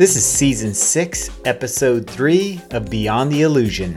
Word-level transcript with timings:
This 0.00 0.16
is 0.16 0.24
season 0.24 0.72
6, 0.72 1.28
episode 1.44 2.08
3 2.08 2.58
of 2.70 2.88
Beyond 2.88 3.30
the 3.30 3.42
Illusion. 3.42 3.96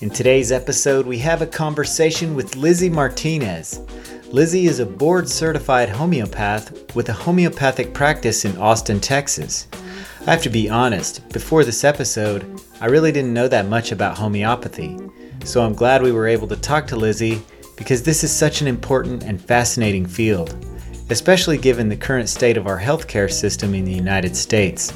In 0.00 0.10
today's 0.10 0.52
episode, 0.52 1.06
we 1.06 1.18
have 1.18 1.42
a 1.42 1.46
conversation 1.48 2.36
with 2.36 2.54
Lizzie 2.54 2.88
Martinez. 2.88 3.80
Lizzie 4.30 4.66
is 4.66 4.78
a 4.78 4.86
board 4.86 5.28
certified 5.28 5.88
homeopath 5.88 6.94
with 6.94 7.08
a 7.08 7.12
homeopathic 7.12 7.92
practice 7.92 8.44
in 8.44 8.56
Austin, 8.58 9.00
Texas. 9.00 9.66
I 10.24 10.30
have 10.30 10.42
to 10.44 10.48
be 10.48 10.70
honest, 10.70 11.28
before 11.30 11.64
this 11.64 11.82
episode, 11.82 12.60
I 12.80 12.86
really 12.86 13.10
didn't 13.10 13.34
know 13.34 13.48
that 13.48 13.66
much 13.66 13.90
about 13.90 14.16
homeopathy, 14.16 14.96
so 15.42 15.64
I'm 15.64 15.74
glad 15.74 16.00
we 16.00 16.12
were 16.12 16.28
able 16.28 16.46
to 16.46 16.54
talk 16.54 16.86
to 16.86 16.96
Lizzie 16.96 17.42
because 17.76 18.04
this 18.04 18.22
is 18.22 18.30
such 18.30 18.60
an 18.60 18.68
important 18.68 19.24
and 19.24 19.42
fascinating 19.42 20.06
field 20.06 20.61
especially 21.12 21.58
given 21.58 21.88
the 21.88 21.96
current 21.96 22.28
state 22.28 22.56
of 22.56 22.66
our 22.66 22.80
healthcare 22.80 23.30
system 23.30 23.74
in 23.74 23.84
the 23.84 23.92
United 23.92 24.34
States. 24.34 24.92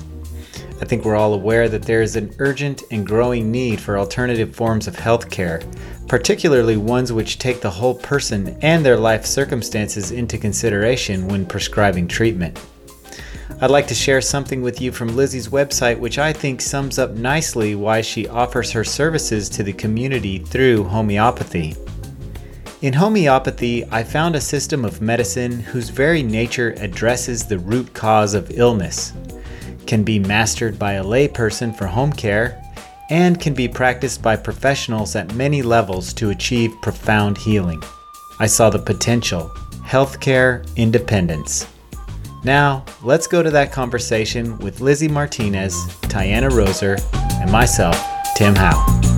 I 0.81 0.85
think 0.85 1.05
we're 1.05 1.15
all 1.15 1.35
aware 1.35 1.69
that 1.69 1.83
there 1.83 2.03
is 2.03 2.17
an 2.17 2.35
urgent 2.39 2.83
and 2.91 3.07
growing 3.07 3.51
need 3.51 3.81
for 3.81 3.99
alternative 3.99 4.57
forms 4.57 4.89
of 4.89 4.97
healthcare, 4.97 5.63
particularly 6.09 6.79
ones 6.79 7.13
which 7.13 7.39
take 7.39 7.61
the 7.61 7.71
whole 7.71 7.95
person 7.95 8.59
and 8.63 8.85
their 8.85 8.97
life 8.97 9.27
circumstances 9.27 10.11
into 10.11 10.39
consideration 10.39 11.29
when 11.29 11.45
prescribing 11.45 12.09
treatment. 12.09 12.59
I'd 13.61 13.71
like 13.71 13.87
to 13.89 13.95
share 13.95 14.21
something 14.21 14.63
with 14.63 14.81
you 14.81 14.93
from 14.93 15.17
Lizzie's 15.17 15.49
website, 15.49 15.99
which 15.99 16.19
I 16.19 16.33
think 16.33 16.61
sums 16.61 16.99
up 16.99 17.13
nicely 17.13 17.75
why 17.75 18.01
she 18.01 18.27
offers 18.29 18.71
her 18.73 18.85
services 18.85 19.49
to 19.51 19.63
the 19.63 19.73
community 19.73 20.39
through 20.39 20.85
homeopathy. 20.85 21.75
In 22.87 22.93
homeopathy, 22.93 23.85
I 23.91 24.05
found 24.05 24.37
a 24.37 24.41
system 24.41 24.85
of 24.85 25.01
medicine 25.01 25.59
whose 25.59 25.89
very 25.89 26.23
nature 26.23 26.73
addresses 26.79 27.45
the 27.45 27.59
root 27.59 27.93
cause 27.95 28.33
of 28.33 28.49
illness, 28.53 29.13
can 29.89 30.05
be 30.05 30.21
mastered 30.21 30.79
by 30.79 30.93
a 30.93 31.03
layperson 31.03 31.77
for 31.77 31.89
home 31.89 32.13
care, 32.13 32.63
and 33.11 33.41
can 33.41 33.55
be 33.55 33.67
practiced 33.67 34.23
by 34.23 34.37
professionals 34.37 35.17
at 35.17 35.35
many 35.35 35.63
levels 35.63 36.15
to 36.15 36.31
achieve 36.31 36.81
profound 36.81 37.37
healing. 37.39 37.83
I 38.39 38.47
saw 38.47 38.71
the 38.71 38.79
potential 38.79 39.51
healthcare 39.83 40.65
independence. 40.77 41.67
Now, 42.45 42.85
let's 43.03 43.27
go 43.27 43.43
to 43.43 43.51
that 43.51 43.73
conversation 43.73 44.57
with 44.59 44.81
Lizzie 44.81 45.09
Martinez, 45.09 45.75
Tiana 46.03 46.51
Roser, 46.51 47.01
and 47.43 47.51
myself, 47.51 48.01
Tim 48.37 48.55
Howe. 48.55 49.16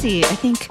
I 0.00 0.36
think 0.36 0.68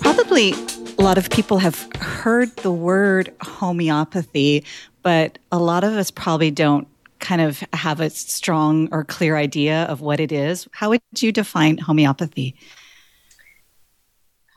probably 0.00 0.52
a 0.96 1.02
lot 1.02 1.18
of 1.18 1.28
people 1.30 1.58
have 1.58 1.88
heard 1.98 2.54
the 2.58 2.70
word 2.70 3.34
homeopathy, 3.40 4.64
but 5.02 5.40
a 5.50 5.58
lot 5.58 5.82
of 5.82 5.94
us 5.94 6.12
probably 6.12 6.52
don't 6.52 6.86
kind 7.18 7.40
of 7.40 7.64
have 7.72 7.98
a 7.98 8.10
strong 8.10 8.88
or 8.92 9.02
clear 9.02 9.36
idea 9.36 9.82
of 9.86 10.02
what 10.02 10.20
it 10.20 10.30
is. 10.30 10.68
How 10.70 10.90
would 10.90 11.00
you 11.16 11.32
define 11.32 11.78
homeopathy? 11.78 12.54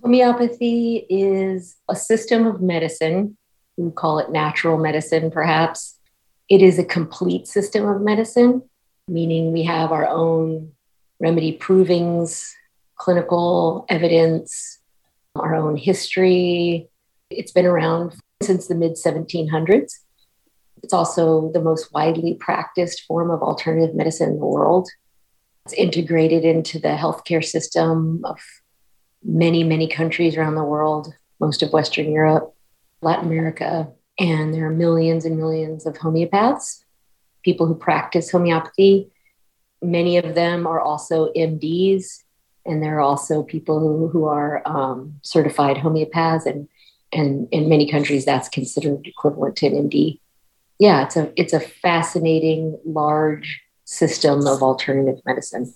Homeopathy 0.04 1.08
is 1.09 1.76
a 1.89 1.95
system 1.95 2.45
of 2.45 2.61
medicine. 2.61 3.36
We 3.78 3.89
call 3.89 4.20
it 4.20 4.30
natural 4.30 4.78
medicine, 4.78 5.32
perhaps. 5.32 5.98
It 6.50 6.61
is 6.61 6.78
a 6.78 6.86
complete 6.86 7.48
system 7.48 7.88
of 7.88 8.02
medicine, 8.02 8.61
meaning 9.08 9.52
we 9.52 9.64
have 9.64 9.92
our 9.92 10.08
own 10.08 10.73
remedy 11.20 11.58
provings, 11.58 12.52
clinical 12.98 13.86
evidence, 13.90 14.80
our 15.36 15.56
own 15.56 15.78
history. 15.78 16.89
It's 17.30 17.52
been 17.52 17.66
around 17.66 18.16
since 18.42 18.67
the 18.67 18.76
mid 18.76 18.94
1700s. 18.94 19.94
It's 20.83 20.94
also 20.94 21.52
the 21.54 21.61
most 21.61 21.92
widely 21.94 22.36
practiced 22.36 23.04
form 23.08 23.32
of 23.32 23.42
alternative 23.42 23.95
medicine 23.95 24.32
in 24.32 24.39
the 24.39 24.45
world. 24.45 24.89
It's 25.66 25.73
integrated 25.73 26.45
into 26.45 26.80
the 26.80 26.89
healthcare 26.89 27.44
system 27.44 28.21
of 28.23 28.39
many, 29.23 29.64
many 29.64 29.88
countries 29.88 30.38
around 30.38 30.55
the 30.55 30.64
world, 30.64 31.14
most 31.39 31.61
of 31.61 31.73
Western 31.73 32.11
Europe, 32.11 32.55
Latin 33.02 33.26
America. 33.26 33.89
And 34.20 34.54
there 34.54 34.66
are 34.66 34.73
millions 34.73 35.26
and 35.26 35.38
millions 35.38 35.86
of 35.86 35.95
homeopaths, 35.95 36.83
people 37.44 37.67
who 37.67 37.76
practice 37.76 38.32
homeopathy. 38.32 39.11
Many 39.82 40.17
of 40.17 40.36
them 40.36 40.66
are 40.66 40.80
also 40.80 41.32
MDs, 41.33 42.23
and 42.67 42.83
there 42.83 42.98
are 42.98 43.02
also 43.02 43.44
people 43.44 43.80
who, 43.80 44.08
who 44.10 44.26
are 44.26 44.61
um, 44.66 45.20
certified 45.22 45.78
homeopaths 45.78 46.45
and 46.45 46.67
and 47.14 47.48
in 47.52 47.70
many 47.70 47.89
countries 47.89 48.26
that's 48.26 48.50
considered 48.50 49.08
equivalent 49.08 49.55
to 49.55 49.67
an 49.67 49.89
MD. 49.89 50.20
Yeah, 50.77 51.06
it's 51.06 51.16
a 51.16 51.32
it's 51.36 51.54
a 51.54 51.60
fascinating 51.60 52.77
large 52.86 53.61
system 53.86 54.45
of 54.45 54.61
alternative 54.61 55.22
medicine. 55.26 55.73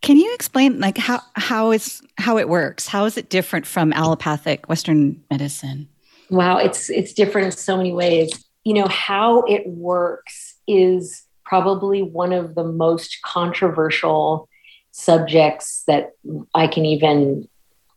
Can 0.00 0.16
you 0.16 0.32
explain 0.34 0.78
like 0.78 0.96
how 0.96 1.20
how 1.34 1.72
is 1.72 2.00
how 2.18 2.38
it 2.38 2.48
works? 2.48 2.86
How 2.86 3.04
is 3.04 3.16
it 3.16 3.28
different 3.28 3.66
from 3.66 3.92
allopathic 3.92 4.68
Western 4.68 5.22
medicine? 5.30 5.88
Wow, 6.30 6.58
it's 6.58 6.88
it's 6.88 7.12
different 7.12 7.46
in 7.46 7.52
so 7.52 7.76
many 7.76 7.92
ways. 7.92 8.44
You 8.64 8.74
know 8.74 8.86
how 8.86 9.42
it 9.42 9.66
works 9.66 10.54
is 10.68 11.24
probably 11.44 12.02
one 12.02 12.32
of 12.32 12.54
the 12.54 12.64
most 12.64 13.18
controversial 13.22 14.48
subjects 14.98 15.84
that 15.86 16.12
I 16.54 16.66
can 16.68 16.86
even 16.86 17.46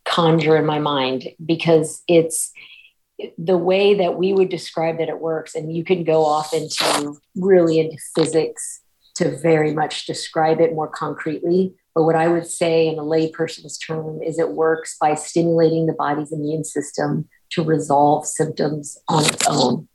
conjure 0.04 0.56
in 0.58 0.66
my 0.66 0.78
mind 0.78 1.28
because 1.44 2.02
it's 2.06 2.52
the 3.38 3.56
way 3.56 3.94
that 3.94 4.16
we 4.16 4.34
would 4.34 4.50
describe 4.50 4.98
that 4.98 5.08
it 5.08 5.18
works. 5.18 5.54
And 5.54 5.74
you 5.74 5.82
can 5.82 6.04
go 6.04 6.26
off 6.26 6.52
into 6.52 7.16
really 7.34 7.80
into 7.80 7.96
physics 8.14 8.82
to 9.14 9.38
very 9.38 9.72
much 9.72 10.06
describe 10.06 10.60
it 10.60 10.74
more 10.74 10.88
concretely. 10.88 11.72
But 11.94 12.04
what 12.04 12.16
I 12.16 12.28
would 12.28 12.46
say 12.46 12.86
in 12.88 12.98
a 12.98 13.02
layperson's 13.02 13.78
term 13.78 14.22
is 14.22 14.38
it 14.38 14.50
works 14.50 14.96
by 15.00 15.14
stimulating 15.14 15.86
the 15.86 15.94
body's 15.94 16.32
immune 16.32 16.64
system 16.64 17.28
to 17.52 17.64
resolve 17.64 18.26
symptoms 18.26 18.98
on 19.08 19.24
its 19.24 19.48
own. 19.48 19.88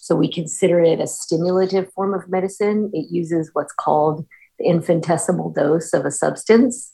So 0.00 0.16
we 0.16 0.32
consider 0.32 0.80
it 0.80 1.00
a 1.00 1.06
stimulative 1.06 1.92
form 1.92 2.14
of 2.14 2.30
medicine. 2.30 2.90
It 2.94 3.10
uses 3.10 3.50
what's 3.52 3.74
called 3.74 4.26
the 4.58 4.66
infinitesimal 4.66 5.50
dose 5.50 5.92
of 5.92 6.04
a 6.04 6.10
substance. 6.10 6.92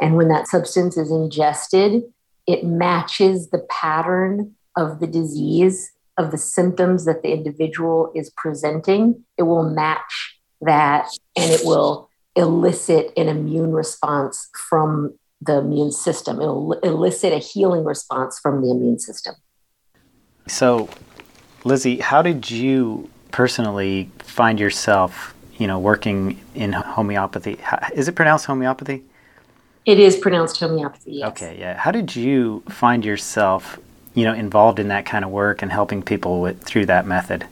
And 0.00 0.16
when 0.16 0.28
that 0.28 0.48
substance 0.48 0.96
is 0.96 1.10
ingested, 1.10 2.02
it 2.46 2.64
matches 2.64 3.50
the 3.50 3.66
pattern 3.70 4.54
of 4.76 5.00
the 5.00 5.06
disease, 5.06 5.92
of 6.16 6.30
the 6.30 6.38
symptoms 6.38 7.04
that 7.04 7.22
the 7.22 7.32
individual 7.32 8.10
is 8.14 8.30
presenting. 8.36 9.24
It 9.36 9.44
will 9.44 9.68
match 9.68 10.38
that 10.60 11.08
and 11.36 11.50
it 11.50 11.62
will 11.64 12.08
elicit 12.36 13.12
an 13.16 13.28
immune 13.28 13.72
response 13.72 14.48
from 14.68 15.18
the 15.40 15.58
immune 15.58 15.92
system. 15.92 16.40
It'll 16.40 16.72
elicit 16.74 17.32
a 17.32 17.38
healing 17.38 17.84
response 17.84 18.38
from 18.38 18.62
the 18.62 18.70
immune 18.70 18.98
system. 18.98 19.34
So, 20.46 20.88
Lizzie, 21.64 21.98
how 21.98 22.22
did 22.22 22.50
you 22.50 23.08
personally 23.30 24.10
find 24.18 24.58
yourself 24.58 25.34
you 25.60 25.66
know, 25.66 25.78
working 25.78 26.40
in 26.54 26.72
homeopathy. 26.72 27.58
Is 27.94 28.08
it 28.08 28.14
pronounced 28.16 28.46
homeopathy? 28.46 29.04
It 29.84 30.00
is 30.00 30.16
pronounced 30.16 30.58
homeopathy. 30.58 31.12
Yes. 31.12 31.28
Okay, 31.32 31.58
yeah. 31.60 31.76
How 31.76 31.90
did 31.90 32.16
you 32.16 32.62
find 32.70 33.04
yourself, 33.04 33.78
you 34.14 34.24
know, 34.24 34.32
involved 34.32 34.78
in 34.78 34.88
that 34.88 35.04
kind 35.04 35.22
of 35.22 35.30
work 35.30 35.60
and 35.60 35.70
helping 35.70 36.02
people 36.02 36.40
with 36.40 36.64
through 36.64 36.86
that 36.86 37.06
method? 37.06 37.46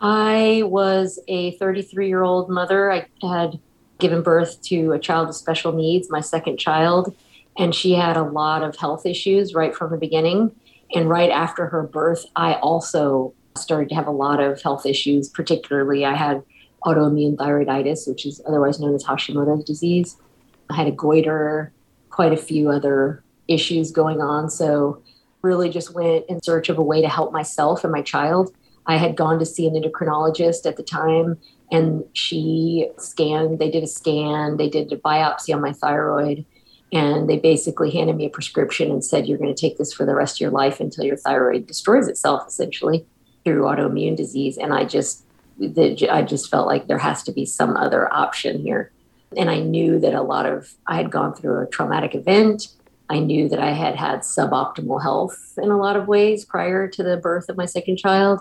I 0.00 0.62
was 0.66 1.18
a 1.28 1.52
33 1.52 2.08
year 2.08 2.22
old 2.22 2.50
mother. 2.50 2.92
I 2.92 3.06
had 3.22 3.58
given 3.98 4.22
birth 4.22 4.60
to 4.64 4.92
a 4.92 4.98
child 4.98 5.28
with 5.28 5.36
special 5.36 5.72
needs, 5.72 6.10
my 6.10 6.20
second 6.20 6.58
child, 6.58 7.16
and 7.56 7.74
she 7.74 7.94
had 7.94 8.18
a 8.18 8.22
lot 8.22 8.62
of 8.62 8.76
health 8.76 9.06
issues 9.06 9.54
right 9.54 9.74
from 9.74 9.90
the 9.90 9.96
beginning. 9.96 10.54
And 10.94 11.08
right 11.08 11.30
after 11.30 11.66
her 11.68 11.84
birth, 11.84 12.26
I 12.36 12.54
also 12.54 13.32
started 13.56 13.88
to 13.88 13.94
have 13.94 14.06
a 14.06 14.10
lot 14.10 14.40
of 14.40 14.60
health 14.60 14.84
issues. 14.84 15.30
Particularly, 15.30 16.04
I 16.04 16.14
had 16.14 16.42
autoimmune 16.86 17.36
thyroiditis, 17.36 18.08
which 18.08 18.24
is 18.24 18.40
otherwise 18.46 18.80
known 18.80 18.94
as 18.94 19.04
Hashimoto's 19.04 19.64
disease. 19.64 20.16
I 20.70 20.76
had 20.76 20.86
a 20.86 20.92
goiter, 20.92 21.72
quite 22.10 22.32
a 22.32 22.36
few 22.36 22.70
other 22.70 23.22
issues 23.48 23.90
going 23.90 24.20
on. 24.20 24.48
So, 24.50 25.02
really 25.42 25.70
just 25.70 25.94
went 25.94 26.24
in 26.28 26.42
search 26.42 26.68
of 26.68 26.78
a 26.78 26.82
way 26.82 27.00
to 27.00 27.08
help 27.08 27.32
myself 27.32 27.84
and 27.84 27.92
my 27.92 28.02
child. 28.02 28.52
I 28.86 28.96
had 28.96 29.16
gone 29.16 29.38
to 29.38 29.46
see 29.46 29.66
an 29.66 29.74
endocrinologist 29.74 30.66
at 30.66 30.76
the 30.76 30.82
time, 30.82 31.38
and 31.70 32.04
she 32.14 32.88
scanned, 32.98 33.58
they 33.58 33.70
did 33.70 33.84
a 33.84 33.88
scan, 33.88 34.56
they 34.56 34.68
did 34.68 34.92
a 34.92 34.96
biopsy 34.96 35.54
on 35.54 35.60
my 35.60 35.72
thyroid, 35.72 36.44
and 36.92 37.28
they 37.28 37.38
basically 37.38 37.90
handed 37.90 38.16
me 38.16 38.26
a 38.26 38.30
prescription 38.30 38.90
and 38.90 39.04
said, 39.04 39.26
You're 39.26 39.38
going 39.38 39.54
to 39.54 39.60
take 39.60 39.76
this 39.76 39.92
for 39.92 40.06
the 40.06 40.14
rest 40.14 40.36
of 40.36 40.40
your 40.40 40.50
life 40.50 40.80
until 40.80 41.04
your 41.04 41.16
thyroid 41.16 41.66
destroys 41.66 42.08
itself, 42.08 42.46
essentially, 42.46 43.04
through 43.44 43.62
autoimmune 43.62 44.16
disease. 44.16 44.56
And 44.56 44.72
I 44.72 44.84
just 44.84 45.25
I 45.60 46.22
just 46.22 46.50
felt 46.50 46.66
like 46.66 46.86
there 46.86 46.98
has 46.98 47.22
to 47.24 47.32
be 47.32 47.46
some 47.46 47.76
other 47.76 48.12
option 48.12 48.60
here. 48.60 48.92
And 49.36 49.50
I 49.50 49.60
knew 49.60 49.98
that 50.00 50.14
a 50.14 50.22
lot 50.22 50.46
of, 50.46 50.72
I 50.86 50.96
had 50.96 51.10
gone 51.10 51.34
through 51.34 51.62
a 51.62 51.66
traumatic 51.66 52.14
event. 52.14 52.68
I 53.08 53.18
knew 53.18 53.48
that 53.48 53.60
I 53.60 53.72
had 53.72 53.96
had 53.96 54.20
suboptimal 54.20 55.02
health 55.02 55.58
in 55.58 55.70
a 55.70 55.76
lot 55.76 55.96
of 55.96 56.08
ways 56.08 56.44
prior 56.44 56.88
to 56.88 57.02
the 57.02 57.16
birth 57.16 57.48
of 57.48 57.56
my 57.56 57.66
second 57.66 57.98
child. 57.98 58.40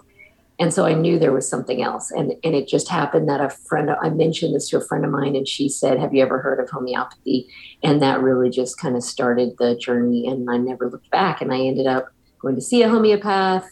And 0.57 0.73
so 0.73 0.85
I 0.85 0.93
knew 0.93 1.19
there 1.19 1.33
was 1.33 1.49
something 1.49 1.81
else. 1.83 2.11
And, 2.11 2.33
and 2.43 2.55
it 2.55 2.67
just 2.67 2.87
happened 2.87 3.27
that 3.27 3.41
a 3.41 3.49
friend, 3.49 3.91
I 4.01 4.09
mentioned 4.09 4.55
this 4.55 4.69
to 4.69 4.77
a 4.77 4.81
friend 4.81 5.03
of 5.03 5.11
mine, 5.11 5.35
and 5.35 5.47
she 5.47 5.67
said, 5.67 5.99
Have 5.99 6.13
you 6.13 6.21
ever 6.21 6.39
heard 6.39 6.61
of 6.61 6.69
homeopathy? 6.69 7.49
And 7.83 8.01
that 8.01 8.21
really 8.21 8.49
just 8.49 8.79
kind 8.79 8.95
of 8.95 9.03
started 9.03 9.57
the 9.59 9.75
journey. 9.75 10.27
And 10.27 10.49
I 10.49 10.57
never 10.57 10.89
looked 10.89 11.11
back. 11.11 11.41
And 11.41 11.53
I 11.53 11.59
ended 11.59 11.87
up 11.87 12.07
going 12.39 12.55
to 12.55 12.61
see 12.61 12.83
a 12.83 12.89
homeopath. 12.89 13.65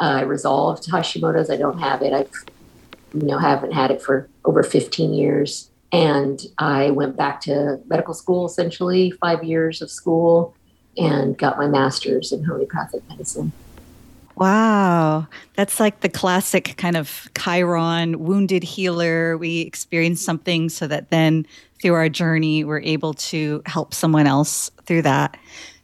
Uh, 0.00 0.04
I 0.04 0.22
resolved 0.22 0.90
Hashimoto's. 0.90 1.50
I 1.50 1.56
don't 1.56 1.78
have 1.78 2.02
it. 2.02 2.12
I, 2.12 2.26
you 3.14 3.26
know, 3.26 3.38
haven't 3.38 3.72
had 3.72 3.90
it 3.90 4.02
for 4.02 4.28
over 4.44 4.62
15 4.62 5.14
years. 5.14 5.70
And 5.92 6.42
I 6.58 6.90
went 6.90 7.16
back 7.16 7.40
to 7.42 7.80
medical 7.86 8.14
school, 8.14 8.46
essentially 8.46 9.12
five 9.12 9.44
years 9.44 9.80
of 9.80 9.90
school, 9.90 10.54
and 10.96 11.38
got 11.38 11.56
my 11.56 11.68
master's 11.68 12.32
in 12.32 12.44
homeopathic 12.44 13.08
medicine. 13.08 13.52
Wow. 14.36 15.28
That's 15.54 15.78
like 15.78 16.00
the 16.00 16.08
classic 16.08 16.74
kind 16.76 16.96
of 16.96 17.28
Chiron 17.38 18.18
wounded 18.18 18.64
healer. 18.64 19.38
We 19.38 19.60
experience 19.60 20.20
something 20.20 20.68
so 20.68 20.88
that 20.88 21.10
then 21.10 21.46
through 21.80 21.94
our 21.94 22.08
journey, 22.08 22.64
we're 22.64 22.80
able 22.80 23.14
to 23.14 23.62
help 23.66 23.94
someone 23.94 24.26
else 24.26 24.70
through 24.86 25.02
that. 25.02 25.36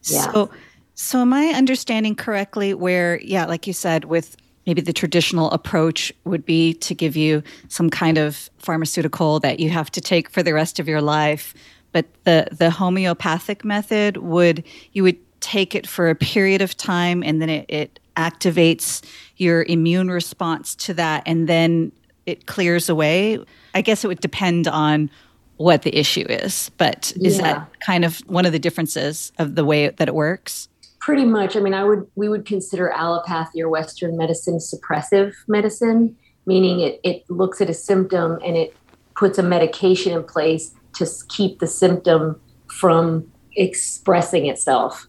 Yeah. 0.03 0.33
So, 0.33 0.51
so 0.95 1.21
am 1.21 1.33
I 1.33 1.47
understanding 1.49 2.17
correctly 2.17 2.75
where, 2.75 3.21
yeah, 3.21 3.47
like 3.47 3.69
you 3.69 3.73
said, 3.73 4.07
with 4.07 4.37
maybe 4.71 4.81
the 4.83 4.93
traditional 4.93 5.51
approach 5.51 6.13
would 6.23 6.47
be 6.47 6.73
to 6.75 6.95
give 6.95 7.17
you 7.17 7.43
some 7.67 7.91
kind 7.91 8.17
of 8.19 8.49
pharmaceutical 8.59 9.41
that 9.41 9.59
you 9.59 9.69
have 9.69 9.91
to 9.91 10.01
take 10.01 10.31
for 10.31 10.45
the 10.45 10.55
rest 10.55 10.79
of 10.79 10.87
your 10.87 11.03
life. 11.03 11.55
But 11.91 12.07
the 12.23 12.47
the 12.53 12.71
homeopathic 12.71 13.65
method 13.65 14.19
would 14.19 14.63
you 14.93 15.03
would 15.03 15.19
take 15.41 15.75
it 15.75 15.89
for 15.89 16.09
a 16.09 16.15
period 16.15 16.63
of 16.63 16.77
time 16.77 17.25
and 17.25 17.43
then 17.43 17.49
it, 17.49 17.67
it 17.69 17.99
activates 18.17 19.03
your 19.39 19.65
immune 19.65 20.09
response 20.09 20.77
to 20.77 20.95
that 20.95 21.25
and 21.27 21.49
then 21.49 21.91
it 22.25 22.47
clears 22.47 22.89
away. 22.89 23.45
I 23.75 23.83
guess 23.83 24.05
it 24.05 24.07
would 24.07 24.21
depend 24.21 24.69
on 24.69 25.11
what 25.57 25.83
the 25.83 25.99
issue 25.99 26.27
is 26.29 26.71
but 26.79 27.13
is 27.21 27.39
yeah. 27.39 27.43
that 27.43 27.81
kind 27.85 28.05
of 28.05 28.21
one 28.21 28.47
of 28.47 28.53
the 28.53 28.61
differences 28.61 29.33
of 29.41 29.57
the 29.57 29.65
way 29.65 29.89
that 29.89 30.07
it 30.07 30.15
works 30.15 30.70
Pretty 31.01 31.25
much. 31.25 31.57
I 31.57 31.61
mean, 31.61 31.75
I 31.75 31.83
would 31.83 32.07
we 32.15 32.29
would 32.29 32.45
consider 32.45 32.93
allopathy 32.95 33.63
or 33.63 33.71
Western 33.71 34.17
medicine 34.17 34.59
suppressive 34.59 35.35
medicine, 35.49 36.17
meaning 36.47 36.81
it, 36.81 37.01
it 37.03 37.29
looks 37.31 37.61
at 37.61 37.71
a 37.71 37.75
symptom 37.75 38.39
and 38.45 38.57
it 38.57 38.77
puts 39.17 39.39
a 39.39 39.43
medication 39.43 40.13
in 40.13 40.23
place 40.23 40.75
to 40.95 41.07
keep 41.29 41.59
the 41.59 41.67
symptom 41.67 42.39
from 42.67 43.31
expressing 43.57 44.47
itself. 44.47 45.09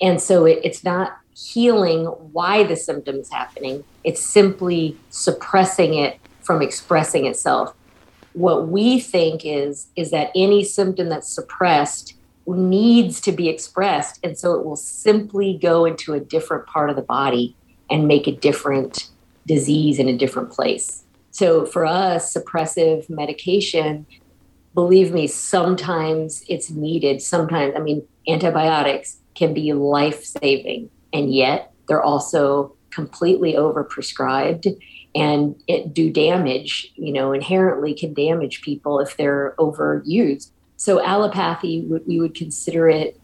And 0.00 0.20
so 0.20 0.44
it, 0.44 0.60
it's 0.62 0.84
not 0.84 1.16
healing 1.34 2.04
why 2.04 2.62
the 2.64 2.76
symptom 2.76 3.16
is 3.16 3.30
happening, 3.32 3.82
it's 4.04 4.20
simply 4.20 4.96
suppressing 5.10 5.94
it 5.94 6.18
from 6.42 6.62
expressing 6.62 7.26
itself. 7.26 7.74
What 8.34 8.68
we 8.68 9.00
think 9.00 9.42
is 9.44 9.88
is 9.96 10.10
that 10.10 10.30
any 10.34 10.64
symptom 10.64 11.08
that's 11.08 11.32
suppressed 11.32 12.14
needs 12.46 13.20
to 13.22 13.32
be 13.32 13.48
expressed. 13.48 14.20
And 14.22 14.38
so 14.38 14.54
it 14.54 14.64
will 14.64 14.76
simply 14.76 15.58
go 15.60 15.84
into 15.84 16.12
a 16.12 16.20
different 16.20 16.66
part 16.66 16.90
of 16.90 16.96
the 16.96 17.02
body 17.02 17.56
and 17.90 18.08
make 18.08 18.26
a 18.26 18.32
different 18.32 19.08
disease 19.46 19.98
in 19.98 20.08
a 20.08 20.16
different 20.16 20.50
place. 20.50 21.04
So 21.30 21.66
for 21.66 21.84
us, 21.84 22.34
suppressive 22.34 23.08
medication, 23.10 24.06
believe 24.74 25.12
me, 25.12 25.26
sometimes 25.26 26.44
it's 26.48 26.70
needed. 26.70 27.22
Sometimes, 27.22 27.74
I 27.76 27.80
mean, 27.80 28.06
antibiotics 28.28 29.18
can 29.34 29.52
be 29.52 29.72
life 29.72 30.24
saving, 30.24 30.90
and 31.12 31.34
yet 31.34 31.72
they're 31.88 32.02
also 32.02 32.74
completely 32.90 33.54
overprescribed 33.54 34.78
and 35.14 35.54
it 35.68 35.94
do 35.94 36.10
damage, 36.10 36.92
you 36.96 37.12
know, 37.12 37.32
inherently 37.32 37.94
can 37.94 38.14
damage 38.14 38.62
people 38.62 39.00
if 39.00 39.16
they're 39.16 39.54
overused. 39.58 40.50
So 40.76 41.04
allopathy, 41.04 41.86
we 42.06 42.20
would 42.20 42.34
consider 42.34 42.88
it 42.88 43.18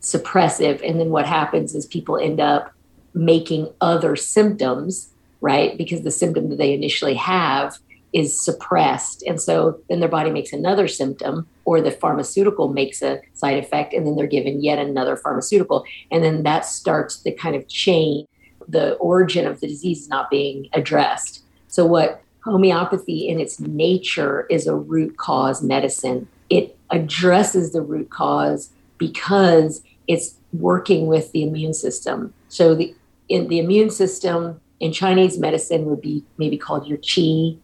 suppressive. 0.00 0.86
And 0.86 1.00
then 1.00 1.10
what 1.10 1.26
happens 1.26 1.74
is 1.74 1.86
people 1.86 2.18
end 2.18 2.40
up 2.40 2.72
making 3.14 3.72
other 3.80 4.16
symptoms, 4.16 5.10
right? 5.40 5.76
Because 5.76 6.02
the 6.02 6.10
symptom 6.10 6.48
that 6.50 6.58
they 6.58 6.72
initially 6.72 7.14
have 7.14 7.78
is 8.12 8.38
suppressed. 8.38 9.22
And 9.22 9.40
so 9.40 9.80
then 9.88 10.00
their 10.00 10.08
body 10.08 10.30
makes 10.30 10.52
another 10.52 10.86
symptom, 10.86 11.46
or 11.64 11.80
the 11.80 11.90
pharmaceutical 11.90 12.68
makes 12.68 13.00
a 13.00 13.20
side 13.32 13.58
effect, 13.58 13.94
and 13.94 14.06
then 14.06 14.16
they're 14.16 14.26
given 14.26 14.62
yet 14.62 14.78
another 14.78 15.16
pharmaceutical. 15.16 15.84
And 16.10 16.22
then 16.22 16.42
that 16.42 16.66
starts 16.66 17.22
the 17.22 17.32
kind 17.32 17.56
of 17.56 17.68
chain. 17.68 18.26
The 18.68 18.94
origin 18.94 19.46
of 19.46 19.60
the 19.60 19.66
disease 19.66 20.02
is 20.02 20.08
not 20.08 20.30
being 20.30 20.68
addressed. 20.72 21.42
So, 21.68 21.86
what 21.86 22.22
homeopathy 22.44 23.28
in 23.28 23.40
its 23.40 23.60
nature 23.60 24.46
is 24.50 24.66
a 24.66 24.74
root 24.74 25.16
cause 25.16 25.62
medicine. 25.62 26.28
It 26.50 26.76
addresses 26.92 27.72
the 27.72 27.82
root 27.82 28.10
cause 28.10 28.70
because 28.98 29.82
it's 30.06 30.34
working 30.52 31.06
with 31.06 31.32
the 31.32 31.42
immune 31.42 31.74
system. 31.74 32.32
So 32.48 32.74
the 32.74 32.94
in 33.28 33.48
the 33.48 33.58
immune 33.58 33.90
system 33.90 34.60
in 34.78 34.92
Chinese 34.92 35.38
medicine 35.38 35.86
would 35.86 36.00
be 36.00 36.24
maybe 36.36 36.58
called 36.58 36.86
your 36.86 36.98
qi. 36.98 37.58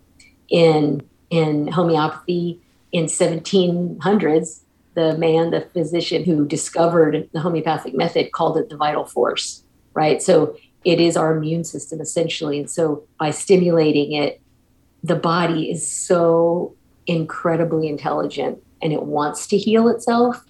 In 0.49 1.03
in 1.31 1.69
homeopathy 1.69 2.61
in 2.91 3.05
1700s, 3.05 4.61
the 4.95 5.19
man, 5.19 5.51
the 5.51 5.61
physician 5.61 6.25
who 6.25 6.47
discovered 6.47 7.29
the 7.33 7.41
homeopathic 7.41 7.95
method 7.95 8.33
called 8.33 8.57
it 8.57 8.71
the 8.71 8.77
vital 8.77 9.05
force, 9.05 9.63
right? 9.93 10.23
So 10.23 10.57
it 10.85 10.99
is 10.99 11.17
our 11.17 11.37
immune 11.37 11.65
system 11.65 12.01
essentially. 12.01 12.59
And 12.59 12.71
so 12.71 13.05
by 13.21 13.31
stimulating 13.31 14.13
it, 14.13 14.41
the 15.05 15.17
body 15.17 15.71
is 15.71 15.87
so 15.87 16.75
incredibly 17.07 17.89
intelligent 17.89 18.63
and 18.83 18.93
it 18.93 19.05
wants 19.05 19.47
to 19.49 19.59
heal 19.59 19.89
itself. 19.89 20.45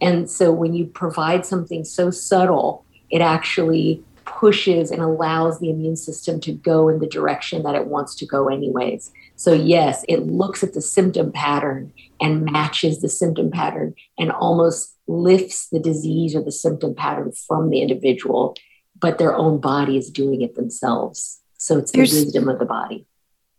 And 0.00 0.30
so 0.30 0.52
when 0.52 0.74
you 0.74 0.86
provide 0.86 1.46
something 1.46 1.84
so 1.84 2.10
subtle, 2.10 2.84
it 3.10 3.20
actually 3.20 4.02
pushes 4.24 4.90
and 4.90 5.02
allows 5.02 5.58
the 5.60 5.70
immune 5.70 5.96
system 5.96 6.40
to 6.40 6.52
go 6.52 6.88
in 6.88 6.98
the 6.98 7.06
direction 7.06 7.62
that 7.62 7.74
it 7.74 7.86
wants 7.86 8.14
to 8.16 8.26
go, 8.26 8.48
anyways. 8.48 9.12
So, 9.36 9.52
yes, 9.52 10.04
it 10.08 10.26
looks 10.26 10.62
at 10.62 10.74
the 10.74 10.80
symptom 10.80 11.32
pattern 11.32 11.92
and 12.20 12.44
matches 12.44 13.00
the 13.00 13.08
symptom 13.08 13.50
pattern 13.50 13.94
and 14.18 14.32
almost 14.32 14.96
lifts 15.06 15.68
the 15.68 15.80
disease 15.80 16.34
or 16.34 16.42
the 16.42 16.52
symptom 16.52 16.94
pattern 16.94 17.32
from 17.46 17.70
the 17.70 17.80
individual, 17.80 18.54
but 18.98 19.18
their 19.18 19.36
own 19.36 19.60
body 19.60 19.96
is 19.96 20.10
doing 20.10 20.42
it 20.42 20.54
themselves. 20.54 21.40
So, 21.58 21.78
it's 21.78 21.92
the 21.92 21.98
There's, 21.98 22.12
wisdom 22.12 22.48
of 22.48 22.58
the 22.58 22.64
body. 22.64 23.06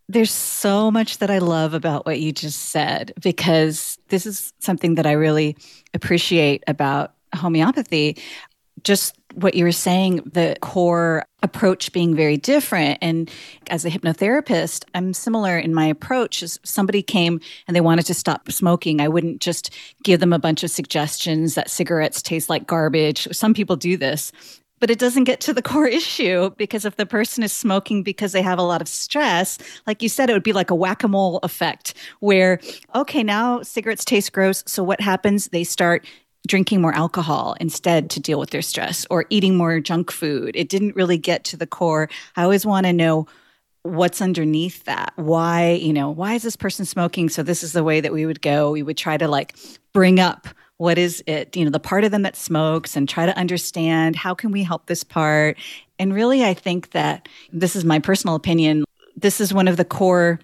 There's 0.07 0.31
so 0.31 0.91
much 0.91 1.17
that 1.17 1.31
I 1.31 1.39
love 1.39 1.73
about 1.73 2.05
what 2.05 2.19
you 2.19 2.31
just 2.31 2.69
said 2.69 3.13
because 3.21 3.97
this 4.09 4.25
is 4.25 4.53
something 4.59 4.95
that 4.95 5.07
I 5.07 5.13
really 5.13 5.57
appreciate 5.93 6.63
about 6.67 7.13
homeopathy. 7.33 8.17
Just 8.83 9.17
what 9.33 9.55
you 9.55 9.63
were 9.63 9.71
saying, 9.71 10.17
the 10.31 10.57
core 10.61 11.25
approach 11.41 11.91
being 11.91 12.15
very 12.15 12.37
different. 12.37 12.99
And 13.01 13.29
as 13.69 13.83
a 13.83 13.89
hypnotherapist, 13.89 14.85
I'm 14.93 15.13
similar 15.13 15.57
in 15.57 15.73
my 15.73 15.87
approach. 15.87 16.43
If 16.43 16.57
somebody 16.63 17.01
came 17.01 17.39
and 17.67 17.75
they 17.75 17.81
wanted 17.81 18.05
to 18.05 18.13
stop 18.13 18.51
smoking, 18.51 19.01
I 19.01 19.07
wouldn't 19.07 19.41
just 19.41 19.73
give 20.03 20.19
them 20.19 20.33
a 20.33 20.39
bunch 20.39 20.63
of 20.63 20.69
suggestions 20.69 21.55
that 21.55 21.69
cigarettes 21.69 22.21
taste 22.21 22.49
like 22.49 22.67
garbage. 22.67 23.27
Some 23.31 23.53
people 23.53 23.75
do 23.75 23.97
this 23.97 24.31
but 24.79 24.89
it 24.89 24.99
doesn't 24.99 25.23
get 25.25 25.39
to 25.41 25.53
the 25.53 25.61
core 25.71 25.87
issue 25.87 26.51
because 26.57 26.85
if 26.85 26.95
the 26.95 27.05
person 27.05 27.43
is 27.43 27.53
smoking 27.53 28.03
because 28.03 28.31
they 28.31 28.41
have 28.41 28.59
a 28.59 28.63
lot 28.63 28.81
of 28.81 28.87
stress, 28.87 29.57
like 29.87 30.01
you 30.01 30.09
said, 30.09 30.29
it 30.29 30.33
would 30.33 30.43
be 30.43 30.53
like 30.53 30.69
a 30.69 30.75
whack 30.75 31.03
a 31.03 31.07
mole 31.07 31.39
effect 31.43 31.93
where, 32.19 32.59
okay, 32.93 33.23
now 33.23 33.61
cigarettes 33.61 34.05
taste 34.05 34.33
gross. 34.33 34.63
So 34.65 34.83
what 34.83 35.01
happens? 35.01 35.47
They 35.49 35.63
start 35.63 36.05
drinking 36.47 36.81
more 36.81 36.93
alcohol 36.93 37.55
instead 37.59 38.09
to 38.11 38.19
deal 38.19 38.39
with 38.39 38.51
their 38.51 38.61
stress 38.61 39.05
or 39.09 39.25
eating 39.29 39.55
more 39.55 39.79
junk 39.79 40.11
food. 40.11 40.55
It 40.55 40.69
didn't 40.69 40.95
really 40.95 41.17
get 41.17 41.43
to 41.45 41.57
the 41.57 41.67
core. 41.67 42.09
I 42.35 42.43
always 42.43 42.65
want 42.65 42.85
to 42.85 42.93
know 42.93 43.27
what's 43.85 44.19
underneath 44.19 44.83
that 44.85 45.13
why 45.15 45.73
you 45.73 45.93
know 45.93 46.09
why 46.09 46.33
is 46.33 46.41
this 46.41 46.55
person 46.55 46.85
smoking 46.85 47.29
so 47.29 47.43
this 47.43 47.61
is 47.61 47.71
the 47.71 47.83
way 47.83 48.01
that 48.01 48.11
we 48.11 48.25
would 48.25 48.41
go 48.41 48.71
we 48.71 48.81
would 48.81 48.97
try 48.97 49.15
to 49.15 49.27
like 49.27 49.55
bring 49.93 50.19
up 50.19 50.47
what 50.77 50.97
is 50.97 51.23
it 51.25 51.55
you 51.55 51.63
know 51.63 51.71
the 51.71 51.79
part 51.79 52.03
of 52.03 52.11
them 52.11 52.23
that 52.23 52.35
smokes 52.35 52.95
and 52.95 53.07
try 53.07 53.25
to 53.25 53.37
understand 53.37 54.15
how 54.15 54.33
can 54.33 54.51
we 54.51 54.63
help 54.63 54.85
this 54.87 55.03
part. 55.03 55.57
And 55.97 56.13
really 56.13 56.43
i 56.43 56.53
think 56.53 56.91
that 56.91 57.29
this 57.53 57.75
is 57.75 57.85
my 57.85 57.99
personal 57.99 58.35
opinion 58.35 58.83
this 59.15 59.39
is 59.39 59.53
one 59.53 59.67
of 59.67 59.77
the 59.77 59.85
core 59.85 60.39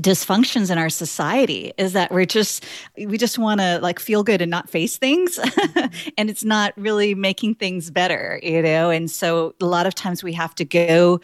dysfunctions 0.00 0.70
in 0.70 0.78
our 0.78 0.88
society 0.88 1.72
is 1.76 1.92
that 1.92 2.10
we're 2.10 2.24
just 2.24 2.64
we 2.96 3.18
just 3.18 3.38
want 3.38 3.60
to 3.60 3.78
like 3.80 3.98
feel 3.98 4.22
good 4.22 4.40
and 4.40 4.50
not 4.50 4.68
face 4.68 4.96
things. 4.96 5.38
And 6.16 6.30
it's 6.30 6.44
not 6.44 6.72
really 6.76 7.14
making 7.14 7.56
things 7.56 7.90
better 7.90 8.40
you 8.42 8.62
know? 8.62 8.90
And 8.90 9.10
so 9.10 9.54
a 9.60 9.66
lot 9.66 9.86
of 9.86 9.94
times 9.94 10.22
we 10.22 10.32
have 10.32 10.54
to 10.56 10.64
go 10.64 11.20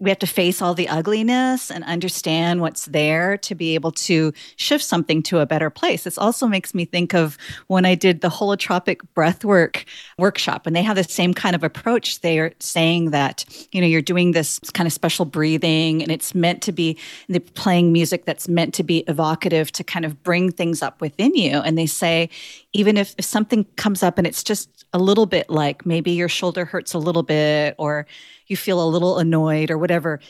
we 0.00 0.10
have 0.10 0.18
to 0.20 0.26
face 0.26 0.62
all 0.62 0.74
the 0.74 0.88
ugliness 0.88 1.70
and 1.70 1.82
understand 1.84 2.60
what's 2.60 2.84
there 2.86 3.36
to 3.38 3.54
be 3.54 3.74
able 3.74 3.90
to 3.90 4.32
shift 4.56 4.84
something 4.84 5.22
to 5.24 5.40
a 5.40 5.46
better 5.46 5.70
place. 5.70 6.04
This 6.04 6.18
also 6.18 6.46
makes 6.46 6.72
me 6.72 6.84
think 6.84 7.14
of 7.14 7.36
when 7.66 7.84
I 7.84 7.96
did 7.96 8.20
the 8.20 8.28
holotropic 8.28 9.00
breathwork 9.16 9.84
workshop, 10.16 10.66
and 10.66 10.76
they 10.76 10.82
have 10.82 10.96
the 10.96 11.04
same 11.04 11.34
kind 11.34 11.56
of 11.56 11.64
approach. 11.64 12.20
They 12.20 12.38
are 12.38 12.52
saying 12.60 13.10
that, 13.10 13.44
you 13.72 13.80
know, 13.80 13.86
you're 13.86 14.00
doing 14.02 14.32
this 14.32 14.60
kind 14.72 14.86
of 14.86 14.92
special 14.92 15.24
breathing, 15.24 16.02
and 16.02 16.12
it's 16.12 16.34
meant 16.34 16.62
to 16.62 16.72
be 16.72 16.96
they're 17.28 17.40
playing 17.40 17.92
music 17.92 18.24
that's 18.24 18.48
meant 18.48 18.74
to 18.74 18.84
be 18.84 18.98
evocative 19.08 19.72
to 19.72 19.84
kind 19.84 20.04
of 20.04 20.22
bring 20.22 20.52
things 20.52 20.82
up 20.82 21.00
within 21.00 21.34
you. 21.34 21.58
And 21.58 21.76
they 21.76 21.86
say, 21.86 22.30
even 22.72 22.96
if, 22.96 23.14
if 23.18 23.24
something 23.24 23.64
comes 23.76 24.02
up 24.02 24.18
and 24.18 24.26
it's 24.26 24.44
just 24.44 24.86
a 24.92 24.98
little 24.98 25.26
bit 25.26 25.50
like 25.50 25.84
maybe 25.84 26.12
your 26.12 26.28
shoulder 26.28 26.64
hurts 26.64 26.94
a 26.94 26.98
little 26.98 27.22
bit 27.22 27.74
or 27.78 28.06
you 28.48 28.56
feel 28.56 28.82
a 28.82 28.88
little 28.88 29.18
annoyed 29.18 29.70
or 29.70 29.78
whatever, 29.78 30.20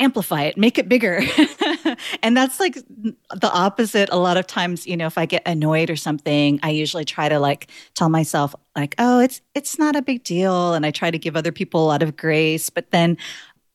amplify 0.00 0.42
it, 0.42 0.56
make 0.56 0.78
it 0.78 0.88
bigger. 0.88 1.22
and 2.22 2.36
that's 2.36 2.58
like 2.58 2.74
the 2.74 3.50
opposite. 3.52 4.08
A 4.12 4.16
lot 4.16 4.36
of 4.36 4.46
times, 4.46 4.86
you 4.86 4.96
know, 4.96 5.06
if 5.06 5.16
I 5.16 5.26
get 5.26 5.42
annoyed 5.46 5.90
or 5.90 5.96
something, 5.96 6.58
I 6.62 6.70
usually 6.70 7.04
try 7.04 7.28
to 7.28 7.38
like 7.38 7.68
tell 7.94 8.08
myself, 8.08 8.54
like, 8.76 8.94
oh, 8.98 9.20
it's 9.20 9.40
it's 9.54 9.78
not 9.78 9.96
a 9.96 10.02
big 10.02 10.24
deal. 10.24 10.74
And 10.74 10.84
I 10.84 10.90
try 10.90 11.10
to 11.10 11.18
give 11.18 11.36
other 11.36 11.52
people 11.52 11.84
a 11.84 11.86
lot 11.86 12.02
of 12.02 12.16
grace. 12.16 12.70
But 12.70 12.90
then 12.90 13.16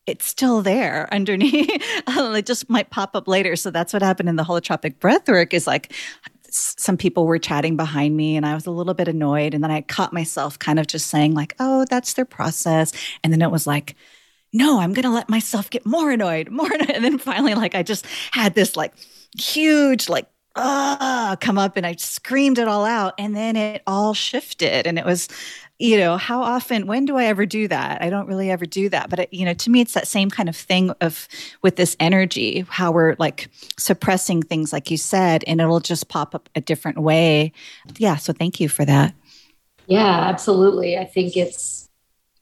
it's 0.07 0.25
still 0.25 0.62
there 0.62 1.07
underneath. 1.13 1.69
it 2.07 2.46
just 2.46 2.69
might 2.69 2.89
pop 2.89 3.15
up 3.15 3.27
later. 3.27 3.55
So 3.55 3.69
that's 3.69 3.93
what 3.93 4.01
happened 4.01 4.29
in 4.29 4.38
the 4.38 4.43
holotropic 4.43 4.96
breathwork 4.96 5.53
is 5.53 5.67
like 5.67 5.93
some 6.77 6.97
people 6.97 7.25
were 7.25 7.39
chatting 7.39 7.75
behind 7.77 8.15
me 8.15 8.35
and 8.35 8.45
I 8.45 8.53
was 8.53 8.65
a 8.65 8.71
little 8.71 8.93
bit 8.93 9.07
annoyed. 9.07 9.53
And 9.53 9.63
then 9.63 9.71
I 9.71 9.81
caught 9.81 10.13
myself 10.13 10.59
kind 10.59 10.79
of 10.79 10.87
just 10.87 11.07
saying, 11.07 11.33
like, 11.33 11.55
oh, 11.59 11.85
that's 11.89 12.13
their 12.13 12.25
process. 12.25 12.91
And 13.23 13.31
then 13.31 13.41
it 13.41 13.51
was 13.51 13.67
like, 13.67 13.95
no, 14.53 14.79
I'm 14.79 14.93
going 14.93 15.03
to 15.03 15.11
let 15.11 15.29
myself 15.29 15.69
get 15.69 15.85
more 15.85 16.11
annoyed, 16.11 16.49
more 16.49 16.71
annoyed. 16.71 16.91
And 16.97 17.03
then 17.03 17.17
finally, 17.17 17.53
like, 17.53 17.75
I 17.75 17.83
just 17.83 18.05
had 18.31 18.55
this 18.55 18.75
like 18.75 18.93
huge, 19.37 20.09
like, 20.09 20.27
ah, 20.57 21.37
come 21.39 21.57
up 21.57 21.77
and 21.77 21.85
I 21.85 21.95
screamed 21.95 22.59
it 22.59 22.67
all 22.67 22.85
out. 22.85 23.13
And 23.17 23.35
then 23.35 23.55
it 23.55 23.83
all 23.87 24.13
shifted. 24.13 24.87
And 24.87 24.97
it 24.97 25.05
was 25.05 25.27
you 25.79 25.97
know 25.97 26.17
how 26.17 26.41
often 26.41 26.87
when 26.87 27.05
do 27.05 27.17
i 27.17 27.25
ever 27.25 27.45
do 27.45 27.67
that 27.67 28.01
i 28.01 28.09
don't 28.09 28.27
really 28.27 28.49
ever 28.49 28.65
do 28.65 28.89
that 28.89 29.09
but 29.09 29.19
it, 29.19 29.33
you 29.33 29.45
know 29.45 29.53
to 29.53 29.69
me 29.69 29.81
it's 29.81 29.93
that 29.93 30.07
same 30.07 30.29
kind 30.29 30.49
of 30.49 30.55
thing 30.55 30.89
of 31.01 31.27
with 31.61 31.75
this 31.75 31.95
energy 31.99 32.65
how 32.69 32.91
we're 32.91 33.15
like 33.19 33.49
suppressing 33.77 34.41
things 34.41 34.73
like 34.73 34.89
you 34.89 34.97
said 34.97 35.43
and 35.45 35.61
it'll 35.61 35.79
just 35.79 36.07
pop 36.09 36.33
up 36.33 36.49
a 36.55 36.61
different 36.61 36.97
way 36.97 37.51
yeah 37.97 38.15
so 38.15 38.33
thank 38.33 38.59
you 38.59 38.67
for 38.67 38.85
that 38.85 39.13
yeah 39.85 40.27
absolutely 40.27 40.97
i 40.97 41.05
think 41.05 41.37
it's 41.37 41.89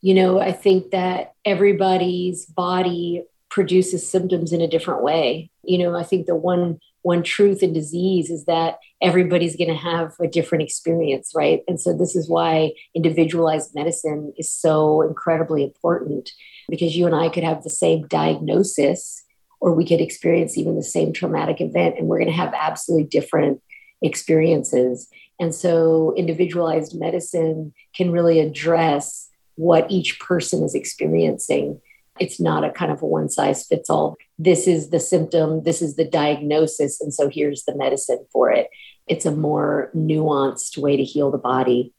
you 0.01 0.13
know 0.13 0.39
i 0.39 0.51
think 0.51 0.91
that 0.91 1.33
everybody's 1.43 2.45
body 2.45 3.23
produces 3.49 4.07
symptoms 4.07 4.53
in 4.53 4.61
a 4.61 4.67
different 4.67 5.03
way 5.03 5.49
you 5.63 5.77
know 5.77 5.95
i 5.95 6.03
think 6.03 6.25
the 6.25 6.35
one 6.35 6.79
one 7.05 7.21
truth 7.21 7.61
in 7.61 7.71
disease 7.71 8.31
is 8.31 8.45
that 8.45 8.79
everybody's 8.99 9.55
going 9.55 9.69
to 9.69 9.75
have 9.75 10.15
a 10.19 10.27
different 10.27 10.63
experience, 10.63 11.33
right? 11.35 11.61
And 11.67 11.79
so 11.79 11.95
this 11.95 12.15
is 12.15 12.27
why 12.27 12.71
individualized 12.95 13.75
medicine 13.75 14.33
is 14.37 14.49
so 14.49 15.03
incredibly 15.03 15.63
important 15.63 16.31
because 16.67 16.97
you 16.97 17.05
and 17.05 17.13
I 17.13 17.29
could 17.29 17.43
have 17.43 17.61
the 17.61 17.69
same 17.69 18.07
diagnosis 18.07 19.23
or 19.61 19.75
we 19.75 19.85
could 19.85 20.01
experience 20.01 20.57
even 20.57 20.75
the 20.75 20.81
same 20.81 21.13
traumatic 21.13 21.61
event 21.61 21.93
and 21.99 22.07
we're 22.07 22.17
going 22.17 22.31
to 22.31 22.35
have 22.35 22.55
absolutely 22.55 23.07
different 23.07 23.61
experiences. 24.01 25.07
And 25.39 25.53
so 25.53 26.11
individualized 26.17 26.99
medicine 26.99 27.71
can 27.95 28.09
really 28.09 28.39
address 28.39 29.29
what 29.57 29.91
each 29.91 30.19
person 30.19 30.63
is 30.63 30.73
experiencing 30.73 31.79
it's 32.19 32.39
not 32.39 32.63
a 32.63 32.71
kind 32.71 32.91
of 32.91 33.01
a 33.01 33.05
one 33.05 33.29
size 33.29 33.65
fits 33.65 33.89
all. 33.89 34.17
This 34.37 34.67
is 34.67 34.89
the 34.89 34.99
symptom, 34.99 35.63
this 35.63 35.81
is 35.81 35.95
the 35.95 36.05
diagnosis, 36.05 36.99
and 36.99 37.13
so 37.13 37.29
here's 37.29 37.63
the 37.63 37.75
medicine 37.75 38.25
for 38.31 38.51
it. 38.51 38.69
It's 39.07 39.25
a 39.25 39.35
more 39.35 39.91
nuanced 39.95 40.77
way 40.77 40.97
to 40.97 41.03
heal 41.03 41.31
the 41.31 41.37
body. 41.37 41.93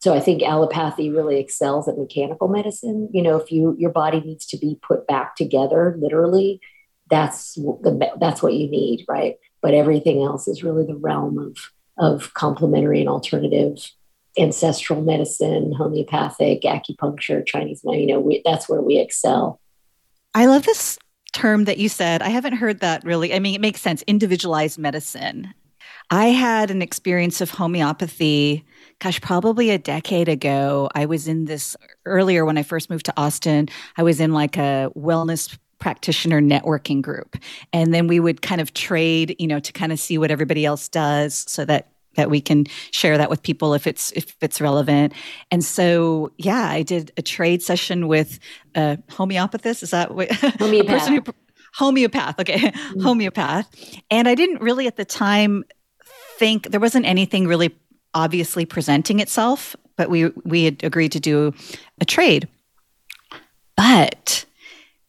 So 0.00 0.14
I 0.14 0.20
think 0.20 0.42
allopathy 0.42 1.10
really 1.10 1.40
excels 1.40 1.88
at 1.88 1.98
mechanical 1.98 2.48
medicine. 2.48 3.08
You 3.12 3.22
know, 3.22 3.36
if 3.36 3.50
you 3.50 3.76
your 3.78 3.90
body 3.90 4.20
needs 4.20 4.46
to 4.46 4.58
be 4.58 4.78
put 4.80 5.06
back 5.06 5.36
together, 5.36 5.96
literally, 5.98 6.60
that's 7.10 7.54
the 7.54 8.10
that's 8.18 8.42
what 8.42 8.54
you 8.54 8.70
need, 8.70 9.04
right? 9.08 9.36
But 9.60 9.74
everything 9.74 10.22
else 10.22 10.48
is 10.48 10.62
really 10.62 10.86
the 10.86 10.96
realm 10.96 11.38
of 11.38 11.56
of 11.98 12.32
complementary 12.34 13.00
and 13.00 13.08
alternative 13.08 13.90
ancestral 14.38 15.02
medicine, 15.02 15.72
homeopathic, 15.72 16.62
acupuncture, 16.62 17.44
Chinese, 17.44 17.82
medicine. 17.84 18.00
you 18.00 18.14
know, 18.14 18.20
we, 18.20 18.42
that's 18.44 18.68
where 18.68 18.80
we 18.80 18.98
excel. 18.98 19.60
I 20.34 20.46
love 20.46 20.64
this 20.64 20.98
term 21.32 21.64
that 21.64 21.78
you 21.78 21.88
said. 21.88 22.22
I 22.22 22.28
haven't 22.28 22.54
heard 22.54 22.80
that 22.80 23.04
really. 23.04 23.34
I 23.34 23.38
mean, 23.38 23.54
it 23.54 23.60
makes 23.60 23.80
sense. 23.80 24.02
Individualized 24.02 24.78
medicine. 24.78 25.54
I 26.10 26.26
had 26.26 26.70
an 26.70 26.82
experience 26.82 27.40
of 27.40 27.50
homeopathy, 27.50 28.64
gosh, 28.98 29.20
probably 29.20 29.70
a 29.70 29.78
decade 29.78 30.28
ago. 30.28 30.88
I 30.94 31.06
was 31.06 31.28
in 31.28 31.44
this 31.44 31.76
earlier 32.04 32.44
when 32.44 32.58
I 32.58 32.64
first 32.64 32.90
moved 32.90 33.06
to 33.06 33.14
Austin. 33.16 33.68
I 33.96 34.02
was 34.02 34.18
in 34.18 34.32
like 34.32 34.56
a 34.56 34.90
wellness 34.96 35.56
practitioner 35.78 36.40
networking 36.40 37.00
group. 37.00 37.36
And 37.72 37.94
then 37.94 38.06
we 38.06 38.20
would 38.20 38.42
kind 38.42 38.60
of 38.60 38.74
trade, 38.74 39.36
you 39.38 39.46
know, 39.46 39.60
to 39.60 39.72
kind 39.72 39.92
of 39.92 39.98
see 39.98 40.18
what 40.18 40.30
everybody 40.30 40.64
else 40.64 40.88
does 40.88 41.44
so 41.48 41.64
that 41.64 41.89
that 42.16 42.30
we 42.30 42.40
can 42.40 42.66
share 42.90 43.16
that 43.18 43.30
with 43.30 43.42
people 43.42 43.74
if 43.74 43.86
it's 43.86 44.12
if 44.12 44.36
it's 44.40 44.60
relevant. 44.60 45.12
And 45.50 45.64
so, 45.64 46.32
yeah, 46.38 46.68
I 46.68 46.82
did 46.82 47.12
a 47.16 47.22
trade 47.22 47.62
session 47.62 48.08
with 48.08 48.38
a 48.74 48.98
homeopathist. 49.08 49.82
Is 49.82 49.90
that 49.90 50.14
what 50.14 50.28
homeopath? 50.58 51.08
who, 51.08 51.22
homeopath. 51.72 52.38
Okay, 52.40 52.58
mm-hmm. 52.58 53.00
homeopath. 53.00 53.66
And 54.10 54.28
I 54.28 54.34
didn't 54.34 54.60
really 54.60 54.86
at 54.86 54.96
the 54.96 55.04
time 55.04 55.64
think 56.38 56.70
there 56.70 56.80
wasn't 56.80 57.06
anything 57.06 57.46
really 57.46 57.76
obviously 58.14 58.64
presenting 58.64 59.20
itself, 59.20 59.76
but 59.96 60.10
we 60.10 60.30
we 60.44 60.64
had 60.64 60.82
agreed 60.82 61.12
to 61.12 61.20
do 61.20 61.52
a 62.00 62.04
trade. 62.04 62.48
But 63.76 64.44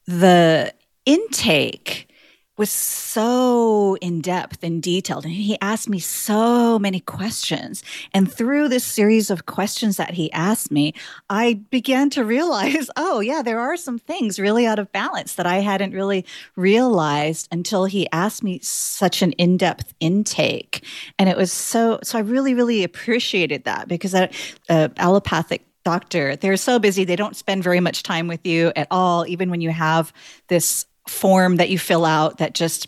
the 0.05 0.73
intake 1.05 2.10
was 2.57 2.69
so 2.69 3.95
in 4.01 4.21
depth 4.21 4.63
and 4.63 4.83
detailed. 4.83 5.25
And 5.25 5.33
he 5.33 5.57
asked 5.61 5.89
me 5.89 5.99
so 5.99 6.77
many 6.77 6.99
questions. 6.99 7.83
And 8.13 8.31
through 8.31 8.69
this 8.69 8.83
series 8.83 9.29
of 9.29 9.45
questions 9.45 9.97
that 9.97 10.13
he 10.13 10.31
asked 10.31 10.71
me, 10.71 10.93
I 11.29 11.53
began 11.71 12.09
to 12.11 12.25
realize 12.25 12.89
oh, 12.97 13.19
yeah, 13.19 13.41
there 13.41 13.59
are 13.59 13.77
some 13.77 13.97
things 13.97 14.39
really 14.39 14.65
out 14.65 14.79
of 14.79 14.91
balance 14.91 15.35
that 15.35 15.45
I 15.45 15.57
hadn't 15.57 15.93
really 15.93 16.25
realized 16.55 17.47
until 17.51 17.85
he 17.85 18.07
asked 18.11 18.43
me 18.43 18.59
such 18.61 19.21
an 19.21 19.31
in 19.33 19.57
depth 19.57 19.93
intake. 19.99 20.85
And 21.17 21.29
it 21.29 21.37
was 21.37 21.51
so, 21.51 21.99
so 22.03 22.17
I 22.17 22.21
really, 22.21 22.53
really 22.53 22.83
appreciated 22.83 23.63
that 23.63 23.87
because 23.87 24.11
that 24.11 24.33
uh, 24.69 24.89
allopathic 24.97 25.65
doctor 25.83 26.35
they're 26.35 26.57
so 26.57 26.77
busy 26.77 27.05
they 27.05 27.15
don't 27.15 27.35
spend 27.35 27.63
very 27.63 27.79
much 27.79 28.03
time 28.03 28.27
with 28.27 28.45
you 28.45 28.71
at 28.75 28.87
all 28.91 29.25
even 29.25 29.49
when 29.49 29.61
you 29.61 29.71
have 29.71 30.13
this 30.47 30.85
form 31.11 31.57
that 31.57 31.69
you 31.69 31.77
fill 31.77 32.05
out 32.05 32.37
that 32.37 32.53
just 32.53 32.87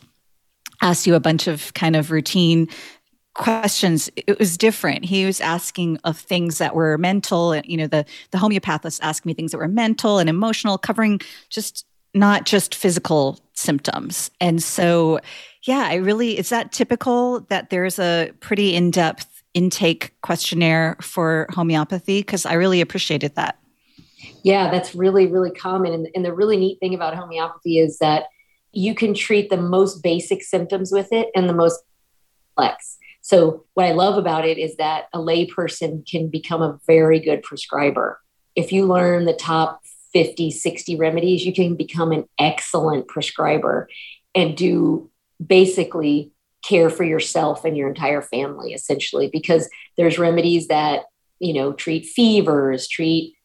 asks 0.81 1.05
you 1.05 1.13
a 1.15 1.19
bunch 1.19 1.47
of 1.47 1.73
kind 1.73 1.95
of 1.95 2.09
routine 2.09 2.67
questions. 3.35 4.09
It 4.15 4.39
was 4.39 4.57
different. 4.57 5.05
He 5.05 5.25
was 5.25 5.41
asking 5.41 5.97
of 6.03 6.17
things 6.17 6.59
that 6.59 6.75
were 6.75 6.97
mental. 6.97 7.51
And 7.51 7.65
you 7.65 7.77
know 7.77 7.87
the 7.87 8.05
the 8.31 8.37
homeopathist 8.37 8.99
asked 9.01 9.25
me 9.25 9.33
things 9.33 9.51
that 9.51 9.57
were 9.57 9.67
mental 9.67 10.19
and 10.19 10.29
emotional 10.29 10.77
covering 10.77 11.19
just 11.49 11.85
not 12.13 12.45
just 12.45 12.75
physical 12.75 13.39
symptoms. 13.53 14.31
And 14.39 14.61
so 14.63 15.19
yeah 15.63 15.87
i 15.89 15.95
really 15.95 16.37
is 16.37 16.49
that 16.49 16.71
typical 16.71 17.41
that 17.49 17.69
there's 17.69 17.97
a 17.97 18.31
pretty 18.41 18.75
in-depth 18.75 19.43
intake 19.53 20.13
questionnaire 20.21 20.97
for 21.01 21.47
homeopathy? 21.49 22.19
Because 22.19 22.45
i 22.45 22.53
really 22.53 22.81
appreciated 22.81 23.35
that 23.35 23.57
yeah, 24.43 24.69
that's 24.69 24.93
really, 24.93 25.27
really 25.27 25.51
common. 25.51 25.93
And, 25.93 26.07
and 26.13 26.23
the 26.23 26.33
really 26.33 26.57
neat 26.57 26.79
thing 26.79 26.93
about 26.93 27.15
homeopathy 27.15 27.79
is 27.79 27.97
that 27.99 28.25
you 28.73 28.93
can 28.93 29.13
treat 29.13 29.49
the 29.49 29.57
most 29.57 30.03
basic 30.03 30.43
symptoms 30.43 30.91
with 30.91 31.07
it 31.11 31.29
and 31.35 31.47
the 31.47 31.53
most 31.53 31.81
complex. 32.55 32.97
So, 33.21 33.65
what 33.73 33.85
I 33.85 33.93
love 33.93 34.17
about 34.17 34.45
it 34.45 34.57
is 34.57 34.75
that 34.75 35.05
a 35.13 35.17
layperson 35.17 36.05
can 36.09 36.27
become 36.27 36.61
a 36.61 36.77
very 36.85 37.19
good 37.19 37.41
prescriber. 37.41 38.19
If 38.55 38.73
you 38.73 38.85
learn 38.85 39.25
the 39.25 39.33
top 39.33 39.81
50, 40.11 40.51
60 40.51 40.97
remedies, 40.97 41.45
you 41.45 41.53
can 41.53 41.75
become 41.75 42.11
an 42.11 42.25
excellent 42.37 43.07
prescriber 43.07 43.87
and 44.35 44.57
do 44.57 45.09
basically 45.43 46.31
care 46.63 46.89
for 46.89 47.03
yourself 47.03 47.63
and 47.63 47.77
your 47.77 47.87
entire 47.87 48.21
family, 48.21 48.73
essentially, 48.73 49.29
because 49.31 49.69
there's 49.97 50.19
remedies 50.19 50.67
that, 50.67 51.03
you 51.39 51.53
know, 51.53 51.73
treat 51.73 52.05
fevers, 52.05 52.87
treat 52.87 53.35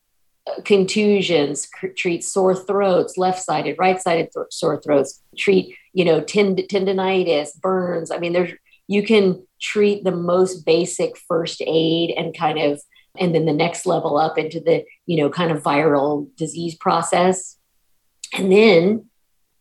contusions, 0.65 1.69
treat 1.97 2.25
sore 2.25 2.55
throats, 2.55 3.17
left-sided, 3.19 3.77
right-sided 3.79 4.31
th- 4.35 4.47
sore 4.51 4.81
throats, 4.81 5.23
treat 5.37 5.75
you 5.93 6.05
know 6.05 6.21
tend- 6.21 6.59
tendonitis, 6.71 7.59
burns. 7.61 8.11
I 8.11 8.19
mean, 8.19 8.33
there's 8.33 8.53
you 8.89 9.03
can 9.03 9.47
treat 9.61 10.05
the 10.05 10.13
most 10.13 10.65
basic 10.65 11.17
first 11.17 11.63
aid 11.67 12.11
and 12.17 12.37
kind 12.37 12.59
of 12.59 12.81
and 13.19 13.35
then 13.35 13.47
the 13.47 13.53
next 13.53 13.87
level 13.87 14.17
up 14.17 14.39
into 14.39 14.61
the 14.61 14.85
you 15.07 15.17
know 15.17 15.31
kind 15.31 15.51
of 15.51 15.63
viral 15.63 16.29
disease 16.37 16.75
process 16.77 17.57
And 18.37 18.53
then, 18.53 19.07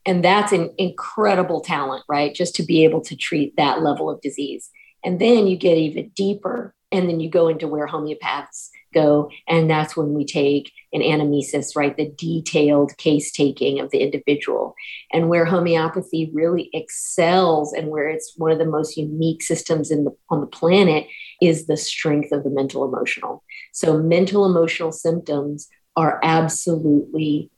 and 0.05 0.23
that's 0.23 0.51
an 0.51 0.71
incredible 0.77 1.61
talent, 1.61 2.03
right? 2.09 2.33
Just 2.33 2.55
to 2.55 2.63
be 2.63 2.83
able 2.83 3.01
to 3.01 3.15
treat 3.15 3.55
that 3.57 3.81
level 3.81 4.09
of 4.09 4.21
disease. 4.21 4.69
And 5.03 5.19
then 5.19 5.47
you 5.47 5.57
get 5.57 5.77
even 5.77 6.09
deeper, 6.15 6.75
and 6.91 7.09
then 7.09 7.19
you 7.19 7.29
go 7.29 7.47
into 7.47 7.67
where 7.67 7.87
homeopaths 7.87 8.69
go. 8.99 9.29
And 9.47 9.69
that's 9.69 9.95
when 9.95 10.13
we 10.13 10.25
take 10.25 10.71
an 10.93 11.01
anamnesis, 11.01 11.75
right? 11.75 11.95
The 11.95 12.09
detailed 12.17 12.97
case 12.97 13.31
taking 13.31 13.79
of 13.79 13.91
the 13.91 13.99
individual. 13.99 14.73
And 15.13 15.29
where 15.29 15.45
homeopathy 15.45 16.31
really 16.33 16.69
excels 16.73 17.73
and 17.73 17.87
where 17.89 18.09
it's 18.09 18.33
one 18.37 18.51
of 18.51 18.59
the 18.59 18.65
most 18.65 18.97
unique 18.97 19.43
systems 19.43 19.91
in 19.91 20.05
the, 20.05 20.11
on 20.29 20.41
the 20.41 20.47
planet 20.47 21.07
is 21.41 21.67
the 21.67 21.77
strength 21.77 22.31
of 22.31 22.43
the 22.43 22.49
mental 22.49 22.83
emotional. 22.83 23.43
So, 23.73 23.97
mental 23.97 24.45
emotional 24.45 24.91
symptoms 24.91 25.67
are 25.95 26.19
absolutely, 26.23 27.49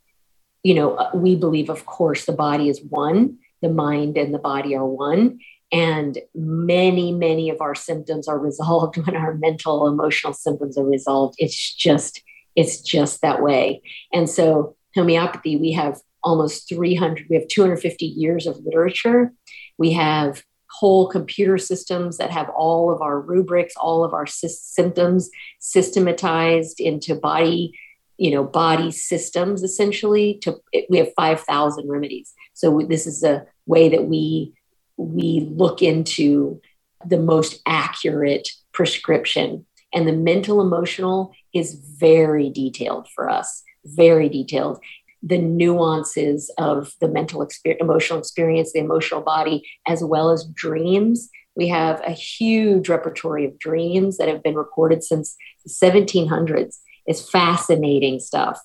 you 0.64 0.74
know, 0.74 0.96
uh, 0.96 1.12
we 1.14 1.36
believe, 1.36 1.70
of 1.70 1.86
course, 1.86 2.26
the 2.26 2.34
body 2.34 2.70
is 2.70 2.82
one, 2.82 3.38
the 3.62 3.70
mind 3.70 4.18
and 4.18 4.34
the 4.34 4.40
body 4.40 4.76
are 4.76 4.86
one. 4.86 5.40
And 5.72 6.18
many, 6.34 7.12
many 7.12 7.50
of 7.50 7.62
our 7.62 7.76
symptoms 7.76 8.28
are 8.28 8.40
resolved 8.40 8.98
when 9.06 9.16
our 9.16 9.36
mental, 9.36 9.88
emotional 9.88 10.34
symptoms 10.34 10.78
are 10.78 10.86
resolved. 10.86 11.36
It's 11.38 11.74
just, 11.76 12.22
it's 12.56 12.82
just 12.82 13.22
that 13.22 13.42
way. 13.42 13.82
And 14.12 14.30
so, 14.30 14.76
homeopathy, 14.96 15.56
we 15.56 15.72
have 15.74 16.00
almost 16.24 16.68
300, 16.68 17.28
we 17.30 17.36
have 17.36 17.48
250 17.48 18.06
years 18.06 18.48
of 18.48 18.58
literature. 18.66 19.32
We 19.78 19.94
have 19.94 20.44
whole 20.72 21.08
computer 21.08 21.58
systems 21.58 22.18
that 22.18 22.32
have 22.32 22.50
all 22.50 22.92
of 22.92 23.02
our 23.02 23.20
rubrics, 23.20 23.74
all 23.78 24.04
of 24.04 24.14
our 24.14 24.26
sy- 24.26 24.48
symptoms 24.48 25.30
systematized 25.60 26.80
into 26.80 27.16
body, 27.16 27.78
you 28.18 28.32
know, 28.32 28.44
body 28.44 28.92
systems 28.92 29.64
essentially. 29.64 30.40
To 30.44 30.58
we 30.90 30.98
have 30.98 31.14
5,000 31.16 31.90
remedies. 31.90 32.34
So 32.54 32.82
this 32.88 33.08
is 33.08 33.24
a 33.24 33.46
way 33.66 33.90
that 33.90 34.06
we 34.06 34.54
we 35.00 35.48
look 35.52 35.82
into 35.82 36.62
the 37.06 37.18
most 37.18 37.62
accurate 37.66 38.50
prescription. 38.74 39.66
And 39.94 40.08
the 40.08 40.14
mental 40.14 40.62
emotional 40.62 41.34
is 41.54 41.74
very 41.74 42.50
detailed 42.50 43.08
for 43.16 43.30
us, 43.30 43.64
very 43.86 44.28
detailed. 44.28 44.80
The 45.24 45.38
nuances 45.38 46.52
of 46.58 46.94
the 47.00 47.08
mental 47.08 47.42
experience, 47.42 47.82
emotional 47.82 48.20
experience, 48.20 48.74
the 48.74 48.80
emotional 48.80 49.22
body, 49.22 49.68
as 49.88 50.04
well 50.04 50.32
as 50.32 50.46
dreams. 50.54 51.30
We 51.56 51.70
have 51.70 52.02
a 52.06 52.12
huge 52.12 52.90
repertory 52.90 53.46
of 53.46 53.58
dreams 53.58 54.18
that 54.18 54.28
have 54.28 54.44
been 54.44 54.56
recorded 54.56 55.04
since 55.04 55.36
the 55.66 55.72
1700s. 55.72 56.78
It's 57.06 57.30
fascinating 57.30 58.20
stuff. 58.20 58.60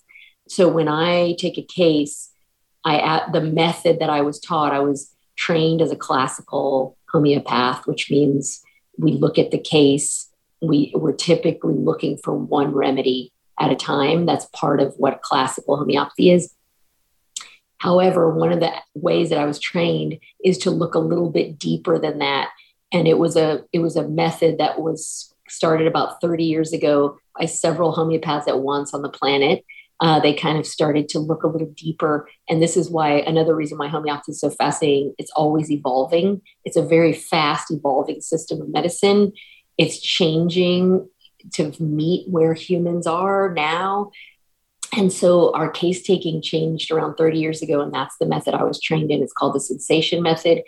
So 0.48 0.68
when 0.68 0.88
I 0.88 1.36
take 1.38 1.58
a 1.58 1.62
case, 1.62 2.30
I 2.84 3.22
the 3.32 3.40
method 3.40 4.00
that 4.00 4.10
I 4.10 4.20
was 4.20 4.38
taught, 4.38 4.72
I 4.72 4.80
was 4.80 5.13
trained 5.36 5.82
as 5.82 5.90
a 5.90 5.96
classical 5.96 6.96
homeopath, 7.12 7.86
which 7.86 8.10
means 8.10 8.62
we 8.98 9.12
look 9.12 9.38
at 9.38 9.50
the 9.50 9.58
case. 9.58 10.30
We, 10.60 10.92
we're 10.94 11.12
typically 11.12 11.74
looking 11.74 12.16
for 12.18 12.34
one 12.34 12.72
remedy 12.72 13.32
at 13.60 13.70
a 13.70 13.76
time. 13.76 14.26
That's 14.26 14.46
part 14.46 14.80
of 14.80 14.94
what 14.96 15.22
classical 15.22 15.76
homeopathy 15.76 16.30
is. 16.30 16.54
However, 17.78 18.30
one 18.30 18.52
of 18.52 18.60
the 18.60 18.72
ways 18.94 19.28
that 19.28 19.38
I 19.38 19.44
was 19.44 19.58
trained 19.58 20.18
is 20.42 20.58
to 20.58 20.70
look 20.70 20.94
a 20.94 21.00
little 21.00 21.30
bit 21.30 21.58
deeper 21.58 21.98
than 21.98 22.18
that. 22.18 22.50
And 22.92 23.06
it 23.06 23.18
was 23.18 23.36
a 23.36 23.64
it 23.72 23.80
was 23.80 23.96
a 23.96 24.08
method 24.08 24.58
that 24.58 24.80
was 24.80 25.34
started 25.48 25.86
about 25.86 26.20
30 26.20 26.44
years 26.44 26.72
ago 26.72 27.18
by 27.38 27.44
several 27.44 27.94
homeopaths 27.94 28.48
at 28.48 28.60
once 28.60 28.94
on 28.94 29.02
the 29.02 29.10
planet 29.10 29.64
uh, 30.00 30.20
they 30.20 30.34
kind 30.34 30.58
of 30.58 30.66
started 30.66 31.08
to 31.08 31.18
look 31.18 31.44
a 31.44 31.48
little 31.48 31.72
deeper. 31.76 32.28
And 32.48 32.62
this 32.62 32.76
is 32.76 32.90
why 32.90 33.12
another 33.20 33.54
reason 33.54 33.78
why 33.78 33.88
homeopathy 33.88 34.32
is 34.32 34.40
so 34.40 34.50
fascinating. 34.50 35.14
It's 35.18 35.30
always 35.32 35.70
evolving. 35.70 36.42
It's 36.64 36.76
a 36.76 36.82
very 36.82 37.12
fast 37.12 37.70
evolving 37.70 38.20
system 38.20 38.60
of 38.60 38.68
medicine. 38.68 39.32
It's 39.78 40.00
changing 40.00 41.08
to 41.52 41.72
meet 41.80 42.28
where 42.28 42.54
humans 42.54 43.06
are 43.06 43.52
now. 43.54 44.10
And 44.96 45.12
so 45.12 45.54
our 45.54 45.70
case 45.70 46.02
taking 46.02 46.40
changed 46.40 46.90
around 46.90 47.16
30 47.16 47.38
years 47.38 47.62
ago, 47.62 47.80
and 47.80 47.92
that's 47.92 48.16
the 48.18 48.26
method 48.26 48.54
I 48.54 48.62
was 48.62 48.80
trained 48.80 49.10
in. 49.10 49.22
It's 49.22 49.32
called 49.32 49.54
the 49.54 49.60
sensation 49.60 50.22
method. 50.22 50.62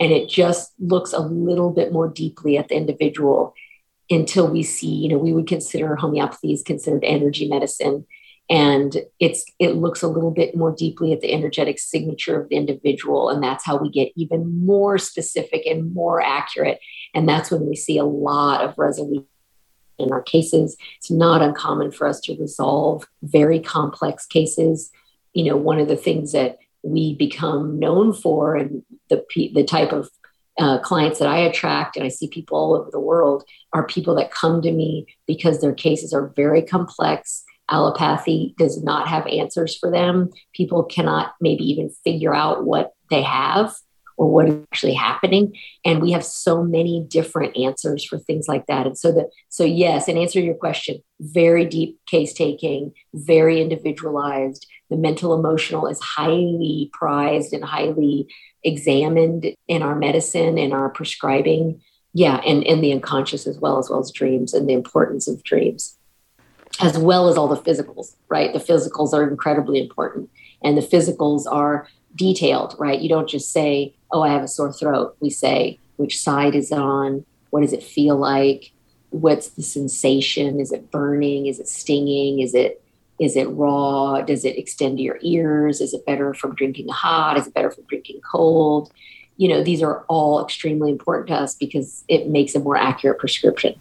And 0.00 0.12
it 0.12 0.28
just 0.28 0.72
looks 0.78 1.12
a 1.12 1.20
little 1.20 1.70
bit 1.70 1.92
more 1.92 2.08
deeply 2.08 2.58
at 2.58 2.68
the 2.68 2.76
individual 2.76 3.54
until 4.10 4.48
we 4.48 4.62
see, 4.62 4.92
you 4.92 5.08
know, 5.08 5.18
we 5.18 5.32
would 5.32 5.46
consider 5.46 5.96
homeopathy 5.96 6.52
is 6.52 6.62
considered 6.62 7.04
energy 7.04 7.48
medicine 7.48 8.06
and 8.50 8.98
it's 9.20 9.44
it 9.58 9.76
looks 9.76 10.02
a 10.02 10.08
little 10.08 10.30
bit 10.30 10.54
more 10.54 10.74
deeply 10.74 11.12
at 11.12 11.20
the 11.20 11.32
energetic 11.32 11.78
signature 11.78 12.40
of 12.40 12.48
the 12.48 12.56
individual 12.56 13.30
and 13.30 13.42
that's 13.42 13.64
how 13.64 13.76
we 13.76 13.88
get 13.88 14.12
even 14.16 14.64
more 14.64 14.98
specific 14.98 15.64
and 15.66 15.94
more 15.94 16.20
accurate. 16.20 16.78
And 17.14 17.28
that's 17.28 17.50
when 17.50 17.66
we 17.66 17.76
see 17.76 17.96
a 17.96 18.04
lot 18.04 18.62
of 18.62 18.76
resolution 18.76 19.26
in 19.98 20.12
our 20.12 20.22
cases. 20.22 20.76
It's 20.98 21.10
not 21.10 21.40
uncommon 21.40 21.92
for 21.92 22.06
us 22.06 22.20
to 22.22 22.36
resolve 22.38 23.06
very 23.22 23.60
complex 23.60 24.26
cases. 24.26 24.90
You 25.32 25.44
know 25.44 25.56
one 25.56 25.78
of 25.78 25.88
the 25.88 25.96
things 25.96 26.32
that 26.32 26.58
we 26.82 27.14
become 27.14 27.78
known 27.78 28.12
for 28.12 28.56
and 28.56 28.82
the 29.08 29.24
the 29.54 29.64
type 29.64 29.92
of 29.92 30.10
uh, 30.58 30.78
clients 30.80 31.18
that 31.18 31.28
I 31.28 31.38
attract 31.38 31.96
and 31.96 32.04
I 32.04 32.08
see 32.08 32.28
people 32.28 32.56
all 32.56 32.76
over 32.76 32.90
the 32.90 33.00
world 33.00 33.42
are 33.72 33.86
people 33.86 34.14
that 34.16 34.30
come 34.30 34.62
to 34.62 34.70
me 34.70 35.06
because 35.26 35.60
their 35.60 35.72
cases 35.72 36.12
are 36.12 36.32
very 36.36 36.62
complex 36.62 37.43
allopathy 37.70 38.54
does 38.58 38.82
not 38.82 39.08
have 39.08 39.26
answers 39.26 39.76
for 39.76 39.90
them. 39.90 40.30
People 40.54 40.84
cannot 40.84 41.34
maybe 41.40 41.64
even 41.64 41.90
figure 42.04 42.34
out 42.34 42.64
what 42.64 42.92
they 43.10 43.22
have 43.22 43.74
or 44.16 44.30
what 44.30 44.48
is 44.48 44.56
actually 44.72 44.94
happening. 44.94 45.54
And 45.84 46.00
we 46.00 46.12
have 46.12 46.24
so 46.24 46.62
many 46.62 47.04
different 47.08 47.56
answers 47.56 48.04
for 48.04 48.18
things 48.18 48.46
like 48.46 48.66
that. 48.66 48.86
And 48.86 48.96
so 48.96 49.12
the 49.12 49.28
so 49.48 49.64
yes, 49.64 50.08
and 50.08 50.18
answer 50.18 50.40
your 50.40 50.54
question, 50.54 51.02
very 51.20 51.64
deep 51.64 51.98
case 52.06 52.32
taking, 52.32 52.92
very 53.12 53.60
individualized. 53.60 54.66
The 54.90 54.96
mental 54.96 55.34
emotional 55.34 55.86
is 55.86 56.00
highly 56.00 56.90
prized 56.92 57.52
and 57.52 57.64
highly 57.64 58.28
examined 58.62 59.54
in 59.66 59.82
our 59.82 59.96
medicine 59.96 60.58
and 60.58 60.72
our 60.72 60.90
prescribing. 60.90 61.80
Yeah, 62.12 62.36
and, 62.46 62.64
and 62.64 62.84
the 62.84 62.92
unconscious 62.92 63.46
as 63.46 63.58
well, 63.58 63.78
as 63.78 63.90
well 63.90 63.98
as 63.98 64.12
dreams 64.12 64.54
and 64.54 64.68
the 64.68 64.74
importance 64.74 65.26
of 65.26 65.42
dreams 65.42 65.98
as 66.80 66.98
well 66.98 67.28
as 67.28 67.36
all 67.36 67.48
the 67.48 67.56
physicals, 67.56 68.14
right? 68.28 68.52
The 68.52 68.58
physicals 68.58 69.12
are 69.12 69.28
incredibly 69.28 69.80
important. 69.80 70.30
And 70.62 70.76
the 70.76 70.82
physicals 70.82 71.44
are 71.50 71.88
detailed, 72.16 72.74
right? 72.78 73.00
You 73.00 73.08
don't 73.08 73.28
just 73.28 73.52
say, 73.52 73.94
oh, 74.10 74.22
I 74.22 74.32
have 74.32 74.42
a 74.42 74.48
sore 74.48 74.72
throat. 74.72 75.16
We 75.20 75.30
say, 75.30 75.78
which 75.96 76.20
side 76.20 76.54
is 76.54 76.72
it 76.72 76.78
on? 76.78 77.24
What 77.50 77.60
does 77.60 77.72
it 77.72 77.82
feel 77.82 78.16
like? 78.16 78.72
What's 79.10 79.50
the 79.50 79.62
sensation? 79.62 80.58
Is 80.58 80.72
it 80.72 80.90
burning? 80.90 81.46
Is 81.46 81.60
it 81.60 81.68
stinging? 81.68 82.40
Is 82.40 82.54
it 82.54 82.80
is 83.20 83.36
it 83.36 83.44
raw? 83.50 84.22
Does 84.22 84.44
it 84.44 84.58
extend 84.58 84.98
to 84.98 85.02
your 85.04 85.18
ears? 85.22 85.80
Is 85.80 85.94
it 85.94 86.04
better 86.04 86.34
from 86.34 86.56
drinking 86.56 86.88
hot? 86.88 87.38
Is 87.38 87.46
it 87.46 87.54
better 87.54 87.70
from 87.70 87.84
drinking 87.84 88.20
cold? 88.28 88.92
You 89.36 89.48
know, 89.48 89.62
these 89.62 89.82
are 89.82 90.00
all 90.08 90.42
extremely 90.42 90.90
important 90.90 91.28
to 91.28 91.34
us 91.34 91.54
because 91.54 92.02
it 92.08 92.28
makes 92.28 92.56
a 92.56 92.60
more 92.60 92.76
accurate 92.76 93.20
prescription. 93.20 93.78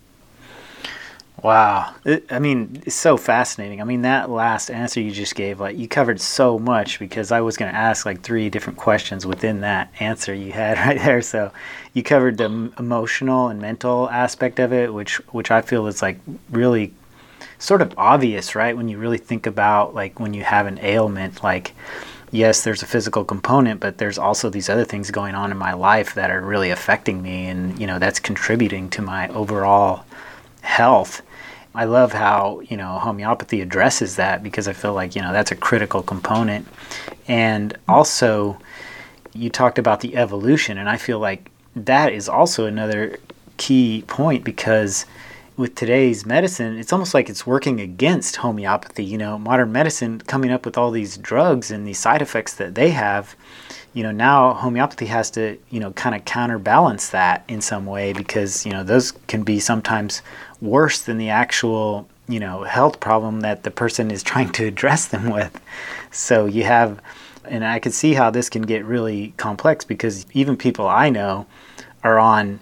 Wow. 1.43 1.93
It, 2.05 2.25
I 2.31 2.39
mean, 2.39 2.81
it's 2.85 2.95
so 2.95 3.17
fascinating. 3.17 3.81
I 3.81 3.83
mean, 3.83 4.03
that 4.03 4.29
last 4.29 4.71
answer 4.71 5.01
you 5.01 5.11
just 5.11 5.35
gave, 5.35 5.59
like, 5.59 5.77
you 5.77 5.89
covered 5.89 6.21
so 6.21 6.57
much 6.57 6.99
because 6.99 7.33
I 7.33 7.41
was 7.41 7.57
going 7.57 7.69
to 7.69 7.77
ask 7.77 8.05
like 8.05 8.21
three 8.21 8.49
different 8.49 8.79
questions 8.79 9.25
within 9.25 9.59
that 9.59 9.91
answer 9.99 10.33
you 10.33 10.53
had 10.53 10.77
right 10.87 10.97
there. 10.97 11.21
So 11.21 11.51
you 11.93 12.01
covered 12.01 12.37
the 12.37 12.71
emotional 12.79 13.49
and 13.49 13.61
mental 13.61 14.09
aspect 14.09 14.59
of 14.59 14.71
it, 14.71 14.93
which, 14.93 15.15
which 15.33 15.51
I 15.51 15.61
feel 15.61 15.85
is 15.87 16.01
like 16.01 16.17
really 16.49 16.93
sort 17.59 17.81
of 17.81 17.93
obvious, 17.97 18.55
right? 18.55 18.75
When 18.75 18.87
you 18.87 18.97
really 18.97 19.17
think 19.17 19.45
about 19.45 19.93
like 19.93 20.21
when 20.21 20.33
you 20.33 20.45
have 20.45 20.65
an 20.65 20.79
ailment, 20.81 21.43
like, 21.43 21.73
yes, 22.31 22.63
there's 22.63 22.83
a 22.83 22.87
physical 22.87 23.25
component, 23.25 23.81
but 23.81 23.97
there's 23.97 24.17
also 24.17 24.49
these 24.49 24.69
other 24.69 24.85
things 24.85 25.11
going 25.11 25.35
on 25.35 25.51
in 25.51 25.57
my 25.57 25.73
life 25.73 26.13
that 26.13 26.31
are 26.31 26.39
really 26.39 26.71
affecting 26.71 27.21
me. 27.21 27.47
And, 27.47 27.77
you 27.77 27.85
know, 27.85 27.99
that's 27.99 28.21
contributing 28.21 28.89
to 28.91 29.01
my 29.01 29.27
overall 29.27 30.05
health 30.61 31.21
I 31.75 31.85
love 31.85 32.13
how 32.13 32.61
you 32.61 32.77
know 32.77 32.99
homeopathy 32.99 33.61
addresses 33.61 34.15
that 34.17 34.43
because 34.43 34.67
I 34.67 34.73
feel 34.73 34.93
like 34.93 35.15
you 35.15 35.21
know 35.21 35.33
that's 35.33 35.51
a 35.51 35.55
critical 35.55 36.03
component, 36.03 36.67
and 37.27 37.77
also 37.87 38.57
you 39.33 39.49
talked 39.49 39.79
about 39.79 40.01
the 40.01 40.15
evolution, 40.15 40.77
and 40.77 40.87
I 40.87 40.97
feel 40.97 41.19
like 41.19 41.49
that 41.75 42.13
is 42.13 42.29
also 42.29 42.65
another 42.65 43.17
key 43.57 44.03
point 44.07 44.43
because 44.43 45.05
with 45.55 45.75
today's 45.75 46.25
medicine, 46.25 46.77
it's 46.77 46.91
almost 46.91 47.13
like 47.13 47.29
it's 47.29 47.45
working 47.45 47.79
against 47.79 48.37
homeopathy. 48.37 49.03
You 49.03 49.17
know, 49.17 49.37
modern 49.37 49.71
medicine 49.71 50.19
coming 50.21 50.51
up 50.51 50.65
with 50.65 50.77
all 50.77 50.91
these 50.91 51.17
drugs 51.17 51.71
and 51.71 51.87
these 51.87 51.99
side 51.99 52.21
effects 52.21 52.55
that 52.55 52.75
they 52.75 52.89
have. 52.91 53.35
You 53.93 54.03
know, 54.03 54.11
now 54.11 54.53
homeopathy 54.53 55.05
has 55.07 55.29
to, 55.31 55.57
you 55.69 55.79
know, 55.79 55.91
kind 55.91 56.15
of 56.15 56.25
counterbalance 56.25 57.09
that 57.09 57.43
in 57.47 57.61
some 57.61 57.85
way 57.85 58.13
because, 58.13 58.65
you 58.65 58.71
know, 58.71 58.83
those 58.83 59.11
can 59.27 59.43
be 59.43 59.59
sometimes 59.59 60.21
worse 60.61 61.01
than 61.03 61.17
the 61.17 61.29
actual 61.29 62.07
you 62.29 62.39
know 62.39 62.63
health 62.63 63.01
problem 63.01 63.41
that 63.41 63.63
the 63.63 63.71
person 63.71 64.09
is 64.09 64.23
trying 64.31 64.49
to 64.49 64.65
address 64.65 65.07
them 65.07 65.29
with 65.29 65.59
so 66.11 66.45
you 66.45 66.63
have 66.63 67.01
And 67.45 67.65
I 67.65 67.79
can 67.79 67.91
see 67.91 68.13
how 68.13 68.29
this 68.29 68.49
can 68.49 68.61
get 68.61 68.85
really 68.85 69.33
complex 69.35 69.83
because 69.83 70.25
even 70.33 70.55
people 70.55 70.87
I 70.87 71.09
know 71.09 71.45
are 72.03 72.19
on 72.19 72.59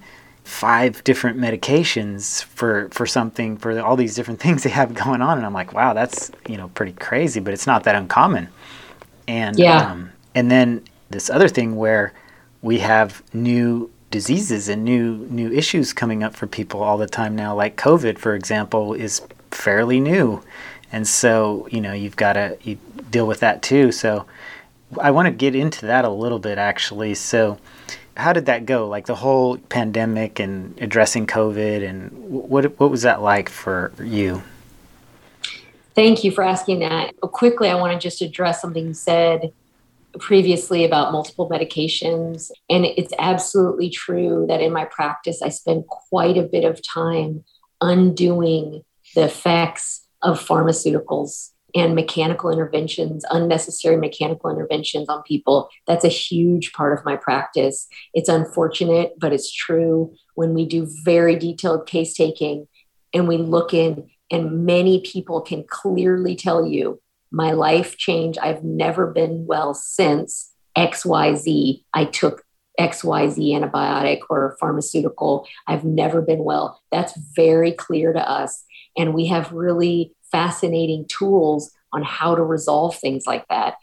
five 0.51 1.01
different 1.05 1.39
medications 1.39 2.43
for 2.43 2.89
for 2.89 3.05
something 3.05 3.55
for 3.55 3.79
all 3.79 3.95
these 3.95 4.15
different 4.15 4.39
things 4.45 4.63
they 4.63 4.69
have 4.69 4.93
going 4.93 5.21
on. 5.21 5.37
And 5.37 5.45
i'm 5.45 5.53
like 5.53 5.71
wow 5.73 5.93
that's 5.93 6.29
you 6.47 6.57
know 6.57 6.67
pretty 6.69 6.91
crazy 6.91 7.39
but 7.39 7.53
it's 7.53 7.65
not 7.65 7.85
that 7.85 7.95
uncommon. 7.95 8.49
And 9.27 9.57
yeah. 9.57 9.91
um, 9.91 10.11
and 10.35 10.51
then 10.51 10.83
this 11.09 11.29
other 11.29 11.47
thing 11.47 11.77
where 11.77 12.13
we 12.61 12.79
have 12.79 13.23
new 13.33 13.89
diseases 14.11 14.67
and 14.67 14.83
new 14.83 15.25
new 15.29 15.49
issues 15.51 15.93
coming 15.93 16.21
up 16.21 16.35
for 16.35 16.47
people 16.47 16.83
all 16.83 16.97
the 16.97 17.07
time 17.07 17.33
now 17.33 17.55
like 17.55 17.77
covid 17.77 18.19
for 18.19 18.35
example 18.35 18.93
is 18.93 19.21
fairly 19.51 20.01
new. 20.01 20.43
And 20.91 21.07
so 21.07 21.65
you 21.71 21.79
know 21.79 21.93
you've 21.93 22.17
got 22.17 22.33
to 22.33 22.57
you 22.61 22.77
deal 23.09 23.25
with 23.25 23.39
that 23.39 23.61
too. 23.61 23.93
So 23.93 24.25
i 24.99 25.09
want 25.09 25.27
to 25.27 25.31
get 25.31 25.55
into 25.55 25.85
that 25.85 26.03
a 26.03 26.09
little 26.09 26.39
bit 26.39 26.57
actually. 26.57 27.15
So 27.15 27.57
how 28.17 28.33
did 28.33 28.45
that 28.45 28.65
go? 28.65 28.87
Like 28.87 29.05
the 29.05 29.15
whole 29.15 29.57
pandemic 29.57 30.39
and 30.39 30.79
addressing 30.81 31.27
COVID, 31.27 31.87
and 31.87 32.11
what 32.29 32.79
what 32.79 32.91
was 32.91 33.03
that 33.03 33.21
like 33.21 33.49
for 33.49 33.91
you? 34.01 34.43
Thank 35.93 36.23
you 36.23 36.31
for 36.31 36.43
asking 36.43 36.79
that. 36.79 37.19
Quickly, 37.21 37.69
I 37.69 37.75
want 37.75 37.93
to 37.93 37.99
just 37.99 38.21
address 38.21 38.61
something 38.61 38.87
you 38.87 38.93
said 38.93 39.51
previously 40.19 40.85
about 40.85 41.11
multiple 41.11 41.49
medications. 41.49 42.51
And 42.69 42.85
it's 42.85 43.13
absolutely 43.19 43.89
true 43.89 44.45
that 44.47 44.61
in 44.61 44.73
my 44.73 44.85
practice, 44.85 45.41
I 45.41 45.49
spend 45.49 45.87
quite 45.87 46.37
a 46.37 46.43
bit 46.43 46.63
of 46.63 46.81
time 46.85 47.43
undoing 47.79 48.83
the 49.15 49.23
effects 49.25 50.05
of 50.21 50.45
pharmaceuticals 50.45 51.51
and 51.75 51.95
mechanical 51.95 52.49
interventions, 52.49 53.25
unnecessary 53.31 53.97
mechanical 53.97 54.49
interventions 54.49 55.09
on 55.09 55.23
people. 55.23 55.69
That's 55.87 56.05
a 56.05 56.09
huge 56.09 56.73
part 56.73 56.97
of 56.97 57.05
my 57.05 57.15
practice. 57.15 57.87
It's 58.13 58.29
unfortunate, 58.29 59.13
but 59.19 59.33
it's 59.33 59.51
true. 59.51 60.13
When 60.35 60.53
we 60.53 60.65
do 60.65 60.87
very 61.03 61.35
detailed 61.35 61.87
case 61.87 62.13
taking 62.13 62.67
and 63.13 63.27
we 63.27 63.37
look 63.37 63.73
in, 63.73 64.09
and 64.31 64.65
many 64.65 65.01
people 65.01 65.41
can 65.41 65.65
clearly 65.67 66.35
tell 66.35 66.65
you, 66.65 67.01
my 67.31 67.51
life 67.51 67.97
changed. 67.97 68.39
I've 68.39 68.63
never 68.63 69.07
been 69.07 69.45
well 69.45 69.73
since 69.73 70.53
XYZ. 70.77 71.83
I 71.93 72.05
took 72.05 72.43
XYZ 72.79 73.51
antibiotic 73.51 74.19
or 74.29 74.57
pharmaceutical. 74.59 75.47
I've 75.67 75.83
never 75.83 76.21
been 76.21 76.43
well. 76.43 76.81
That's 76.91 77.17
very 77.35 77.73
clear 77.73 78.13
to 78.13 78.29
us. 78.29 78.63
And 78.97 79.13
we 79.13 79.27
have 79.27 79.51
really 79.51 80.13
fascinating 80.31 81.05
tools 81.07 81.71
on 81.93 82.03
how 82.03 82.35
to 82.35 82.43
resolve 82.43 82.95
things 82.95 83.25
like 83.25 83.47
that. 83.49 83.75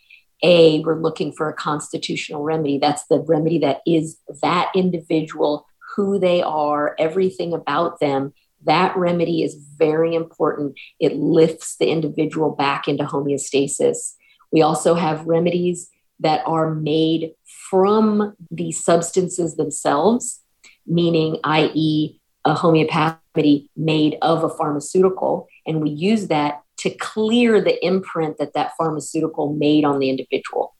A, 0.42 0.80
we're 0.80 1.00
looking 1.00 1.32
for 1.32 1.48
a 1.48 1.54
constitutional 1.54 2.42
remedy. 2.42 2.78
That's 2.78 3.06
the 3.06 3.20
remedy 3.20 3.58
that 3.58 3.80
is 3.86 4.18
that 4.42 4.70
individual, 4.74 5.66
who 5.96 6.18
they 6.18 6.42
are, 6.42 6.94
everything 6.98 7.52
about 7.52 7.98
them. 7.98 8.32
That 8.64 8.96
remedy 8.96 9.42
is 9.42 9.54
very 9.76 10.14
important. 10.14 10.78
It 11.00 11.16
lifts 11.16 11.76
the 11.76 11.90
individual 11.90 12.50
back 12.50 12.86
into 12.86 13.04
homeostasis. 13.04 14.14
We 14.52 14.62
also 14.62 14.94
have 14.94 15.26
remedies 15.26 15.90
that 16.20 16.42
are 16.46 16.74
made 16.74 17.32
from 17.70 18.34
the 18.50 18.72
substances 18.72 19.56
themselves, 19.56 20.40
meaning, 20.86 21.38
i.e., 21.44 22.20
a 22.44 22.54
homeopathy 22.54 23.70
made 23.76 24.16
of 24.22 24.42
a 24.42 24.48
pharmaceutical 24.48 25.48
and 25.66 25.80
we 25.80 25.90
use 25.90 26.28
that 26.28 26.62
to 26.78 26.90
clear 26.90 27.60
the 27.60 27.84
imprint 27.84 28.38
that 28.38 28.54
that 28.54 28.72
pharmaceutical 28.76 29.52
made 29.52 29.84
on 29.84 29.98
the 29.98 30.10
individual. 30.10 30.74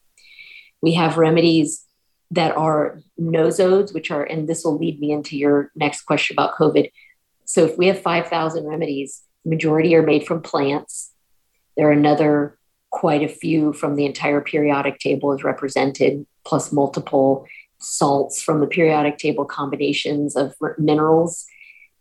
We 0.81 0.93
have 0.93 1.17
remedies 1.17 1.85
that 2.31 2.55
are 2.55 3.01
nosodes, 3.19 3.93
which 3.93 4.11
are, 4.11 4.23
and 4.23 4.47
this 4.47 4.63
will 4.63 4.77
lead 4.77 4.99
me 4.99 5.11
into 5.11 5.37
your 5.37 5.71
next 5.75 6.03
question 6.03 6.35
about 6.35 6.55
COVID. 6.55 6.91
So 7.45 7.65
if 7.65 7.77
we 7.77 7.87
have 7.87 8.01
5,000 8.01 8.65
remedies, 8.65 9.23
the 9.43 9.49
majority 9.49 9.95
are 9.95 10.03
made 10.03 10.25
from 10.25 10.41
plants. 10.41 11.11
There 11.75 11.87
are 11.87 11.91
another 11.91 12.57
quite 12.91 13.23
a 13.23 13.27
few 13.27 13.73
from 13.73 13.95
the 13.95 14.05
entire 14.05 14.41
periodic 14.41 14.99
table 14.99 15.33
is 15.33 15.43
represented, 15.43 16.25
plus 16.45 16.71
multiple 16.71 17.45
salts 17.79 18.41
from 18.41 18.59
the 18.59 18.67
periodic 18.67 19.17
table 19.17 19.45
combinations 19.45 20.35
of 20.35 20.53
minerals 20.77 21.45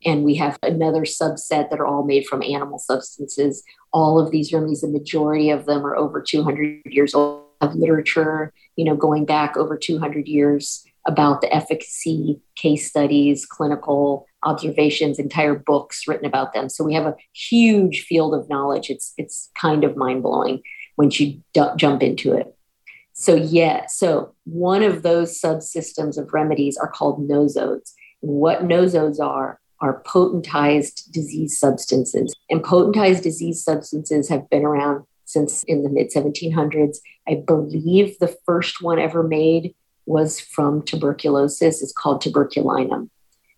and 0.04 0.24
we 0.24 0.34
have 0.36 0.58
another 0.62 1.02
subset 1.02 1.70
that 1.70 1.80
are 1.80 1.86
all 1.86 2.04
made 2.04 2.26
from 2.26 2.42
animal 2.42 2.78
substances. 2.78 3.62
All 3.92 4.18
of 4.18 4.30
these 4.30 4.52
remedies, 4.52 4.82
the 4.82 4.88
majority 4.88 5.50
of 5.50 5.66
them 5.66 5.84
are 5.84 5.96
over 5.96 6.22
200 6.22 6.82
years 6.86 7.14
old. 7.14 7.44
Of 7.60 7.74
literature, 7.74 8.52
you 8.76 8.84
know, 8.84 8.94
going 8.94 9.24
back 9.24 9.56
over 9.56 9.76
200 9.76 10.28
years 10.28 10.86
about 11.08 11.40
the 11.40 11.52
efficacy, 11.52 12.40
case 12.54 12.88
studies, 12.88 13.44
clinical 13.44 14.28
observations, 14.44 15.18
entire 15.18 15.56
books 15.56 16.06
written 16.06 16.26
about 16.26 16.52
them. 16.52 16.68
So 16.68 16.84
we 16.84 16.94
have 16.94 17.06
a 17.06 17.16
huge 17.32 18.02
field 18.02 18.32
of 18.32 18.48
knowledge. 18.48 18.90
It's 18.90 19.12
it's 19.18 19.50
kind 19.60 19.82
of 19.82 19.96
mind 19.96 20.22
blowing 20.22 20.62
once 20.96 21.18
you 21.18 21.42
d- 21.52 21.62
jump 21.76 22.02
into 22.02 22.32
it. 22.32 22.54
So 23.12 23.34
yeah, 23.34 23.86
so 23.86 24.34
one 24.44 24.84
of 24.84 25.02
those 25.02 25.40
subsystems 25.40 26.18
of 26.18 26.32
remedies 26.32 26.76
are 26.76 26.88
called 26.88 27.28
nosodes. 27.28 27.92
what 28.20 28.62
nosodes 28.62 29.18
are 29.18 29.58
are 29.80 30.02
potentized 30.02 31.10
disease 31.12 31.58
substances. 31.58 32.34
And 32.50 32.62
potentized 32.62 33.22
disease 33.22 33.62
substances 33.62 34.28
have 34.28 34.48
been 34.50 34.64
around 34.64 35.04
since 35.24 35.62
in 35.64 35.82
the 35.82 35.90
mid 35.90 36.10
1700s. 36.10 36.98
I 37.28 37.34
believe 37.46 38.18
the 38.18 38.36
first 38.46 38.82
one 38.82 38.98
ever 38.98 39.22
made 39.22 39.74
was 40.06 40.40
from 40.40 40.82
tuberculosis. 40.82 41.82
It's 41.82 41.92
called 41.92 42.22
tuberculinum. 42.22 43.10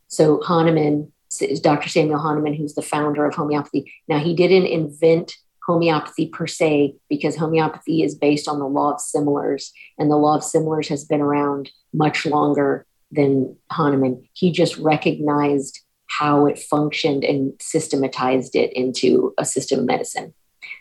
So 0.09 0.43
Hahnemann 0.43 1.13
Dr. 1.61 1.89
Samuel 1.89 2.19
Hahnemann, 2.19 2.55
who's 2.55 2.75
the 2.75 2.83
founder 2.83 3.25
of 3.25 3.35
homeopathy. 3.35 3.93
Now, 4.09 4.19
he 4.19 4.35
didn't 4.35 4.67
invent 4.67 5.37
homeopathy 5.65 6.27
per 6.27 6.47
se 6.47 6.97
because 7.09 7.37
homeopathy 7.37 8.03
is 8.03 8.15
based 8.15 8.49
on 8.49 8.59
the 8.59 8.67
law 8.67 8.95
of 8.95 9.01
similars, 9.01 9.73
and 9.99 10.11
the 10.11 10.17
law 10.17 10.37
of 10.37 10.45
similars 10.45 10.89
has 10.89 11.05
been 11.05 11.21
around 11.21 11.71
much 11.93 12.27
longer 12.27 12.87
than 13.13 13.57
Hahnemann. 13.71 14.25
He 14.33 14.51
just 14.51 14.77
recognized 14.79 15.81
how 16.11 16.47
it 16.47 16.59
functioned 16.59 17.25
and 17.25 17.53
systematized 17.61 18.57
it 18.57 18.73
into 18.73 19.33
a 19.39 19.45
system 19.45 19.81
of 19.81 19.87
medicine. 19.87 20.35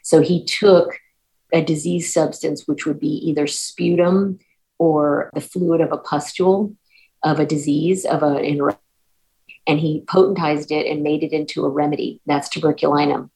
So 0.04 0.22
he 0.22 0.44
took 0.44 1.00
a 1.54 1.62
disease 1.62 2.12
substance, 2.12 2.68
which 2.68 2.86
would 2.86 3.00
be 3.00 3.30
either 3.30 3.46
sputum 3.46 4.40
or 4.80 5.30
the 5.34 5.42
fluid 5.42 5.82
of 5.82 5.92
a 5.92 5.98
pustule 5.98 6.76
of 7.24 7.40
a 7.40 7.46
disease, 7.46 8.06
of 8.06 8.24
an 8.24 8.60
and 9.68 9.80
he 9.80 10.02
potentized 10.08 10.72
it 10.72 10.88
and 10.88 11.04
made 11.04 11.22
it 11.22 11.32
into 11.32 11.64
a 11.64 11.70
remedy. 11.70 12.22
That's 12.26 12.50
tuberculinum. 12.50 13.30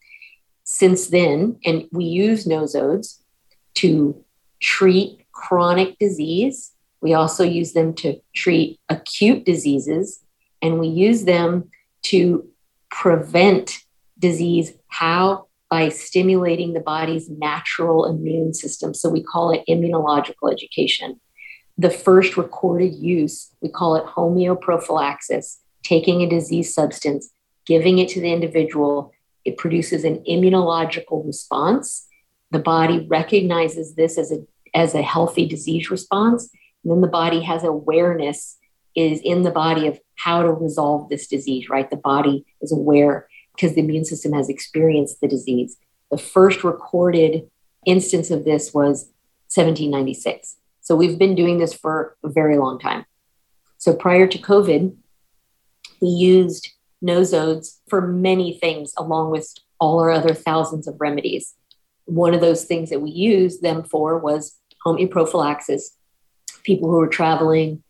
Since 0.63 1.07
then, 1.07 1.59
and 1.63 1.87
we 1.91 2.05
use 2.05 2.45
nosodes 2.45 3.19
to 3.75 4.23
treat 4.59 5.25
chronic 5.31 5.99
disease. 5.99 6.71
We 7.01 7.13
also 7.13 7.43
use 7.43 7.73
them 7.73 7.93
to 7.95 8.19
treat 8.33 8.79
acute 8.89 9.45
diseases, 9.45 10.23
and 10.61 10.79
we 10.79 10.87
use 10.87 11.25
them 11.25 11.69
to 12.03 12.47
prevent 12.89 13.79
disease. 14.19 14.73
How? 14.87 15.47
By 15.69 15.89
stimulating 15.89 16.73
the 16.73 16.79
body's 16.79 17.29
natural 17.29 18.05
immune 18.05 18.53
system. 18.53 18.93
So 18.93 19.09
we 19.09 19.23
call 19.23 19.51
it 19.51 19.63
immunological 19.67 20.51
education. 20.51 21.19
The 21.77 21.89
first 21.89 22.37
recorded 22.37 22.93
use, 22.93 23.49
we 23.61 23.69
call 23.69 23.95
it 23.95 24.05
homeoprophylaxis, 24.05 25.57
taking 25.83 26.21
a 26.21 26.29
disease 26.29 26.73
substance, 26.73 27.31
giving 27.65 27.97
it 27.97 28.09
to 28.09 28.21
the 28.21 28.31
individual. 28.31 29.11
It 29.43 29.57
produces 29.57 30.03
an 30.03 30.23
immunological 30.29 31.25
response. 31.25 32.07
The 32.51 32.59
body 32.59 33.07
recognizes 33.09 33.95
this 33.95 34.19
as 34.19 34.31
a, 34.31 34.45
as 34.75 34.93
a 34.93 35.01
healthy 35.01 35.47
disease 35.47 35.89
response. 35.89 36.49
And 36.83 36.91
then 36.91 37.01
the 37.01 37.07
body 37.07 37.41
has 37.41 37.63
awareness 37.63 38.57
is 38.95 39.19
in 39.21 39.41
the 39.41 39.51
body 39.51 39.87
of 39.87 39.99
how 40.15 40.41
to 40.41 40.51
resolve 40.51 41.09
this 41.09 41.27
disease, 41.27 41.69
right? 41.69 41.89
The 41.89 41.97
body 41.97 42.45
is 42.61 42.71
aware 42.71 43.27
because 43.55 43.75
the 43.75 43.81
immune 43.81 44.05
system 44.05 44.33
has 44.33 44.49
experienced 44.49 45.21
the 45.21 45.27
disease. 45.27 45.77
The 46.11 46.17
first 46.17 46.63
recorded 46.63 47.49
instance 47.85 48.31
of 48.31 48.45
this 48.45 48.73
was 48.73 49.09
1796. 49.53 50.57
So 50.81 50.95
we've 50.95 51.19
been 51.19 51.35
doing 51.35 51.59
this 51.59 51.73
for 51.73 52.17
a 52.23 52.29
very 52.29 52.57
long 52.57 52.79
time. 52.79 53.05
So 53.77 53.93
prior 53.93 54.27
to 54.27 54.37
COVID, 54.37 54.95
we 56.01 56.07
used 56.07 56.69
nosodes 57.03 57.79
for 57.87 58.01
many 58.01 58.57
things, 58.57 58.93
along 58.97 59.31
with 59.31 59.53
all 59.79 59.99
our 59.99 60.11
other 60.11 60.33
thousands 60.33 60.87
of 60.87 60.95
remedies. 60.99 61.53
One 62.05 62.33
of 62.33 62.41
those 62.41 62.65
things 62.65 62.89
that 62.89 63.01
we 63.01 63.11
used 63.11 63.61
them 63.61 63.83
for 63.83 64.17
was 64.17 64.59
homeoprophylaxis. 64.85 65.81
People 66.63 66.89
who 66.89 66.97
were 66.97 67.07
traveling 67.07 67.83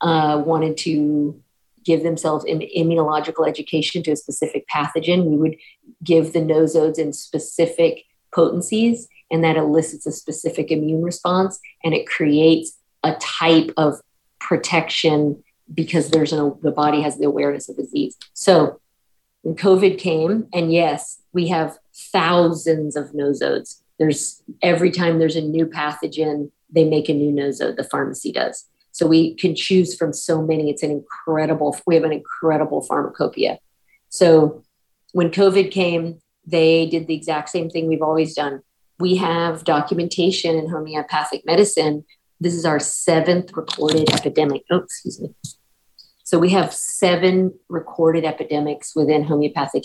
uh, 0.00 0.42
wanted 0.44 0.76
to 0.78 1.40
give 1.84 2.02
themselves 2.02 2.44
immunological 2.44 3.48
education 3.48 4.02
to 4.02 4.12
a 4.12 4.16
specific 4.16 4.66
pathogen, 4.68 5.24
we 5.24 5.36
would 5.36 5.56
give 6.02 6.32
the 6.32 6.40
nosodes 6.40 6.98
in 6.98 7.12
specific 7.12 8.04
potencies. 8.34 9.08
and 9.30 9.44
that 9.44 9.56
elicits 9.56 10.06
a 10.06 10.12
specific 10.12 10.70
immune 10.70 11.02
response 11.02 11.60
and 11.84 11.92
it 11.92 12.06
creates 12.06 12.78
a 13.02 13.14
type 13.20 13.70
of 13.76 14.00
protection 14.40 15.42
because 15.74 16.10
there's 16.10 16.32
an 16.32 16.54
the 16.62 16.70
body 16.70 17.02
has 17.02 17.18
the 17.18 17.26
awareness 17.26 17.68
of 17.68 17.76
disease. 17.76 18.16
So 18.32 18.80
when 19.42 19.54
COVID 19.54 19.98
came, 19.98 20.48
and 20.52 20.72
yes, 20.72 21.20
we 21.32 21.48
have 21.48 21.78
thousands 22.12 22.96
of 22.96 23.12
nosodes. 23.12 23.80
There's 23.98 24.42
every 24.62 24.90
time 24.90 25.18
there's 25.18 25.36
a 25.36 25.42
new 25.42 25.66
pathogen, 25.66 26.50
they 26.70 26.84
make 26.84 27.08
a 27.08 27.14
new 27.14 27.32
nosode, 27.32 27.76
the 27.76 27.84
pharmacy 27.84 28.32
does. 28.32 28.64
So 28.98 29.06
we 29.06 29.34
can 29.34 29.54
choose 29.54 29.94
from 29.94 30.12
so 30.12 30.42
many. 30.42 30.70
It's 30.70 30.82
an 30.82 30.90
incredible, 30.90 31.78
we 31.86 31.94
have 31.94 32.02
an 32.02 32.12
incredible 32.12 32.80
pharmacopoeia. 32.82 33.60
So 34.08 34.64
when 35.12 35.30
COVID 35.30 35.70
came, 35.70 36.18
they 36.44 36.86
did 36.86 37.06
the 37.06 37.14
exact 37.14 37.50
same 37.50 37.70
thing 37.70 37.86
we've 37.86 38.02
always 38.02 38.34
done. 38.34 38.62
We 38.98 39.14
have 39.14 39.62
documentation 39.62 40.56
in 40.56 40.68
homeopathic 40.68 41.46
medicine. 41.46 42.06
This 42.40 42.54
is 42.54 42.64
our 42.64 42.80
seventh 42.80 43.52
recorded 43.56 44.12
epidemic. 44.12 44.64
Oh, 44.68 44.78
excuse 44.78 45.20
me. 45.20 45.32
So 46.24 46.40
we 46.40 46.50
have 46.50 46.74
seven 46.74 47.54
recorded 47.68 48.24
epidemics 48.24 48.96
within 48.96 49.22
homeopathic 49.22 49.84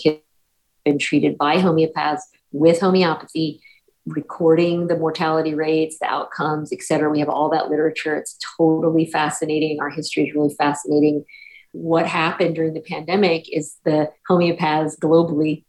been 0.84 0.98
treated 0.98 1.38
by 1.38 1.58
homeopaths 1.58 2.22
with 2.50 2.80
homeopathy, 2.80 3.62
recording 4.06 4.86
the 4.86 4.96
mortality 4.96 5.54
rates, 5.54 5.98
the 5.98 6.06
outcomes, 6.06 6.72
et 6.72 6.82
cetera. 6.82 7.10
We 7.10 7.20
have 7.20 7.28
all 7.28 7.48
that 7.50 7.70
literature. 7.70 8.16
It's 8.16 8.36
totally 8.58 9.06
fascinating. 9.06 9.78
Our 9.80 9.90
history 9.90 10.28
is 10.28 10.34
really 10.34 10.54
fascinating. 10.54 11.24
What 11.72 12.06
happened 12.06 12.54
during 12.54 12.74
the 12.74 12.80
pandemic 12.80 13.52
is 13.52 13.76
the 13.84 14.10
homeopaths 14.28 14.98
globally 14.98 15.64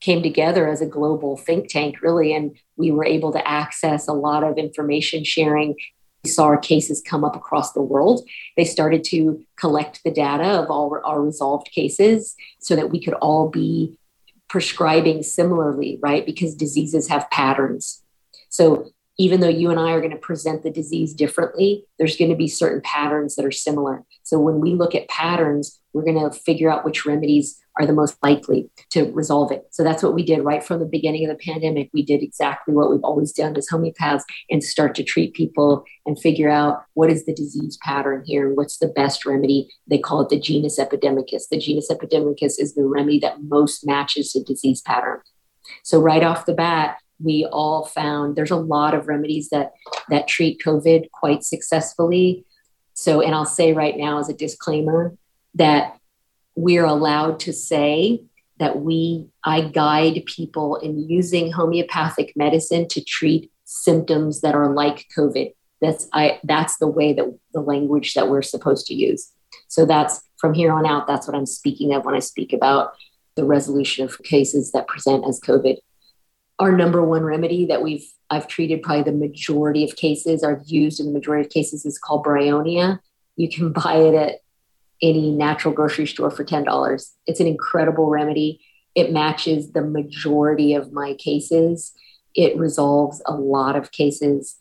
came 0.00 0.22
together 0.22 0.68
as 0.68 0.80
a 0.80 0.86
global 0.86 1.36
think 1.36 1.68
tank, 1.68 2.02
really, 2.02 2.32
and 2.32 2.56
we 2.76 2.92
were 2.92 3.04
able 3.04 3.32
to 3.32 3.48
access 3.48 4.06
a 4.06 4.12
lot 4.12 4.44
of 4.44 4.56
information 4.56 5.24
sharing. 5.24 5.74
We 6.22 6.30
saw 6.30 6.44
our 6.44 6.58
cases 6.58 7.02
come 7.04 7.24
up 7.24 7.34
across 7.34 7.72
the 7.72 7.82
world. 7.82 8.28
They 8.56 8.64
started 8.64 9.02
to 9.04 9.42
collect 9.56 10.02
the 10.04 10.10
data 10.12 10.44
of 10.44 10.70
all 10.70 10.96
our 11.04 11.22
resolved 11.22 11.70
cases 11.72 12.36
so 12.60 12.76
that 12.76 12.90
we 12.90 13.02
could 13.02 13.14
all 13.14 13.48
be 13.48 13.98
prescribing 14.48 15.22
similarly, 15.22 15.98
right? 16.02 16.24
Because 16.24 16.54
diseases 16.54 17.08
have 17.08 17.30
patterns. 17.30 18.02
So 18.48 18.90
even 19.18 19.40
though 19.40 19.48
you 19.48 19.70
and 19.70 19.80
I 19.80 19.90
are 19.90 20.00
going 20.00 20.12
to 20.12 20.16
present 20.16 20.62
the 20.62 20.70
disease 20.70 21.12
differently, 21.12 21.84
there's 21.98 22.16
going 22.16 22.30
to 22.30 22.36
be 22.36 22.46
certain 22.46 22.80
patterns 22.82 23.34
that 23.34 23.44
are 23.44 23.50
similar. 23.50 24.04
So 24.22 24.38
when 24.38 24.60
we 24.60 24.74
look 24.74 24.94
at 24.94 25.08
patterns, 25.08 25.80
we're 25.92 26.04
going 26.04 26.30
to 26.30 26.38
figure 26.38 26.70
out 26.70 26.84
which 26.84 27.04
remedies 27.04 27.58
are 27.80 27.86
the 27.86 27.92
most 27.92 28.16
likely 28.22 28.70
to 28.90 29.10
resolve 29.12 29.50
it. 29.50 29.66
So 29.70 29.82
that's 29.82 30.02
what 30.02 30.14
we 30.14 30.24
did 30.24 30.44
right 30.44 30.62
from 30.62 30.78
the 30.78 30.86
beginning 30.86 31.28
of 31.28 31.36
the 31.36 31.42
pandemic. 31.44 31.90
We 31.92 32.04
did 32.04 32.22
exactly 32.22 32.74
what 32.74 32.90
we've 32.90 33.02
always 33.02 33.32
done 33.32 33.56
as 33.56 33.68
homeopaths 33.68 34.22
and 34.50 34.62
start 34.62 34.94
to 34.96 35.04
treat 35.04 35.34
people 35.34 35.84
and 36.06 36.18
figure 36.18 36.50
out 36.50 36.82
what 36.94 37.10
is 37.10 37.24
the 37.24 37.34
disease 37.34 37.78
pattern 37.82 38.22
here 38.24 38.46
and 38.46 38.56
what's 38.56 38.78
the 38.78 38.88
best 38.88 39.26
remedy. 39.26 39.68
They 39.88 39.98
call 39.98 40.20
it 40.20 40.28
the 40.28 40.40
genus 40.40 40.78
epidemicus. 40.78 41.48
The 41.50 41.58
genus 41.58 41.90
epidemicus 41.90 42.54
is 42.58 42.74
the 42.74 42.84
remedy 42.84 43.18
that 43.20 43.42
most 43.42 43.86
matches 43.86 44.32
the 44.32 44.44
disease 44.44 44.80
pattern. 44.80 45.20
So 45.82 46.00
right 46.00 46.22
off 46.22 46.46
the 46.46 46.54
bat, 46.54 46.98
we 47.20 47.46
all 47.46 47.84
found 47.84 48.36
there's 48.36 48.50
a 48.50 48.56
lot 48.56 48.94
of 48.94 49.08
remedies 49.08 49.48
that 49.50 49.72
that 50.08 50.28
treat 50.28 50.62
COVID 50.64 51.10
quite 51.10 51.42
successfully. 51.42 52.44
So, 52.94 53.20
and 53.20 53.34
I'll 53.34 53.44
say 53.44 53.72
right 53.72 53.96
now 53.96 54.18
as 54.18 54.28
a 54.28 54.34
disclaimer 54.34 55.16
that 55.54 55.98
we're 56.54 56.84
allowed 56.84 57.40
to 57.40 57.52
say 57.52 58.22
that 58.58 58.80
we 58.80 59.28
i 59.44 59.60
guide 59.60 60.24
people 60.26 60.76
in 60.76 61.08
using 61.08 61.52
homeopathic 61.52 62.32
medicine 62.34 62.88
to 62.88 63.02
treat 63.04 63.50
symptoms 63.64 64.40
that 64.40 64.54
are 64.54 64.72
like 64.72 65.06
covid. 65.16 65.52
That's 65.80 66.08
i 66.12 66.40
that's 66.44 66.78
the 66.78 66.88
way 66.88 67.12
that 67.12 67.38
the 67.52 67.60
language 67.60 68.14
that 68.14 68.28
we're 68.28 68.42
supposed 68.42 68.86
to 68.86 68.94
use. 68.94 69.32
So 69.68 69.86
that's 69.86 70.22
from 70.38 70.54
here 70.54 70.72
on 70.72 70.86
out 70.86 71.06
that's 71.06 71.26
what 71.26 71.36
i'm 71.36 71.46
speaking 71.46 71.92
of 71.92 72.04
when 72.04 72.14
i 72.14 72.20
speak 72.20 72.52
about 72.52 72.92
the 73.34 73.44
resolution 73.44 74.04
of 74.04 74.22
cases 74.22 74.72
that 74.72 74.88
present 74.88 75.24
as 75.28 75.40
covid 75.40 75.78
our 76.58 76.72
number 76.72 77.02
one 77.02 77.22
remedy 77.22 77.66
that 77.66 77.82
we've 77.82 78.06
i've 78.30 78.48
treated 78.48 78.82
probably 78.82 79.02
the 79.02 79.12
majority 79.12 79.84
of 79.84 79.96
cases 79.96 80.42
are 80.42 80.60
used 80.66 81.00
in 81.00 81.06
the 81.06 81.12
majority 81.12 81.46
of 81.46 81.52
cases 81.52 81.84
is 81.84 81.98
called 81.98 82.24
bryonia 82.24 82.98
you 83.36 83.48
can 83.48 83.72
buy 83.84 83.94
it 83.94 84.14
at 84.14 84.40
any 85.02 85.30
natural 85.30 85.72
grocery 85.72 86.06
store 86.06 86.30
for 86.30 86.44
$10. 86.44 87.10
It's 87.26 87.40
an 87.40 87.46
incredible 87.46 88.08
remedy. 88.08 88.60
It 88.94 89.12
matches 89.12 89.72
the 89.72 89.82
majority 89.82 90.74
of 90.74 90.92
my 90.92 91.14
cases. 91.14 91.92
It 92.34 92.56
resolves 92.56 93.22
a 93.26 93.32
lot 93.32 93.76
of 93.76 93.92
cases. 93.92 94.56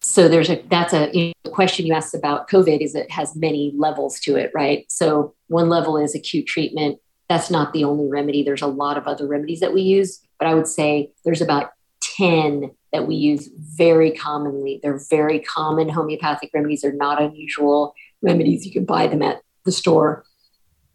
So 0.00 0.28
there's 0.28 0.50
a 0.50 0.62
that's 0.70 0.92
a 0.92 1.10
you 1.12 1.32
know, 1.44 1.50
question 1.50 1.86
you 1.86 1.94
asked 1.94 2.14
about 2.14 2.48
COVID 2.48 2.80
is 2.80 2.94
it 2.94 3.10
has 3.10 3.34
many 3.34 3.72
levels 3.76 4.20
to 4.20 4.36
it, 4.36 4.52
right? 4.54 4.84
So 4.88 5.34
one 5.48 5.68
level 5.68 5.96
is 5.96 6.14
acute 6.14 6.46
treatment. 6.46 7.00
That's 7.28 7.50
not 7.50 7.72
the 7.72 7.84
only 7.84 8.08
remedy. 8.08 8.42
There's 8.42 8.62
a 8.62 8.66
lot 8.66 8.96
of 8.96 9.06
other 9.06 9.26
remedies 9.26 9.60
that 9.60 9.74
we 9.74 9.82
use, 9.82 10.20
but 10.38 10.46
I 10.46 10.54
would 10.54 10.66
say 10.66 11.12
there's 11.24 11.42
about 11.42 11.72
10 12.16 12.70
that 12.92 13.06
we 13.06 13.14
use 13.14 13.48
very 13.76 14.10
commonly. 14.10 14.80
They're 14.82 15.00
very 15.10 15.40
common 15.40 15.88
homeopathic 15.88 16.50
remedies. 16.54 16.82
They're 16.82 16.92
not 16.92 17.20
unusual 17.20 17.94
remedies. 18.22 18.64
You 18.64 18.72
can 18.72 18.84
buy 18.84 19.06
them 19.06 19.22
at 19.22 19.42
the 19.64 19.72
store. 19.72 20.24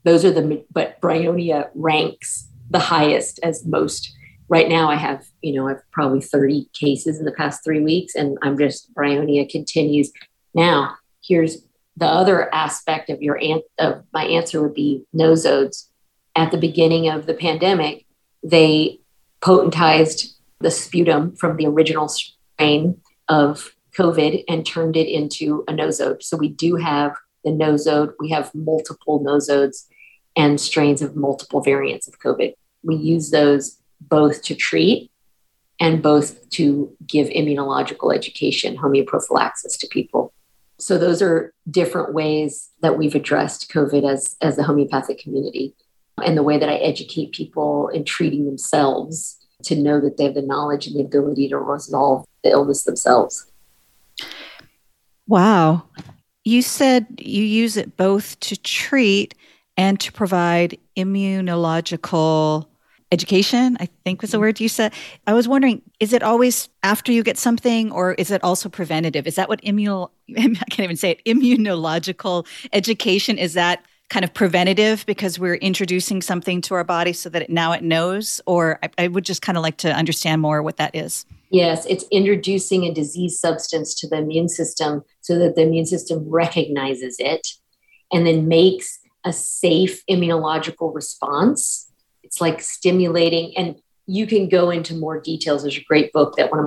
Those 0.04 0.26
are 0.26 0.32
the, 0.32 0.65
but 0.72 1.00
Bryonia 1.02 1.70
ranks 1.76 2.48
the 2.70 2.80
highest 2.80 3.39
as 3.44 3.65
most. 3.65 4.15
Right 4.50 4.67
now, 4.67 4.89
I 4.89 4.96
have, 4.96 5.26
you 5.41 5.54
know, 5.54 5.67
I've 5.67 5.82
probably 5.91 6.22
30 6.22 6.70
cases 6.74 7.20
in 7.20 7.26
the 7.26 7.32
past 7.32 7.63
three 7.63 7.82
weeks, 7.82 8.15
and 8.15 8.38
I'm 8.41 8.58
just, 8.58 8.94
Bryonia 8.94 9.50
continues. 9.50 10.12
Now, 10.54 10.96
here's 11.24 11.58
the 11.98 12.08
other 12.08 12.54
aspect 12.54 13.10
of 13.10 13.22
your 13.22 13.39
of 13.80 14.04
my 14.13 14.26
answer 14.26 14.62
would 14.62 14.74
be 14.74 15.06
nosodes. 15.15 15.88
At 16.36 16.52
the 16.52 16.58
beginning 16.58 17.10
of 17.10 17.26
the 17.26 17.34
pandemic, 17.34 18.06
they 18.44 19.00
potentized 19.41 20.34
the 20.60 20.72
sputum 20.72 21.36
from 21.36 21.58
the 21.58 21.65
original 21.65 22.08
strain 22.08 22.98
of 23.28 23.76
COVID 23.98 24.44
and 24.48 24.65
turned 24.65 24.96
it 24.96 25.08
into 25.08 25.63
a 25.67 25.74
nosode. 25.74 26.24
So 26.24 26.38
we 26.38 26.50
do 26.50 26.76
have 26.76 27.15
the 27.44 27.52
nosode. 27.52 28.13
We 28.20 28.30
have 28.30 28.54
multiple 28.54 29.24
nosodes 29.24 29.88
and 30.36 30.62
strains 30.62 31.02
of 31.02 31.15
multiple 31.15 31.62
variants 31.62 32.08
of 32.08 32.20
COVID. 32.20 32.54
We 32.84 32.96
use 32.96 33.32
those 33.32 33.80
both 34.00 34.41
to 34.44 34.56
treat 34.56 35.12
and 35.80 36.02
both 36.02 36.50
to 36.52 36.96
give 37.06 37.28
immunological 37.28 38.15
education, 38.15 38.78
homeoprophylaxis 38.78 39.78
to 39.80 39.88
people. 39.88 40.34
So 40.80 40.98
those 40.98 41.22
are 41.22 41.54
different 41.70 42.13
ways 42.13 42.70
that 42.82 42.98
we've 42.98 43.15
addressed 43.15 43.72
COVID 43.72 44.10
as, 44.10 44.36
as 44.41 44.56
the 44.56 44.63
homeopathic 44.63 45.20
community 45.20 45.76
and 46.24 46.38
the 46.38 46.43
way 46.43 46.58
that 46.58 46.69
I 46.69 46.76
educate 46.76 47.32
people 47.32 47.88
in 47.89 48.04
treating 48.04 48.45
themselves 48.45 49.38
to 49.63 49.76
know 49.76 50.00
that 50.02 50.17
they 50.17 50.26
have 50.26 50.34
the 50.34 50.41
knowledge 50.41 50.88
and 50.88 50.95
the 50.95 51.02
ability 51.02 51.50
to 51.50 51.58
resolve 51.58 52.26
the 52.43 52.50
illness 52.50 52.84
themselves. 52.84 53.52
Wow. 55.28 55.84
You 56.43 56.62
said 56.62 57.08
you 57.19 57.43
use 57.43 57.78
it 57.78 57.95
both 57.95 58.39
to 58.41 58.58
treat 58.58 59.36
and 59.78 60.00
to 60.00 60.12
provide 60.12 60.78
immunological 60.97 62.65
education, 63.12 63.78
I 63.80 63.89
think 64.06 64.21
was 64.21 64.32
the 64.32 64.39
word 64.39 64.60
you 64.60 64.69
said. 64.69 64.93
I 65.28 65.34
was 65.34 65.47
wondering, 65.47 65.82
is 66.00 66.13
it 66.13 66.24
always 66.24 66.69
after 66.82 67.12
you 67.12 67.24
get 67.24 67.38
something 67.38 67.91
or 67.91 68.13
is 68.13 68.32
it 68.32 68.43
also 68.43 68.69
preventative? 68.69 69.28
Is 69.28 69.36
that 69.36 69.50
what 69.50 69.62
immun 69.62 70.10
I 70.38 70.65
can't 70.69 70.80
even 70.80 70.95
say 70.95 71.12
it, 71.12 71.26
immunological 71.26 72.47
education 72.71 73.38
is 73.38 73.54
that 73.54 73.84
kind 74.12 74.26
of 74.26 74.34
preventative 74.34 75.06
because 75.06 75.39
we're 75.39 75.56
introducing 75.56 76.21
something 76.21 76.60
to 76.60 76.74
our 76.74 76.84
body 76.84 77.13
so 77.13 77.30
that 77.30 77.43
it, 77.43 77.50
now 77.50 77.71
it 77.71 77.82
knows 77.82 78.41
or 78.45 78.78
I, 78.84 78.89
I 78.97 79.08
would 79.08 79.24
just 79.24 79.41
kind 79.41 79.58
of 79.58 79.63
like 79.63 79.78
to 79.78 79.91
understand 79.93 80.41
more 80.41 80.62
what 80.62 80.76
that 80.78 80.93
is. 80.93 81.26
Yes, 81.50 81.86
it's 81.86 82.04
introducing 82.12 82.84
a 82.84 82.93
disease 82.93 83.39
substance 83.39 83.95
to 83.95 84.10
the 84.10 84.17
immune 84.17 84.50
system 84.50 85.06
so 85.21 85.39
that 85.39 85.56
the 85.56 85.62
immune 85.62 85.86
system 85.86 86.30
recognizes 86.30 87.15
it 87.19 87.47
and 88.12 88.28
then 88.28 88.50
makes 88.50 89.00
a 89.24 89.32
safe 89.32 90.06
immunological 90.08 90.93
response. 90.93 91.89
It's 92.21 92.41
like 92.41 92.62
stimulating, 92.62 93.56
and 93.58 93.76
you 94.08 94.28
can 94.28 94.50
go 94.50 94.71
into 94.71 94.93
more 94.93 95.21
details. 95.21 95.62
There's 95.62 95.78
a 95.78 95.84
great 95.84 96.12
book 96.12 96.36
that 96.36 96.52
one 96.52 96.60
of 96.60 96.65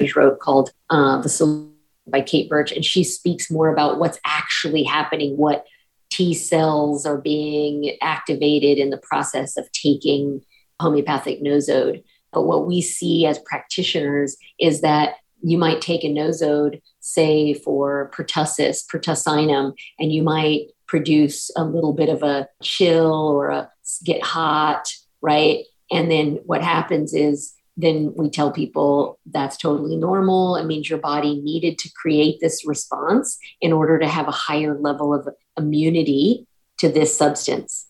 my 0.00 0.10
wrote 0.16 0.40
called 0.40 0.72
uh, 0.88 1.20
The 1.20 1.28
Solution 1.28 1.74
by 2.08 2.22
Kate 2.22 2.48
Birch, 2.48 2.72
and 2.72 2.84
she 2.84 3.04
speaks 3.04 3.50
more 3.52 3.72
about 3.72 4.00
what's 4.00 4.18
actually 4.24 4.82
happening, 4.82 5.36
what 5.36 5.64
T 6.10 6.34
cells 6.34 7.06
are 7.06 7.18
being 7.18 7.96
activated 8.02 8.78
in 8.78 8.90
the 8.90 8.98
process 8.98 9.56
of 9.56 9.70
taking 9.72 10.42
homeopathic 10.80 11.42
nosode. 11.42 12.02
But 12.32 12.42
what 12.42 12.66
we 12.66 12.80
see 12.80 13.26
as 13.26 13.38
practitioners 13.40 14.36
is 14.58 14.80
that 14.82 15.16
you 15.42 15.58
might 15.58 15.80
take 15.80 16.04
a 16.04 16.08
nosode, 16.08 16.80
say 17.00 17.54
for 17.54 18.10
pertussis, 18.14 18.86
pertussinum, 18.86 19.72
and 19.98 20.12
you 20.12 20.22
might 20.22 20.66
produce 20.86 21.50
a 21.56 21.64
little 21.64 21.92
bit 21.92 22.08
of 22.08 22.22
a 22.22 22.48
chill 22.62 23.12
or 23.12 23.48
a 23.48 23.70
get 24.04 24.22
hot, 24.22 24.92
right? 25.22 25.64
And 25.90 26.10
then 26.10 26.40
what 26.44 26.62
happens 26.62 27.14
is 27.14 27.54
then 27.76 28.12
we 28.16 28.28
tell 28.28 28.52
people 28.52 29.18
that's 29.26 29.56
totally 29.56 29.96
normal. 29.96 30.56
It 30.56 30.66
means 30.66 30.90
your 30.90 30.98
body 30.98 31.40
needed 31.40 31.78
to 31.78 31.90
create 31.94 32.38
this 32.40 32.66
response 32.66 33.38
in 33.60 33.72
order 33.72 33.98
to 33.98 34.08
have 34.08 34.28
a 34.28 34.32
higher 34.32 34.78
level 34.78 35.14
of 35.14 35.28
immunity 35.56 36.46
to 36.78 36.88
this 36.88 37.16
substance. 37.16 37.86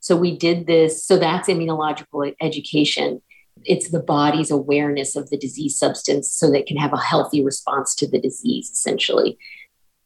So 0.00 0.16
we 0.16 0.36
did 0.36 0.66
this. 0.66 1.04
So 1.04 1.18
that's 1.18 1.48
immunological 1.48 2.34
education. 2.40 3.20
It's 3.64 3.90
the 3.90 4.00
body's 4.00 4.50
awareness 4.50 5.16
of 5.16 5.28
the 5.28 5.36
disease 5.36 5.78
substance 5.78 6.32
so 6.32 6.50
that 6.50 6.60
it 6.60 6.66
can 6.66 6.78
have 6.78 6.92
a 6.92 6.98
healthy 6.98 7.44
response 7.44 7.94
to 7.96 8.08
the 8.08 8.20
disease, 8.20 8.70
essentially. 8.70 9.38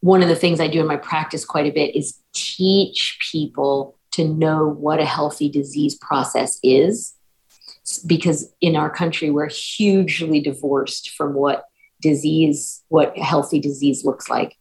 One 0.00 0.22
of 0.22 0.28
the 0.28 0.37
things 0.37 0.61
I 0.61 0.68
do 0.68 0.80
in 0.80 0.87
my 0.87 0.96
practice 0.96 1.44
quite 1.44 1.66
a 1.66 1.72
bit 1.72 1.94
is 1.94 2.18
teach 2.33 3.18
people 3.33 3.96
to 4.12 4.26
know 4.28 4.66
what 4.68 5.00
a 5.00 5.04
healthy 5.04 5.48
disease 5.48 5.96
process 5.96 6.59
is 6.62 7.14
because 8.07 8.52
in 8.61 8.76
our 8.76 8.90
country 8.90 9.30
we're 9.30 9.48
hugely 9.48 10.40
divorced 10.40 11.11
from 11.11 11.35
what 11.35 11.64
disease 12.00 12.83
what 12.88 13.16
healthy 13.18 13.59
disease 13.59 14.04
looks 14.04 14.28
like 14.28 14.57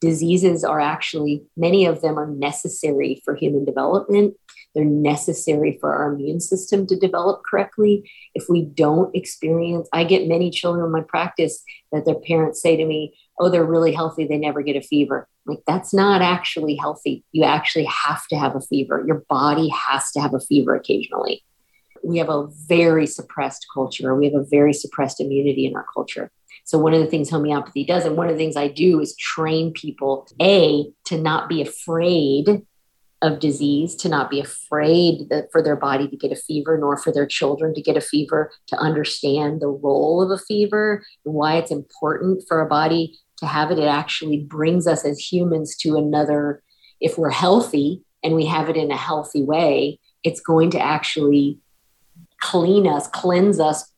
diseases 0.00 0.64
are 0.64 0.80
actually 0.80 1.44
many 1.56 1.86
of 1.86 2.02
them 2.02 2.18
are 2.18 2.26
necessary 2.26 3.22
for 3.24 3.34
human 3.34 3.64
development. 3.64 4.34
They're 4.74 4.84
necessary 4.84 5.78
for 5.80 5.94
our 5.94 6.12
immune 6.12 6.40
system 6.40 6.86
to 6.88 6.98
develop 6.98 7.42
correctly. 7.48 8.10
If 8.34 8.48
we 8.48 8.62
don't 8.62 9.14
experience 9.14 9.88
i 9.92 10.04
get 10.04 10.28
many 10.28 10.50
children 10.50 10.84
in 10.84 10.92
my 10.92 11.02
practice 11.02 11.62
that 11.92 12.04
their 12.04 12.14
parents 12.14 12.60
say 12.60 12.76
to 12.76 12.84
me 12.84 13.16
oh 13.40 13.48
they're 13.48 13.64
really 13.64 13.92
healthy 13.92 14.26
they 14.26 14.38
never 14.38 14.62
get 14.62 14.76
a 14.76 14.82
fever. 14.82 15.28
Like 15.46 15.62
that's 15.66 15.94
not 15.94 16.22
actually 16.22 16.76
healthy. 16.76 17.24
You 17.32 17.44
actually 17.44 17.84
have 17.84 18.26
to 18.28 18.36
have 18.36 18.56
a 18.56 18.60
fever. 18.60 19.04
Your 19.06 19.24
body 19.28 19.68
has 19.68 20.10
to 20.12 20.20
have 20.20 20.34
a 20.34 20.40
fever 20.40 20.74
occasionally. 20.74 21.44
We 22.04 22.18
have 22.18 22.28
a 22.28 22.48
very 22.68 23.06
suppressed 23.06 23.66
culture. 23.72 24.14
We 24.14 24.26
have 24.26 24.34
a 24.34 24.44
very 24.44 24.72
suppressed 24.72 25.20
immunity 25.20 25.66
in 25.66 25.76
our 25.76 25.86
culture. 25.92 26.30
So, 26.66 26.78
one 26.78 26.94
of 26.94 27.00
the 27.00 27.06
things 27.06 27.30
homeopathy 27.30 27.84
does, 27.84 28.04
and 28.04 28.16
one 28.16 28.26
of 28.26 28.32
the 28.32 28.38
things 28.38 28.56
I 28.56 28.66
do 28.66 29.00
is 29.00 29.16
train 29.16 29.72
people, 29.72 30.26
A, 30.42 30.90
to 31.04 31.16
not 31.16 31.48
be 31.48 31.62
afraid 31.62 32.66
of 33.22 33.38
disease, 33.38 33.94
to 33.94 34.08
not 34.08 34.30
be 34.30 34.40
afraid 34.40 35.28
that 35.30 35.46
for 35.52 35.62
their 35.62 35.76
body 35.76 36.08
to 36.08 36.16
get 36.16 36.32
a 36.32 36.36
fever, 36.36 36.76
nor 36.76 36.96
for 36.96 37.12
their 37.12 37.24
children 37.24 37.72
to 37.74 37.80
get 37.80 37.96
a 37.96 38.00
fever, 38.00 38.50
to 38.66 38.76
understand 38.78 39.60
the 39.60 39.68
role 39.68 40.20
of 40.20 40.32
a 40.32 40.42
fever 40.42 41.04
and 41.24 41.34
why 41.34 41.56
it's 41.56 41.70
important 41.70 42.42
for 42.48 42.60
a 42.60 42.68
body 42.68 43.16
to 43.38 43.46
have 43.46 43.70
it. 43.70 43.78
It 43.78 43.84
actually 43.84 44.38
brings 44.38 44.88
us 44.88 45.04
as 45.04 45.20
humans 45.20 45.76
to 45.78 45.96
another, 45.96 46.64
if 47.00 47.16
we're 47.16 47.30
healthy 47.30 48.02
and 48.24 48.34
we 48.34 48.44
have 48.46 48.68
it 48.68 48.76
in 48.76 48.90
a 48.90 48.96
healthy 48.96 49.44
way, 49.44 50.00
it's 50.24 50.40
going 50.40 50.70
to 50.72 50.80
actually 50.80 51.60
clean 52.40 52.88
us, 52.88 53.06
cleanse 53.06 53.60
us 53.60 53.92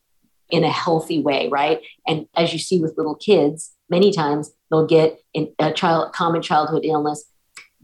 in 0.50 0.64
a 0.64 0.68
oh. 0.68 0.70
healthy 0.70 1.20
way, 1.20 1.48
right? 1.48 1.80
And 2.06 2.26
as 2.36 2.52
you 2.52 2.58
see 2.58 2.80
with 2.80 2.96
little 2.96 3.14
kids, 3.14 3.72
many 3.88 4.12
times 4.12 4.50
they'll 4.70 4.86
get 4.86 5.20
a 5.58 5.72
child 5.72 6.12
common 6.12 6.42
childhood 6.42 6.84
illness, 6.84 7.24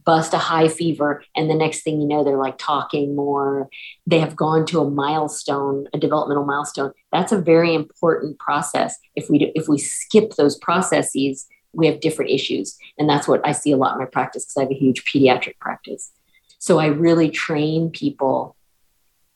bust 0.04 0.34
a 0.34 0.38
high 0.38 0.68
fever, 0.68 1.22
and 1.34 1.48
the 1.48 1.54
next 1.54 1.82
thing 1.82 2.00
you 2.00 2.06
know, 2.06 2.22
they're 2.22 2.36
like 2.36 2.58
talking 2.58 3.16
more. 3.16 3.68
They 4.06 4.18
have 4.18 4.36
gone 4.36 4.66
to 4.66 4.80
a 4.80 4.90
milestone, 4.90 5.86
a 5.94 5.98
developmental 5.98 6.44
milestone. 6.44 6.92
That's 7.12 7.32
a 7.32 7.40
very 7.40 7.74
important 7.74 8.38
process. 8.38 8.96
If 9.14 9.30
we 9.30 9.38
do, 9.38 9.52
if 9.54 9.68
we 9.68 9.78
skip 9.78 10.34
those 10.34 10.56
processes, 10.56 11.46
we 11.72 11.86
have 11.86 12.00
different 12.00 12.30
issues, 12.30 12.76
and 12.98 13.08
that's 13.08 13.26
what 13.26 13.40
I 13.46 13.52
see 13.52 13.72
a 13.72 13.76
lot 13.76 13.94
in 13.94 13.98
my 13.98 14.04
practice 14.04 14.44
because 14.44 14.56
I 14.58 14.62
have 14.62 14.70
a 14.70 14.74
huge 14.74 15.04
pediatric 15.04 15.58
practice. 15.58 16.12
So 16.58 16.78
I 16.78 16.86
really 16.86 17.30
train 17.30 17.90
people 17.90 18.56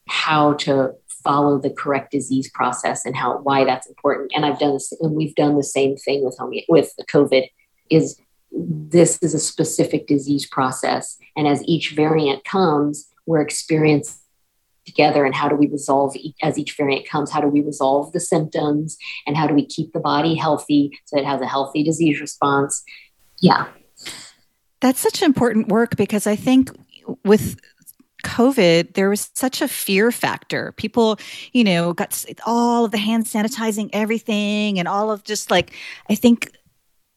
how 0.09 0.55
to 0.55 0.95
follow 1.23 1.59
the 1.59 1.71
correct 1.71 2.13
disease 2.13 2.51
process 2.51 3.05
and 3.05 3.17
how 3.17 3.39
why 3.39 3.65
that's 3.65 3.87
important. 3.87 4.33
And 4.35 4.45
I've 4.45 4.59
done 4.59 4.75
this, 4.75 4.93
and 5.01 5.15
we've 5.15 5.35
done 5.35 5.57
the 5.57 5.65
same 5.65 5.97
thing 5.97 6.25
with 6.25 6.37
home 6.39 6.53
with 6.69 6.95
the 6.97 7.05
COVID. 7.05 7.49
Is 7.91 8.21
this 8.51 9.19
is 9.23 9.35
a 9.35 9.39
specific 9.39 10.07
disease 10.07 10.47
process, 10.47 11.19
and 11.37 11.47
as 11.47 11.63
each 11.65 11.91
variant 11.91 12.45
comes, 12.45 13.09
we're 13.27 13.43
experiencing 13.43 14.21
together 14.89 15.25
and 15.25 15.35
how 15.35 15.49
do 15.49 15.55
we 15.55 15.69
resolve 15.69 16.17
as 16.43 16.59
each 16.59 16.75
variant 16.75 17.07
comes 17.07 17.31
how 17.31 17.43
do 17.43 17.47
we 17.47 17.61
resolve 17.61 18.11
the 18.13 18.21
symptoms 18.21 18.97
and 19.27 19.37
how 19.37 19.47
do 19.47 19.53
we 19.53 19.67
keep 19.67 19.93
the 19.93 20.01
body 20.01 20.35
healthy 20.35 20.99
so 21.05 21.19
it 21.19 21.27
has 21.27 21.43
a 21.43 21.47
healthy 21.47 21.83
disease 21.83 22.23
response 22.23 22.83
yeah 23.41 23.67
that's 24.81 24.99
such 24.99 25.21
important 25.21 25.69
work 25.69 25.95
because 25.97 26.27
i 26.27 26.35
think 26.35 26.71
with 27.23 27.61
COVID, 28.29 28.93
there 28.93 29.09
was 29.09 29.31
such 29.35 29.63
a 29.63 29.69
fear 29.69 30.13
factor. 30.13 30.73
People, 30.73 31.19
you 31.53 31.65
know, 31.65 31.95
got 31.95 32.25
all 32.47 32.85
of 32.85 32.91
the 32.91 32.99
hand 32.99 33.25
sanitizing, 33.25 33.89
everything, 33.95 34.79
and 34.79 34.87
all 34.87 35.11
of 35.11 35.25
just 35.25 35.51
like, 35.51 35.75
I 36.11 36.15
think 36.15 36.53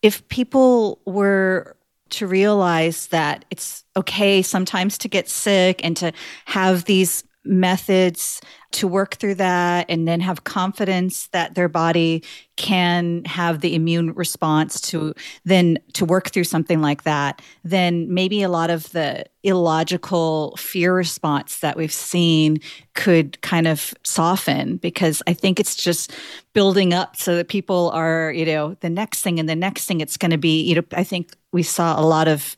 if 0.02 0.26
people 0.30 1.02
were 1.06 1.76
to 2.12 2.28
realize 2.28 3.08
that 3.08 3.44
it's 3.52 3.84
okay 3.98 4.42
sometimes 4.42 4.98
to 5.00 5.10
get 5.10 5.28
sick 5.30 5.82
and 5.84 5.98
to 5.98 6.14
have 6.46 6.86
these 6.86 7.24
methods 7.44 8.40
to 8.72 8.88
work 8.88 9.16
through 9.16 9.36
that 9.36 9.86
and 9.90 10.08
then 10.08 10.20
have 10.20 10.44
confidence 10.44 11.28
that 11.28 11.56
their 11.56 11.68
body 11.68 12.24
can 12.56 13.24
have 13.26 13.62
the 13.62 13.74
immune 13.74 14.14
response 14.14 14.80
to 14.80 15.14
then 15.44 15.80
to 15.94 16.06
work 16.06 16.30
through 16.30 16.44
something 16.44 16.82
like 16.82 17.04
that 17.04 17.42
then 17.64 18.14
maybe 18.14 18.44
a 18.44 18.50
lot 18.50 18.70
of 18.70 18.92
the 18.92 19.26
illogical 19.44 20.56
fear 20.58 20.94
response 20.94 21.60
that 21.60 21.76
we've 21.76 21.92
seen 21.92 22.60
could 22.94 23.42
kind 23.42 23.68
of 23.68 23.94
soften 24.04 24.78
because 24.78 25.24
i 25.26 25.34
think 25.34 25.60
it's 25.60 25.76
just 25.76 26.14
building 26.54 26.94
up 26.94 27.16
so 27.16 27.36
that 27.36 27.48
people 27.48 27.90
are 27.90 28.32
you 28.32 28.46
know 28.46 28.76
the 28.82 28.90
next 28.90 29.22
thing 29.22 29.40
and 29.40 29.50
the 29.50 29.56
next 29.56 29.88
thing 29.88 30.00
it's 30.00 30.18
going 30.18 30.32
to 30.32 30.38
be 30.38 30.62
you 30.62 30.76
know 30.76 30.84
i 30.94 31.04
think 31.04 31.32
we 31.52 31.64
saw 31.64 32.00
a 32.00 32.06
lot 32.06 32.28
of 32.28 32.56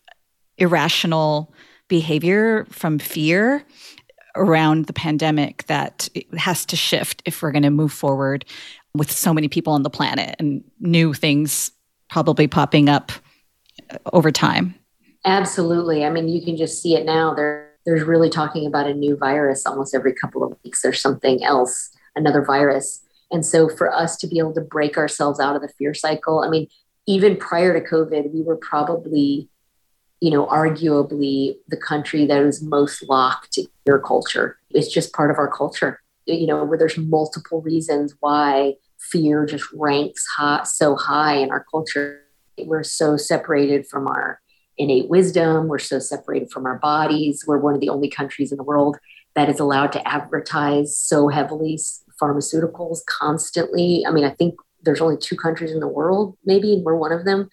irrational 0.57 1.53
behavior 1.87 2.65
from 2.65 2.99
fear 2.99 3.63
around 4.35 4.85
the 4.85 4.93
pandemic 4.93 5.63
that 5.67 6.09
has 6.37 6.65
to 6.65 6.75
shift 6.75 7.21
if 7.25 7.41
we're 7.41 7.51
going 7.51 7.63
to 7.63 7.69
move 7.69 7.93
forward 7.93 8.45
with 8.95 9.11
so 9.11 9.33
many 9.33 9.47
people 9.47 9.73
on 9.73 9.83
the 9.83 9.89
planet 9.89 10.35
and 10.39 10.63
new 10.79 11.13
things 11.13 11.71
probably 12.09 12.47
popping 12.47 12.89
up 12.89 13.11
uh, 13.91 13.97
over 14.13 14.31
time. 14.31 14.75
Absolutely. 15.25 16.05
I 16.05 16.09
mean, 16.09 16.27
you 16.27 16.43
can 16.43 16.57
just 16.57 16.81
see 16.81 16.95
it 16.95 17.05
now. 17.05 17.33
There, 17.33 17.71
there's 17.85 18.03
really 18.03 18.29
talking 18.29 18.65
about 18.65 18.87
a 18.87 18.93
new 18.93 19.15
virus 19.15 19.65
almost 19.65 19.95
every 19.95 20.13
couple 20.13 20.43
of 20.43 20.57
weeks. 20.63 20.81
There's 20.81 21.01
something 21.01 21.43
else, 21.43 21.91
another 22.15 22.43
virus. 22.43 23.01
And 23.31 23.45
so 23.45 23.67
for 23.67 23.91
us 23.91 24.15
to 24.17 24.27
be 24.27 24.37
able 24.37 24.53
to 24.53 24.61
break 24.61 24.97
ourselves 24.97 25.39
out 25.39 25.55
of 25.55 25.61
the 25.61 25.69
fear 25.69 25.93
cycle, 25.93 26.39
I 26.41 26.49
mean, 26.49 26.67
even 27.07 27.35
prior 27.35 27.77
to 27.77 27.85
COVID, 27.85 28.31
we 28.31 28.41
were 28.43 28.57
probably 28.57 29.49
you 30.23 30.31
know, 30.31 30.45
arguably 30.45 31.57
the 31.67 31.75
country 31.75 32.25
that 32.25 32.41
is 32.41 32.63
most 32.63 33.03
locked 33.09 33.51
to 33.51 33.65
your 33.85 33.99
culture. 33.99 34.57
It's 34.69 34.87
just 34.87 35.11
part 35.11 35.29
of 35.29 35.37
our 35.37 35.51
culture, 35.51 36.01
you 36.25 36.47
know, 36.47 36.63
where 36.63 36.77
there's 36.77 36.97
multiple 36.97 37.61
reasons 37.61 38.15
why 38.21 38.75
fear 38.97 39.45
just 39.45 39.65
ranks 39.73 40.25
high, 40.37 40.63
so 40.63 40.95
high 40.95 41.35
in 41.35 41.51
our 41.51 41.65
culture. 41.69 42.21
We're 42.57 42.85
so 42.85 43.17
separated 43.17 43.85
from 43.85 44.07
our 44.07 44.39
innate 44.77 45.09
wisdom. 45.09 45.67
We're 45.67 45.77
so 45.77 45.99
separated 45.99 46.51
from 46.51 46.65
our 46.67 46.79
bodies. 46.79 47.43
We're 47.45 47.57
one 47.57 47.73
of 47.73 47.81
the 47.81 47.89
only 47.89 48.09
countries 48.09 48.53
in 48.53 48.57
the 48.57 48.63
world 48.63 48.97
that 49.35 49.49
is 49.49 49.59
allowed 49.59 49.91
to 49.91 50.07
advertise 50.07 50.97
so 50.97 51.27
heavily 51.27 51.77
pharmaceuticals 52.21 52.99
constantly. 53.09 54.05
I 54.07 54.11
mean, 54.11 54.23
I 54.23 54.29
think 54.29 54.55
there's 54.83 55.01
only 55.01 55.17
two 55.17 55.35
countries 55.35 55.73
in 55.73 55.81
the 55.81 55.87
world, 55.89 56.37
maybe, 56.45 56.75
and 56.75 56.85
we're 56.85 56.95
one 56.95 57.11
of 57.11 57.25
them. 57.25 57.49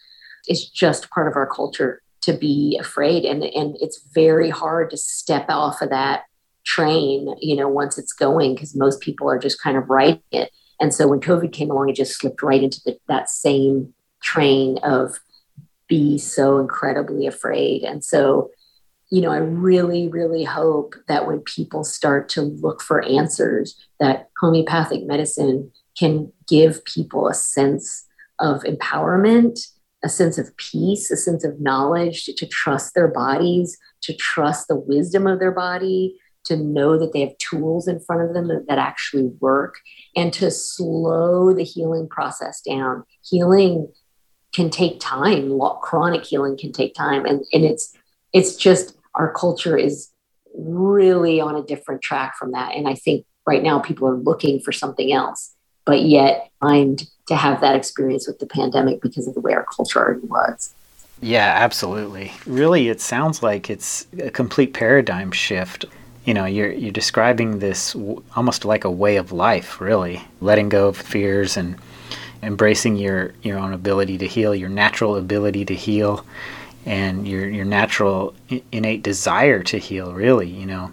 It's 0.47 0.71
just 0.71 1.11
part 1.11 1.27
of 1.27 1.35
our 1.35 1.49
culture 1.49 2.01
to 2.23 2.33
be 2.33 2.79
afraid. 2.81 3.25
And 3.25 3.43
and 3.43 3.77
it's 3.81 4.03
very 4.13 4.51
hard 4.51 4.91
to 4.91 4.97
step 4.97 5.47
off 5.49 5.83
of 5.83 5.91
that 5.91 6.25
train 6.67 7.35
you 7.41 7.57
know 7.57 7.69
once 7.69 7.97
it's 7.97 8.13
going 8.13 8.55
because 8.55 8.77
most 8.77 9.01
people 9.01 9.29
are 9.29 9.39
just 9.39 9.61
kind 9.63 9.77
of 9.77 9.89
riding 9.89 10.23
it. 10.31 10.51
And 10.81 10.95
so 10.95 11.09
when 11.09 11.21
covid 11.21 11.53
came 11.53 11.71
along 11.71 11.89
it 11.89 11.97
just 11.97 12.19
slipped 12.19 12.43
right 12.43 12.63
into 12.63 12.81
the, 12.85 12.99
that 13.09 13.31
same 13.31 13.93
train 14.23 14.79
of 14.83 15.19
be 15.89 16.19
so 16.19 16.59
incredibly 16.59 17.27
afraid. 17.27 17.83
And 17.83 18.05
so 18.05 18.51
you 19.11 19.21
know 19.21 19.31
i 19.31 19.37
really 19.37 20.09
really 20.09 20.45
hope 20.45 20.95
that 21.09 21.27
when 21.27 21.41
people 21.41 21.83
start 21.85 22.29
to 22.29 22.43
look 22.43 22.81
for 22.81 23.03
answers 23.03 23.77
that 23.99 24.29
homeopathic 24.41 25.05
medicine 25.05 25.71
can 25.99 26.33
give 26.49 26.85
people 26.85 27.29
a 27.29 27.35
sense 27.35 28.07
of 28.39 28.63
empowerment 28.63 29.67
a 30.03 30.09
sense 30.09 30.39
of 30.39 30.57
peace, 30.57 31.11
a 31.11 31.17
sense 31.17 31.45
of 31.45 31.61
knowledge, 31.61 32.25
to, 32.25 32.35
to, 32.35 32.47
trust 32.47 32.95
their 32.95 33.09
bodies, 33.09 33.77
to 34.03 34.15
trust 34.15 34.69
the 34.69 34.77
wisdom 34.77 35.27
of 35.27 35.39
their 35.39 35.51
body, 35.51 36.19
to 36.45 36.57
know 36.57 36.99
that 36.99 37.13
they 37.13 37.21
have 37.21 37.37
tools 37.39 37.87
in 37.87 38.01
front 38.01 38.23
of 38.23 38.35
them 38.35 38.49
that, 38.49 38.65
that 38.69 38.79
actually 38.79 39.31
work, 39.41 39.77
and 40.17 40.33
to 40.33 40.51
slow 40.51 41.53
the 41.53 41.65
healing 41.65 42.09
process 42.09 42.61
down. 42.63 43.05
Healing 43.23 43.93
can 44.55 44.71
take 44.71 45.01
time. 45.01 45.59
Chronic 45.83 46.25
healing 46.25 46.57
can 46.57 46.73
take 46.73 46.95
time, 46.95 47.27
and 47.27 47.45
and 47.53 47.65
it's 47.65 47.95
it's 48.33 48.57
just 48.57 48.97
our 49.15 49.33
culture 49.33 49.77
is 49.77 50.11
really 50.55 51.41
on 51.41 51.57
a 51.57 51.63
different 51.63 52.03
track 52.03 52.37
from 52.37 52.53
that. 52.53 52.75
And 52.75 52.89
I 52.89 52.95
think 52.95 53.27
right 53.47 53.63
now 53.63 53.79
people 53.81 54.09
are 54.09 54.17
looking 54.17 54.61
for 54.61 54.73
something 54.73 55.13
else, 55.13 55.55
but 55.85 56.03
yet 56.03 56.51
find 56.61 57.03
to 57.31 57.37
have 57.37 57.61
that 57.61 57.77
experience 57.77 58.27
with 58.27 58.41
the 58.41 58.47
pandemic 58.47 59.01
because 59.01 59.29
of 59.29 59.35
the 59.35 59.41
way 59.41 59.55
our 59.55 59.65
culture 59.65 60.01
already 60.01 60.27
was. 60.27 60.75
Yeah, 61.23 61.55
absolutely. 61.59 62.33
Really, 62.45 62.89
it 62.89 63.01
sounds 63.01 63.41
like 63.41 63.71
it's 63.71 64.09
a 64.19 64.33
complete 64.33 64.75
paradigm 64.75 65.31
shift. 65.31 65.85
You 66.25 66.35
know, 66.35 66.45
you're 66.45 66.73
you're 66.73 66.91
describing 66.91 67.61
this 67.61 67.93
w- 67.93 68.21
almost 68.35 68.65
like 68.65 68.83
a 68.83 68.91
way 68.91 69.15
of 69.15 69.31
life, 69.31 69.81
really, 69.81 70.23
letting 70.41 70.69
go 70.69 70.89
of 70.89 70.97
fears 70.97 71.57
and 71.57 71.77
embracing 72.43 72.97
your 72.97 73.33
your 73.43 73.61
own 73.61 73.73
ability 73.75 74.19
to 74.19 74.27
heal, 74.27 74.53
your 74.53 74.69
natural 74.69 75.15
ability 75.17 75.65
to 75.67 75.75
heal, 75.75 76.27
and 76.85 77.29
your 77.29 77.49
your 77.49 77.65
natural 77.65 78.35
innate 78.73 79.05
desire 79.05 79.63
to 79.63 79.79
heal. 79.79 80.13
Really, 80.15 80.49
you 80.49 80.67
know, 80.67 80.91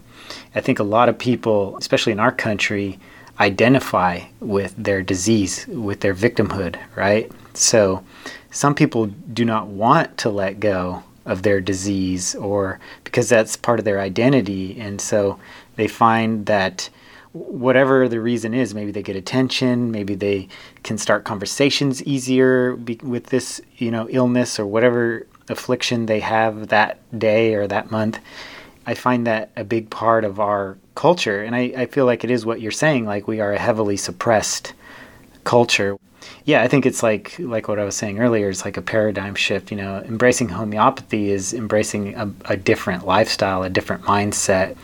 I 0.53 0.61
think 0.61 0.77
a 0.77 0.83
lot 0.83 1.09
of 1.09 1.17
people, 1.17 1.77
especially 1.77 2.11
in 2.11 2.19
our 2.19 2.31
country, 2.31 2.99
identify 3.39 4.21
with 4.39 4.73
their 4.77 5.01
disease, 5.01 5.67
with 5.67 5.99
their 5.99 6.15
victimhood, 6.15 6.77
right? 6.95 7.31
So 7.53 8.03
some 8.51 8.75
people 8.75 9.07
do 9.07 9.45
not 9.45 9.67
want 9.67 10.17
to 10.19 10.29
let 10.29 10.59
go 10.59 11.03
of 11.25 11.43
their 11.43 11.59
disease 11.59 12.33
or 12.35 12.79
because 13.03 13.29
that's 13.29 13.55
part 13.55 13.79
of 13.79 13.85
their 13.85 13.99
identity 13.99 14.79
and 14.79 15.01
so 15.01 15.38
they 15.75 15.88
find 15.88 16.45
that 16.45 16.89
whatever 17.33 18.07
the 18.07 18.19
reason 18.19 18.53
is 18.53 18.73
maybe 18.73 18.91
they 18.91 19.03
get 19.03 19.15
attention 19.15 19.91
maybe 19.91 20.15
they 20.15 20.47
can 20.83 20.97
start 20.97 21.25
conversations 21.25 22.01
easier 22.03 22.75
with 23.03 23.25
this 23.25 23.59
you 23.75 23.91
know 23.91 24.07
illness 24.09 24.57
or 24.57 24.65
whatever 24.65 25.27
affliction 25.49 26.05
they 26.05 26.21
have 26.21 26.69
that 26.69 26.97
day 27.19 27.53
or 27.53 27.67
that 27.67 27.91
month 27.91 28.19
i 28.88 28.95
find 28.95 29.27
that 29.27 29.51
a 29.55 29.63
big 29.63 29.89
part 29.91 30.25
of 30.25 30.39
our 30.39 30.77
culture 30.95 31.43
and 31.43 31.55
I, 31.55 31.71
I 31.77 31.85
feel 31.85 32.05
like 32.05 32.23
it 32.23 32.31
is 32.31 32.43
what 32.43 32.59
you're 32.59 32.71
saying 32.71 33.05
like 33.05 33.27
we 33.27 33.39
are 33.39 33.53
a 33.53 33.59
heavily 33.59 33.97
suppressed 33.97 34.73
culture 35.43 35.97
yeah, 36.45 36.61
I 36.61 36.67
think 36.67 36.85
it's 36.85 37.03
like 37.03 37.35
like 37.39 37.67
what 37.67 37.79
I 37.79 37.83
was 37.83 37.95
saying 37.95 38.19
earlier. 38.19 38.49
It's 38.49 38.63
like 38.63 38.77
a 38.77 38.81
paradigm 38.81 39.35
shift. 39.35 39.69
You 39.69 39.77
know, 39.77 39.99
embracing 39.99 40.49
homeopathy 40.49 41.29
is 41.29 41.53
embracing 41.53 42.15
a, 42.15 42.31
a 42.45 42.57
different 42.57 43.05
lifestyle, 43.05 43.63
a 43.63 43.69
different 43.69 44.03
mindset, 44.03 44.77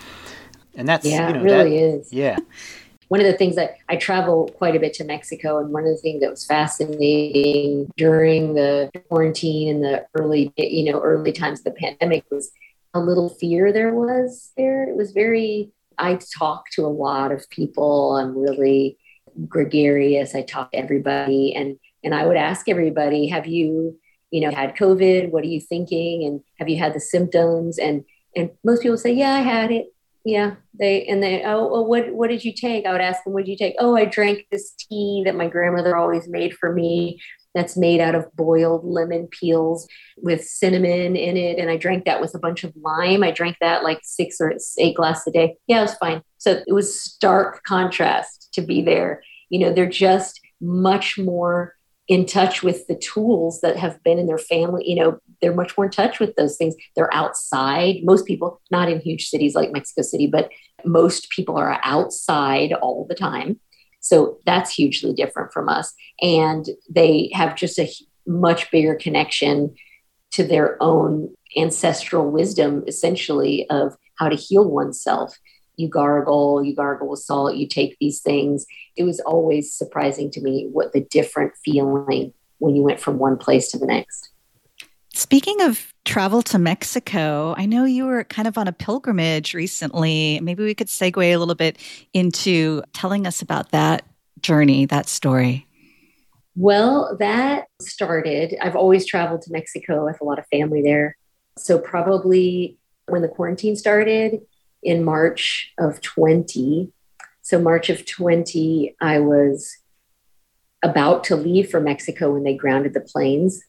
and 0.76 0.88
that's 0.88 1.06
yeah, 1.06 1.30
you 1.30 1.34
know, 1.34 1.40
it 1.40 1.44
really 1.44 1.78
that, 1.78 2.00
is. 2.00 2.14
Yeah. 2.14 2.38
One 3.08 3.20
of 3.20 3.28
the 3.28 3.34
things 3.34 3.56
that 3.58 3.78
I 3.90 3.96
travel 3.96 4.50
quite 4.58 4.76
a 4.76 4.80
bit 4.80 4.94
to 4.96 5.04
Mexico, 5.04 5.60
and 5.60 5.72
one 5.72 5.84
of 5.84 5.90
the 5.90 5.98
things 5.98 6.22
that 6.22 6.32
was 6.32 6.46
fascinating 6.46 7.92
during 7.96 8.56
the 8.56 8.90
quarantine 9.08 9.70
and 9.70 9.84
the 9.84 10.08
early, 10.16 10.52
you 10.58 10.92
know, 10.92 11.00
early 11.00 11.32
times 11.32 11.60
of 11.60 11.66
the 11.66 11.72
pandemic 11.72 12.26
was 12.32 12.52
a 12.94 13.00
little 13.00 13.30
fear 13.30 13.72
there 13.72 13.94
was 13.94 14.52
there. 14.58 14.84
It 14.84 14.96
was 14.96 15.12
very. 15.12 15.72
I 15.98 16.20
talk 16.38 16.66
to 16.72 16.86
a 16.86 16.88
lot 16.88 17.32
of 17.32 17.48
people. 17.50 18.16
I'm 18.16 18.36
really 18.36 18.98
gregarious. 19.48 20.36
I 20.36 20.42
talk 20.42 20.72
to 20.72 20.78
everybody 20.78 21.54
and 21.56 21.78
and 22.04 22.14
I 22.14 22.26
would 22.26 22.38
ask 22.38 22.68
everybody, 22.68 23.28
have 23.28 23.48
you, 23.48 23.98
you 24.30 24.42
know, 24.42 24.52
had 24.52 24.76
COVID? 24.76 25.32
What 25.32 25.44
are 25.44 25.48
you 25.48 25.62
thinking? 25.62 26.26
And 26.26 26.42
have 26.60 26.68
you 26.68 26.78
had 26.78 26.94
the 26.94 27.00
symptoms? 27.00 27.78
And 27.78 28.04
and 28.36 28.52
most 28.64 28.82
people 28.82 28.98
say, 28.98 29.14
Yeah, 29.14 29.34
I 29.34 29.42
had 29.42 29.72
it. 29.72 29.88
Yeah. 30.26 30.56
They 30.78 31.06
and 31.06 31.22
they, 31.22 31.44
oh, 31.44 31.72
well, 31.72 31.86
what 31.86 32.14
what 32.14 32.30
did 32.30 32.44
you 32.44 32.54
take? 32.54 32.86
I 32.86 32.92
would 32.92 33.02
ask 33.02 33.24
them, 33.24 33.34
what 33.34 33.46
did 33.46 33.52
you 33.52 33.58
take? 33.58 33.76
Oh, 33.80 33.96
I 33.96 34.06
drank 34.06 34.48
this 34.52 34.72
tea 34.72 35.24
that 35.26 35.36
my 35.36 35.48
grandmother 35.48 35.96
always 35.96 36.28
made 36.28 36.56
for 36.56 36.72
me 36.72 37.20
that's 37.54 37.78
made 37.78 38.00
out 38.00 38.16
of 38.16 38.34
boiled 38.36 38.84
lemon 38.84 39.28
peels 39.28 39.88
with 40.18 40.44
cinnamon 40.44 41.16
in 41.16 41.38
it. 41.38 41.60
And 41.60 41.70
I 41.70 41.78
drank 41.78 42.06
that 42.06 42.22
with 42.22 42.34
a 42.36 42.40
bunch 42.40 42.64
of 42.64 42.74
lime. 42.76 43.24
I 43.24 43.32
drank 43.32 43.58
that 43.62 43.84
like 43.84 44.00
six 44.04 44.38
or 44.40 44.54
eight 44.78 44.96
glasses 44.96 45.28
a 45.28 45.32
day. 45.32 45.58
Yeah, 45.68 45.80
it 45.80 45.84
was 45.84 45.96
fine. 45.96 46.22
So 46.38 46.62
it 46.66 46.74
was 46.74 47.00
stark 47.00 47.64
contrast 47.64 48.50
to 48.54 48.62
be 48.62 48.82
there. 48.82 49.24
You 49.50 49.60
know, 49.60 49.74
they're 49.74 49.90
just 49.90 50.40
much 50.62 51.18
more 51.18 51.76
in 52.08 52.26
touch 52.26 52.64
with 52.64 52.86
the 52.88 52.96
tools 52.96 53.62
that 53.62 53.78
have 53.78 54.02
been 54.04 54.20
in 54.20 54.28
their 54.28 54.38
family. 54.38 54.84
You 54.88 54.96
know, 54.96 55.20
they're 55.42 55.56
much 55.56 55.78
more 55.78 55.86
in 55.86 55.92
touch 55.92 56.20
with 56.20 56.36
those 56.36 56.58
things. 56.58 56.76
They're 56.96 57.14
outside. 57.14 57.98
Most 58.04 58.26
people, 58.26 58.62
not 58.72 58.90
in 58.90 59.00
huge 59.00 59.28
cities 59.28 59.56
like 59.56 59.72
Mexico 59.72 60.02
City, 60.02 60.28
but 60.28 60.50
most 60.86 61.30
people 61.30 61.58
are 61.58 61.80
outside 61.84 62.74
all 62.74 63.06
the 63.08 63.16
time. 63.16 63.60
So 64.04 64.38
that's 64.46 64.74
hugely 64.74 65.14
different 65.14 65.54
from 65.54 65.70
us. 65.70 65.94
And 66.22 66.66
they 66.90 67.32
have 67.34 67.56
just 67.56 67.80
a 67.80 67.90
much 68.28 68.70
bigger 68.70 68.96
connection 68.96 69.74
to 70.32 70.44
their 70.44 70.82
own 70.82 71.34
ancestral 71.58 72.30
wisdom, 72.30 72.84
essentially, 72.88 73.68
of 73.70 73.96
how 74.20 74.30
to 74.30 74.36
heal 74.36 74.70
oneself 74.70 75.38
you 75.76 75.90
gargle, 75.90 76.64
you 76.64 76.76
gargle 76.76 77.10
with 77.10 77.20
salt, 77.20 77.56
you 77.56 77.68
take 77.68 77.98
these 78.00 78.22
things. 78.22 78.66
It 78.96 79.04
was 79.04 79.20
always 79.22 79.74
surprising 79.74 80.30
to 80.32 80.42
me 80.42 80.68
what 80.72 80.94
the 80.94 81.02
different 81.02 81.54
feeling 81.64 82.34
when 82.60 82.76
you 82.76 82.84
went 82.84 83.00
from 83.00 83.18
one 83.18 83.38
place 83.38 83.72
to 83.72 83.80
the 83.80 83.88
next. 83.88 84.30
Speaking 85.16 85.62
of 85.62 85.94
travel 86.06 86.42
to 86.42 86.58
Mexico, 86.58 87.54
I 87.56 87.68
know 87.68 87.86
you 87.86 88.06
were 88.06 88.24
kind 88.24 88.48
of 88.48 88.58
on 88.58 88.68
a 88.68 88.72
pilgrimage 88.72 89.54
recently. 89.54 90.40
Maybe 90.42 90.64
we 90.64 90.74
could 90.74 90.88
segue 90.88 91.24
a 91.24 91.38
little 91.38 91.56
bit 91.56 91.78
into 92.14 92.82
telling 92.94 93.28
us 93.28 93.42
about 93.42 93.72
that 93.72 94.06
journey, 94.42 94.86
that 94.88 95.08
story. 95.08 95.68
Well, 96.56 97.16
that 97.20 97.68
started, 97.80 98.56
I've 98.60 98.76
always 98.76 99.06
traveled 99.06 99.44
to 99.44 99.52
Mexico. 99.52 100.08
I 100.08 100.12
have 100.12 100.22
a 100.22 100.26
lot 100.26 100.40
of 100.40 100.46
family 100.48 100.82
there. 100.82 101.16
So, 101.58 101.78
probably 101.78 102.78
when 103.08 103.22
the 103.22 103.28
quarantine 103.28 103.76
started, 103.76 104.42
in 104.82 105.04
March 105.04 105.72
of 105.80 106.02
20. 106.02 106.92
So, 107.42 107.60
March 107.60 107.90
of 107.90 108.06
20, 108.06 108.96
I 109.00 109.20
was 109.20 109.78
about 110.84 111.24
to 111.26 111.36
leave 111.36 111.70
for 111.70 111.80
Mexico 111.80 112.34
when 112.34 112.44
they 112.44 112.56
grounded 112.56 112.94
the 112.94 113.02
planes. 113.02 113.64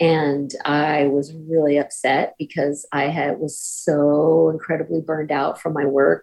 And 0.00 0.50
I 0.64 1.06
was 1.06 1.32
really 1.34 1.76
upset 1.76 2.34
because 2.38 2.86
I 2.92 3.04
had 3.04 3.38
was 3.38 3.58
so 3.58 4.50
incredibly 4.50 5.00
burned 5.00 5.32
out 5.32 5.60
from 5.60 5.72
my 5.72 5.84
work 5.84 6.22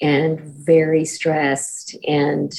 and 0.00 0.40
very 0.40 1.04
stressed 1.04 1.96
and 2.06 2.52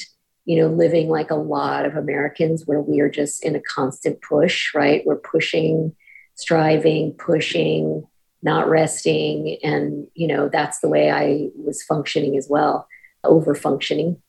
you 0.44 0.60
know 0.60 0.68
living 0.68 1.08
like 1.08 1.30
a 1.30 1.36
lot 1.36 1.84
of 1.84 1.96
Americans 1.96 2.66
where 2.66 2.80
we 2.80 3.00
are 3.00 3.10
just 3.10 3.44
in 3.44 3.54
a 3.54 3.60
constant 3.60 4.20
push, 4.22 4.74
right? 4.74 5.04
We're 5.04 5.16
pushing, 5.16 5.94
striving, 6.34 7.12
pushing, 7.12 8.06
not 8.42 8.68
resting 8.68 9.58
and 9.62 10.06
you 10.14 10.26
know 10.26 10.48
that's 10.48 10.80
the 10.80 10.88
way 10.88 11.10
i 11.10 11.48
was 11.56 11.82
functioning 11.82 12.36
as 12.36 12.48
well 12.48 12.86
over 13.24 13.54
functioning 13.54 14.20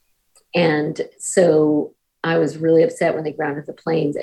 and 0.56 1.02
so 1.20 1.94
i 2.24 2.38
was 2.38 2.58
really 2.58 2.84
upset 2.84 3.14
when 3.14 3.24
they 3.24 3.32
grounded 3.32 3.66
the 3.66 3.74
planes 3.74 4.16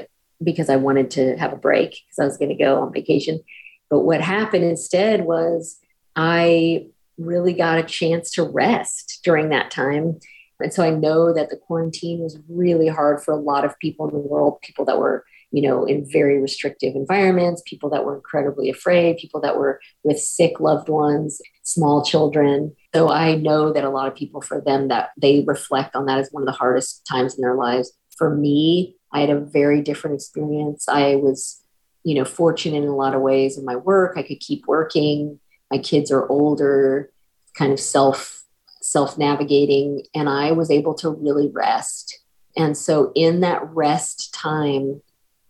because 0.43 0.68
i 0.68 0.76
wanted 0.76 1.11
to 1.11 1.37
have 1.37 1.53
a 1.53 1.57
break 1.57 1.91
because 1.91 2.18
i 2.20 2.24
was 2.24 2.37
going 2.37 2.49
to 2.49 2.62
go 2.62 2.80
on 2.80 2.93
vacation 2.93 3.41
but 3.89 4.01
what 4.01 4.20
happened 4.20 4.64
instead 4.64 5.24
was 5.24 5.78
i 6.14 6.87
really 7.18 7.53
got 7.53 7.78
a 7.78 7.82
chance 7.82 8.30
to 8.30 8.43
rest 8.43 9.20
during 9.24 9.49
that 9.49 9.70
time 9.70 10.18
and 10.61 10.72
so 10.72 10.82
i 10.82 10.91
know 10.91 11.32
that 11.32 11.51
the 11.51 11.57
quarantine 11.57 12.20
was 12.20 12.39
really 12.49 12.89
hard 12.89 13.22
for 13.22 13.32
a 13.32 13.41
lot 13.41 13.64
of 13.64 13.78
people 13.78 14.09
in 14.09 14.14
the 14.14 14.20
world 14.20 14.61
people 14.62 14.84
that 14.84 14.99
were 14.99 15.24
you 15.57 15.62
know, 15.62 15.84
in 15.84 16.05
very 16.11 16.39
restrictive 16.41 16.95
environments, 16.95 17.62
people 17.64 17.89
that 17.91 18.05
were 18.05 18.16
incredibly 18.16 18.68
afraid, 18.68 19.16
people 19.16 19.41
that 19.41 19.57
were 19.57 19.80
with 20.03 20.18
sick 20.18 20.61
loved 20.61 20.89
ones, 20.89 21.41
small 21.62 22.05
children. 22.05 22.74
So 22.95 23.09
I 23.09 23.37
know 23.37 23.72
that 23.72 23.84
a 23.84 23.89
lot 23.89 24.09
of 24.09 24.14
people, 24.14 24.41
for 24.41 24.61
them, 24.61 24.89
that 24.89 25.11
they 25.16 25.45
reflect 25.47 25.95
on 25.95 26.07
that 26.07 26.18
as 26.18 26.28
one 26.30 26.43
of 26.43 26.47
the 26.47 26.53
hardest 26.53 27.07
times 27.07 27.37
in 27.37 27.43
their 27.43 27.55
lives. 27.55 27.93
For 28.18 28.34
me, 28.34 28.96
I 29.13 29.21
had 29.21 29.31
a 29.31 29.41
very 29.41 29.83
different 29.83 30.15
experience. 30.15 30.89
I 30.89 31.17
was, 31.17 31.63
you 32.05 32.15
know, 32.15 32.25
fortunate 32.25 32.83
in 32.83 32.89
a 32.89 32.97
lot 32.97 33.15
of 33.15 33.21
ways 33.21 33.59
in 33.59 33.65
my 33.65 33.77
work. 33.77 34.17
I 34.17 34.23
could 34.23 34.41
keep 34.41 34.67
working. 34.67 35.41
My 35.71 35.79
kids 35.79 36.11
are 36.11 36.29
older, 36.29 37.11
kind 37.55 37.73
of 37.73 37.81
self 37.81 38.45
self 38.83 39.19
navigating, 39.19 40.05
and 40.15 40.29
I 40.29 40.53
was 40.53 40.71
able 40.71 40.95
to 40.95 41.11
really 41.11 41.51
rest. 41.53 42.21
And 42.57 42.77
so 42.77 43.13
in 43.15 43.41
that 43.41 43.63
rest 43.75 44.33
time, 44.33 45.03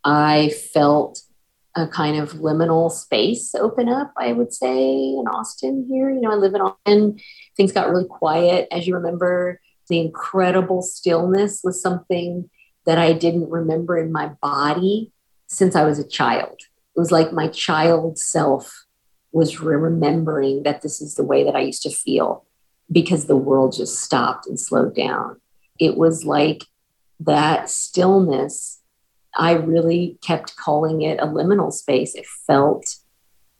I 0.04 0.50
felt 0.72 1.22
a 1.74 1.86
kind 1.86 2.16
of 2.16 2.32
liminal 2.32 2.90
space 2.90 3.54
open 3.54 3.88
up, 3.88 4.12
I 4.16 4.32
would 4.32 4.52
say, 4.52 4.78
in 4.80 5.24
Austin 5.30 5.86
here. 5.90 6.08
You 6.10 6.22
know, 6.22 6.32
I 6.32 6.36
live 6.36 6.54
in 6.54 6.62
Austin. 6.62 7.20
Things 7.56 7.72
got 7.72 7.90
really 7.90 8.08
quiet. 8.08 8.66
As 8.72 8.86
you 8.86 8.94
remember, 8.94 9.60
the 9.88 10.00
incredible 10.00 10.80
stillness 10.80 11.60
was 11.62 11.80
something 11.80 12.48
that 12.86 12.98
I 12.98 13.12
didn't 13.12 13.50
remember 13.50 13.98
in 13.98 14.12
my 14.12 14.28
body 14.40 15.12
since 15.46 15.76
I 15.76 15.84
was 15.84 15.98
a 15.98 16.08
child. 16.08 16.60
It 16.60 16.98
was 16.98 17.12
like 17.12 17.32
my 17.32 17.48
child 17.48 18.18
self 18.18 18.86
was 19.32 19.60
remembering 19.60 20.62
that 20.62 20.82
this 20.82 21.00
is 21.00 21.14
the 21.14 21.24
way 21.24 21.44
that 21.44 21.56
I 21.56 21.60
used 21.60 21.82
to 21.82 21.90
feel 21.90 22.46
because 22.90 23.26
the 23.26 23.36
world 23.36 23.74
just 23.76 24.00
stopped 24.00 24.46
and 24.46 24.58
slowed 24.58 24.94
down. 24.94 25.40
It 25.78 25.96
was 25.96 26.24
like 26.24 26.64
that 27.20 27.68
stillness 27.68 28.80
I 29.36 29.52
really 29.52 30.18
kept 30.22 30.56
calling 30.56 31.02
it 31.02 31.20
a 31.20 31.26
liminal 31.26 31.72
space. 31.72 32.14
It 32.14 32.26
felt 32.46 32.96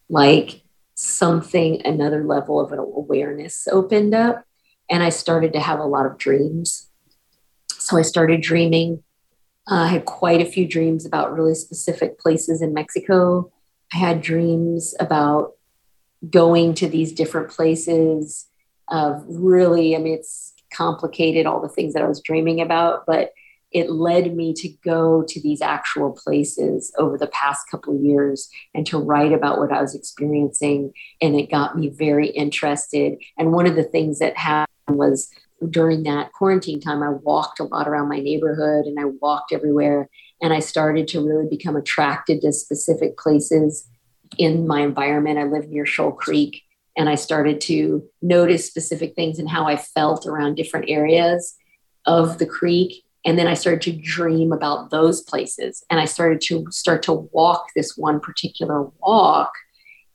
like 0.09 0.63
something, 0.95 1.85
another 1.85 2.25
level 2.25 2.61
of 2.61 2.73
awareness 2.73 3.69
opened 3.71 4.15
up. 4.15 4.43
and 4.89 5.03
I 5.03 5.09
started 5.09 5.53
to 5.55 5.61
have 5.61 5.81
a 5.81 5.85
lot 5.85 6.07
of 6.07 6.17
dreams. 6.17 6.89
So 7.73 7.99
I 7.99 8.03
started 8.03 8.41
dreaming. 8.41 9.03
Uh, 9.69 9.75
I 9.75 9.89
had 9.89 10.05
quite 10.05 10.41
a 10.41 10.51
few 10.51 10.67
dreams 10.67 11.05
about 11.05 11.35
really 11.35 11.55
specific 11.55 12.19
places 12.19 12.63
in 12.63 12.75
Mexico. 12.75 13.51
I 13.93 13.99
had 13.99 14.21
dreams 14.21 14.95
about 15.01 15.55
going 16.31 16.75
to 16.75 16.89
these 16.89 17.13
different 17.13 17.51
places 17.51 18.47
of 18.89 19.25
really, 19.27 19.97
I 19.97 19.99
mean, 19.99 20.15
it's 20.15 20.55
complicated, 20.73 21.47
all 21.47 21.61
the 21.61 21.69
things 21.69 21.95
that 21.95 22.03
I 22.03 22.09
was 22.09 22.21
dreaming 22.21 22.61
about, 22.61 23.05
but 23.07 23.33
it 23.73 23.91
led 23.91 24.35
me 24.35 24.55
to 24.55 24.69
go 24.85 25.25
to 25.27 25.41
these 25.41 25.61
actual 25.61 26.13
places 26.13 26.93
over 26.99 27.19
the 27.19 27.27
past 27.27 27.69
couple 27.71 27.95
of 27.95 28.03
years 28.03 28.49
and 28.75 28.87
to 28.87 28.99
write 28.99 29.33
about 29.33 29.59
what 29.59 29.73
I 29.73 29.81
was 29.83 29.95
experiencing. 29.95 30.93
And 31.21 31.35
it 31.35 31.51
got 31.51 31.77
me 31.77 31.89
very 31.89 32.29
interested. 32.29 33.19
And 33.37 33.53
one 33.53 33.67
of 33.67 33.75
the 33.75 33.85
things 33.85 34.21
that 34.21 34.37
happened 34.37 34.69
was 34.99 35.29
during 35.71 36.03
that 36.05 36.33
quarantine 36.33 36.81
time, 36.81 37.03
I 37.03 37.11
walked 37.11 37.61
a 37.61 37.65
lot 37.65 37.89
around 37.89 38.09
my 38.09 38.21
neighborhood 38.21 38.87
and 38.87 38.99
I 38.99 39.05
walked 39.05 39.53
everywhere. 39.53 40.09
And 40.43 40.53
I 40.53 40.61
started 40.61 41.09
to 41.09 41.27
really 41.27 41.49
become 41.49 41.77
attracted 41.77 42.43
to 42.43 42.53
specific 42.53 43.17
places 43.17 43.89
in 44.39 44.67
my 44.67 44.81
environment. 44.81 45.39
I 45.39 45.45
live 45.45 45.69
near 45.69 45.87
Shoal 45.87 46.13
Creek 46.13 46.63
and 46.97 47.09
I 47.09 47.15
started 47.15 47.61
to 47.63 48.07
notice 48.23 48.67
specific 48.67 49.15
things 49.15 49.39
and 49.39 49.49
how 49.49 49.67
I 49.67 49.77
felt 49.77 50.27
around 50.27 50.55
different 50.55 50.89
areas 50.89 51.57
of 52.07 52.39
the 52.39 52.47
creek. 52.47 53.05
And 53.25 53.39
then 53.39 53.47
I 53.47 53.55
started 53.55 53.83
to 53.83 53.93
dream 53.93 54.53
about 54.53 54.91
those 54.91 55.23
places 55.23 55.85
and 55.91 56.01
I 56.01 56.05
started 56.05 56.41
to 56.43 56.67
start 56.71 57.03
to 57.05 57.13
walk 57.13 57.69
this 57.75 57.97
one 57.97 58.21
particular 58.21 58.89
walk. 59.01 59.53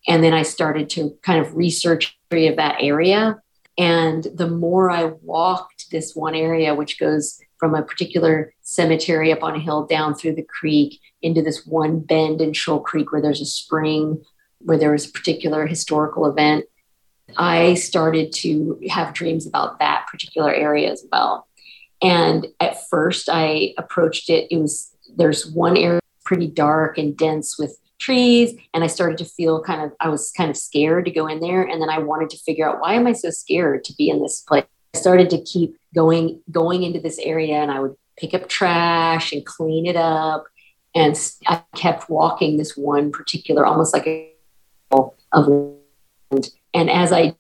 And 0.08 0.24
then 0.24 0.34
I 0.34 0.44
started 0.44 0.90
to 0.92 1.18
kind 1.22 1.46
of 1.46 1.56
research 1.56 2.18
of 2.32 2.56
that 2.56 2.78
area 2.80 3.41
and 3.78 4.28
the 4.34 4.50
more 4.50 4.90
I 4.92 5.06
walked 5.22 5.90
this 5.92 6.16
one 6.16 6.36
area, 6.36 6.76
which 6.76 7.00
goes 7.00 7.40
from 7.58 7.76
a 7.76 7.84
particular 7.84 8.54
cemetery 8.62 9.32
up 9.32 9.44
on 9.44 9.56
a 9.56 9.60
hill 9.60 9.86
down 9.86 10.16
through 10.16 10.36
the 10.36 10.44
creek 10.44 11.00
into 11.22 11.42
this 11.42 11.66
one 11.66 12.00
bend 12.00 12.42
in 12.42 12.54
Shoal 12.54 12.80
Creek 12.80 13.12
where 13.12 13.22
there's 13.22 13.42
a 13.42 13.46
spring, 13.46 14.24
where 14.60 14.78
there 14.78 14.92
was 14.92 15.08
a 15.08 15.12
particular 15.12 15.68
historical 15.68 16.26
event, 16.26 16.66
I 17.38 17.76
started 17.76 18.34
to 18.34 18.80
have 18.90 19.14
dreams 19.14 19.48
about 19.48 19.80
that 19.80 20.08
particular 20.12 20.54
area 20.54 20.92
as 20.92 21.06
well. 21.12 21.48
And 22.02 22.48
at 22.60 22.88
first, 22.90 23.30
I 23.32 23.74
approached 23.78 24.30
it, 24.30 24.48
it 24.52 24.58
was 24.58 24.92
there's 25.16 25.52
one 25.52 25.78
area 25.78 26.00
pretty 26.26 26.48
dark 26.48 26.98
and 26.98 27.16
dense 27.16 27.60
with 27.60 27.78
trees 28.02 28.54
and 28.74 28.84
i 28.84 28.88
started 28.88 29.18
to 29.18 29.26
feel 29.26 29.62
kind 29.62 29.82
of 29.82 29.92
i 30.00 30.10
was 30.10 30.32
kind 30.36 30.50
of 30.50 30.58
scared 30.58 31.06
to 31.06 31.12
go 31.12 31.28
in 31.28 31.40
there 31.40 31.62
and 31.64 31.82
then 31.82 31.90
i 31.90 32.00
wanted 32.00 32.30
to 32.30 32.38
figure 32.38 32.68
out 32.68 32.82
why 32.82 32.94
am 32.94 33.08
i 33.08 33.14
so 33.14 33.30
scared 33.30 33.84
to 33.84 33.94
be 33.96 34.10
in 34.10 34.22
this 34.22 34.42
place? 34.42 34.66
I 34.94 34.98
started 34.98 35.30
to 35.30 35.42
keep 35.44 35.78
going 35.96 36.42
going 36.52 36.84
into 36.84 37.00
this 37.00 37.20
area 37.20 37.56
and 37.56 37.72
i 37.72 37.80
would 37.80 37.96
pick 38.18 38.34
up 38.34 38.50
trash 38.50 39.32
and 39.32 39.46
clean 39.46 39.86
it 39.86 39.96
up 39.96 40.46
and 40.96 41.16
i 41.48 41.64
kept 41.76 42.10
walking 42.10 42.58
this 42.58 42.76
one 42.76 43.12
particular 43.12 43.66
almost 43.66 43.94
like 43.94 44.08
a 44.08 44.32
of 45.32 45.76
and 46.74 46.90
as 46.90 47.12
i 47.12 47.36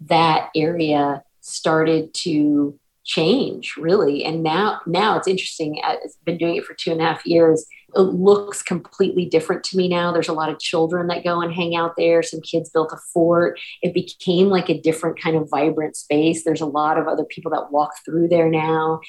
that 0.00 0.48
area 0.56 1.22
started 1.40 2.14
to 2.14 2.78
change 3.10 3.74
really. 3.76 4.24
And 4.24 4.42
now 4.42 4.80
now 4.86 5.18
it's 5.18 5.26
interesting 5.26 5.80
uh, 5.84 5.96
i've 6.04 6.24
been 6.24 6.38
doing 6.38 6.54
it 6.56 6.64
for 6.64 6.74
two 6.74 6.92
and 6.92 7.00
a 7.00 7.04
half 7.04 7.26
years. 7.26 7.66
It 7.96 8.00
looks 8.00 8.62
completely 8.62 9.26
different 9.26 9.64
to 9.64 9.76
me 9.76 9.88
now. 9.88 10.12
There's 10.12 10.28
a 10.28 10.32
lot 10.32 10.48
of 10.48 10.60
children 10.60 11.08
that 11.08 11.24
go 11.24 11.40
and 11.40 11.52
hang 11.52 11.74
out 11.74 11.94
there. 11.96 12.22
Some 12.22 12.40
kids 12.40 12.70
built 12.70 12.92
a 12.92 12.98
fort. 13.12 13.58
It 13.82 13.92
became 13.92 14.46
like 14.46 14.68
a 14.68 14.80
different 14.80 15.20
kind 15.20 15.36
of 15.36 15.50
vibrant 15.50 15.96
space. 15.96 16.44
There's 16.44 16.60
a 16.60 16.66
lot 16.66 16.98
of 16.98 17.08
other 17.08 17.24
people 17.24 17.50
that 17.50 17.72
walk 17.72 17.90
through 18.04 18.28
there 18.28 18.48
now. 18.48 19.00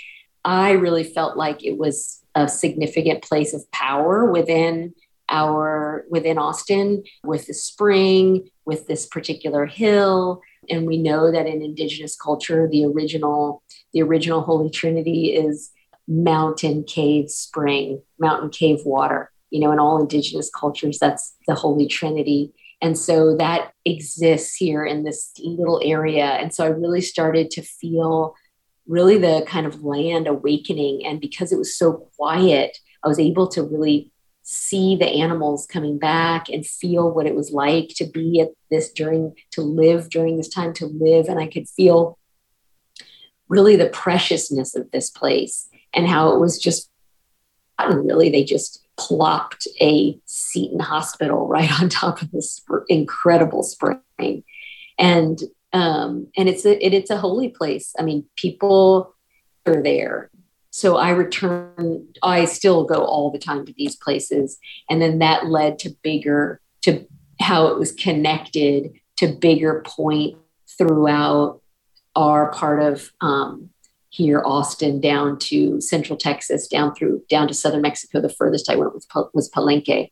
I 0.44 0.72
really 0.72 1.04
felt 1.04 1.38
like 1.38 1.64
it 1.64 1.78
was 1.78 2.24
a 2.34 2.48
significant 2.48 3.22
place 3.22 3.54
of 3.54 3.70
power 3.72 4.32
within 4.32 4.96
our 5.30 6.04
within 6.10 6.38
austin 6.38 7.04
with 7.24 7.46
the 7.48 7.54
spring 7.54 8.50
with 8.66 8.86
this 8.88 9.06
particular 9.06 9.66
hill 9.66 10.42
and 10.70 10.86
we 10.86 10.98
know 10.98 11.32
that 11.32 11.48
in 11.48 11.62
indigenous 11.62 12.16
culture 12.16 12.68
the 12.72 12.86
original 12.86 13.64
the 13.94 14.02
original 14.02 14.42
holy 14.42 14.70
trinity 14.70 15.34
is 15.34 15.72
mountain 16.08 16.84
cave 16.84 17.30
spring 17.30 18.02
mountain 18.20 18.50
cave 18.50 18.80
water 18.86 19.32
you 19.52 19.60
know 19.60 19.72
in 19.72 19.80
all 19.80 20.02
indigenous 20.02 20.50
cultures 20.50 20.98
that's 20.98 21.36
the 21.48 21.54
holy 21.54 21.86
trinity. 21.88 22.54
And 22.84 22.98
so 22.98 23.36
that 23.38 23.74
exists 23.86 24.56
here 24.56 24.84
in 24.84 25.04
this 25.04 25.34
little 25.38 25.80
area. 25.84 26.26
And 26.26 26.52
so 26.52 26.66
i 26.66 26.70
really 26.70 27.02
started 27.02 27.52
to 27.52 27.62
feel 27.62 28.34
really 28.88 29.20
the 29.20 29.46
kind 29.48 29.68
of 29.68 29.84
land 29.84 30.26
awakening. 30.28 31.06
And 31.06 31.22
because 31.22 31.52
it 31.52 31.60
was 31.60 31.78
so 31.78 32.10
quiet 32.18 32.78
i 33.04 33.08
was 33.08 33.20
able 33.20 33.48
to 33.50 33.64
really 33.64 34.12
see 34.52 34.98
the 34.98 35.08
animals 35.08 35.66
coming 35.66 35.98
back 35.98 36.50
and 36.50 36.68
feel 36.68 37.10
what 37.10 37.26
it 37.26 37.36
was 37.36 37.52
like 37.52 37.88
to 37.96 38.06
be 38.06 38.42
at 38.42 38.50
this 38.70 38.92
during 38.92 39.34
to 39.52 39.62
live 39.62 40.10
during 40.10 40.36
this 40.36 40.50
time 40.50 40.74
to 40.74 40.86
live. 40.88 41.30
And 41.30 41.40
i 41.40 41.48
could 41.48 41.70
feel 41.70 42.18
really 43.48 43.78
the 43.78 43.88
preciousness 43.88 44.76
of 44.76 44.92
this 44.92 45.10
place 45.10 45.70
and 45.94 46.08
how 46.08 46.34
it 46.34 46.40
was 46.40 46.58
just 46.58 46.90
really 47.94 48.30
they 48.30 48.44
just 48.44 48.86
plopped 48.98 49.68
a 49.82 50.20
seton 50.26 50.80
hospital 50.80 51.48
right 51.48 51.72
on 51.82 51.88
top 51.88 52.22
of 52.22 52.30
this 52.32 52.62
incredible 52.90 53.64
spring. 53.64 54.44
And 55.00 55.40
um 55.72 56.28
and 56.36 56.50
it's 56.50 56.66
a 56.66 56.86
it, 56.86 56.94
it's 56.94 57.10
a 57.10 57.18
holy 57.18 57.48
place. 57.48 57.96
I 57.98 58.04
mean 58.04 58.26
people 58.36 59.16
are 59.66 59.82
there 59.82 60.30
so 60.72 60.96
I 60.96 61.10
returned, 61.10 62.18
I 62.24 62.46
still 62.46 62.86
go 62.86 63.04
all 63.04 63.30
the 63.30 63.38
time 63.38 63.66
to 63.66 63.74
these 63.78 63.98
places. 63.98 64.58
And 64.90 65.02
then 65.02 65.20
that 65.20 65.48
led 65.48 65.78
to 65.80 65.96
bigger, 66.02 66.62
to 66.84 67.06
how 67.42 67.68
it 67.68 67.78
was 67.78 67.92
connected 67.92 68.94
to 69.18 69.28
bigger 69.28 69.84
point 69.86 70.38
throughout 70.78 71.62
our 72.16 72.52
part 72.52 72.82
of 72.82 73.12
um, 73.20 73.70
here, 74.10 74.42
Austin, 74.46 75.02
down 75.02 75.38
to 75.40 75.82
central 75.82 76.18
Texas, 76.18 76.68
down 76.68 76.96
through, 76.96 77.24
down 77.30 77.50
to 77.50 77.54
southern 77.54 77.82
Mexico. 77.82 78.22
The 78.22 78.30
furthest 78.30 78.70
I 78.70 78.76
went 78.76 78.94
was, 78.94 79.08
was 79.34 79.52
Palenque. 79.52 80.10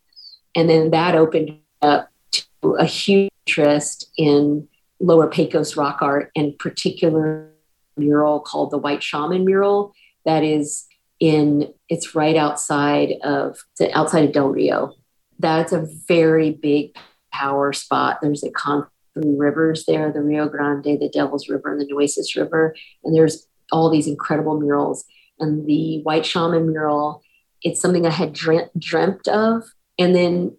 And 0.56 0.70
then 0.70 0.92
that 0.92 1.16
opened 1.16 1.58
up 1.82 2.10
to 2.32 2.74
a 2.74 2.86
huge 2.86 3.30
interest 3.48 4.12
in 4.18 4.68
lower 5.00 5.28
Pecos 5.28 5.78
rock 5.78 6.02
art 6.02 6.32
and 6.36 6.58
particular 6.60 7.50
mural 7.96 8.42
called 8.42 8.72
the 8.72 8.78
White 8.78 9.04
Shaman 9.04 9.46
mural 9.46 9.94
that 10.30 10.44
is 10.44 10.86
in 11.20 11.74
it's 11.90 12.14
right 12.14 12.36
outside 12.36 13.16
of 13.24 13.58
outside 13.94 14.26
of 14.26 14.32
Del 14.32 14.50
Rio. 14.50 14.94
That's 15.40 15.74
a 15.74 15.88
very 16.08 16.52
big 16.52 16.96
power 17.34 17.74
spot. 17.74 18.20
There's 18.22 18.44
a 18.44 18.52
confluence 18.52 18.94
rivers 19.16 19.86
there, 19.86 20.12
the 20.12 20.22
Rio 20.22 20.48
Grande, 20.48 21.00
the 21.00 21.10
Devil's 21.12 21.50
River, 21.50 21.72
and 21.72 21.82
the 21.82 21.86
Nueces 21.86 22.36
River, 22.36 22.76
and 23.04 23.16
there's 23.16 23.48
all 23.72 23.90
these 23.90 24.08
incredible 24.08 24.60
murals. 24.60 25.04
And 25.40 25.66
the 25.66 26.02
White 26.04 26.26
Shaman 26.26 26.72
mural, 26.72 27.22
it's 27.62 27.82
something 27.82 28.06
I 28.06 28.12
had 28.12 28.32
dreamt, 28.34 28.78
dreamt 28.80 29.28
of, 29.28 29.64
and 29.98 30.16
then 30.16 30.56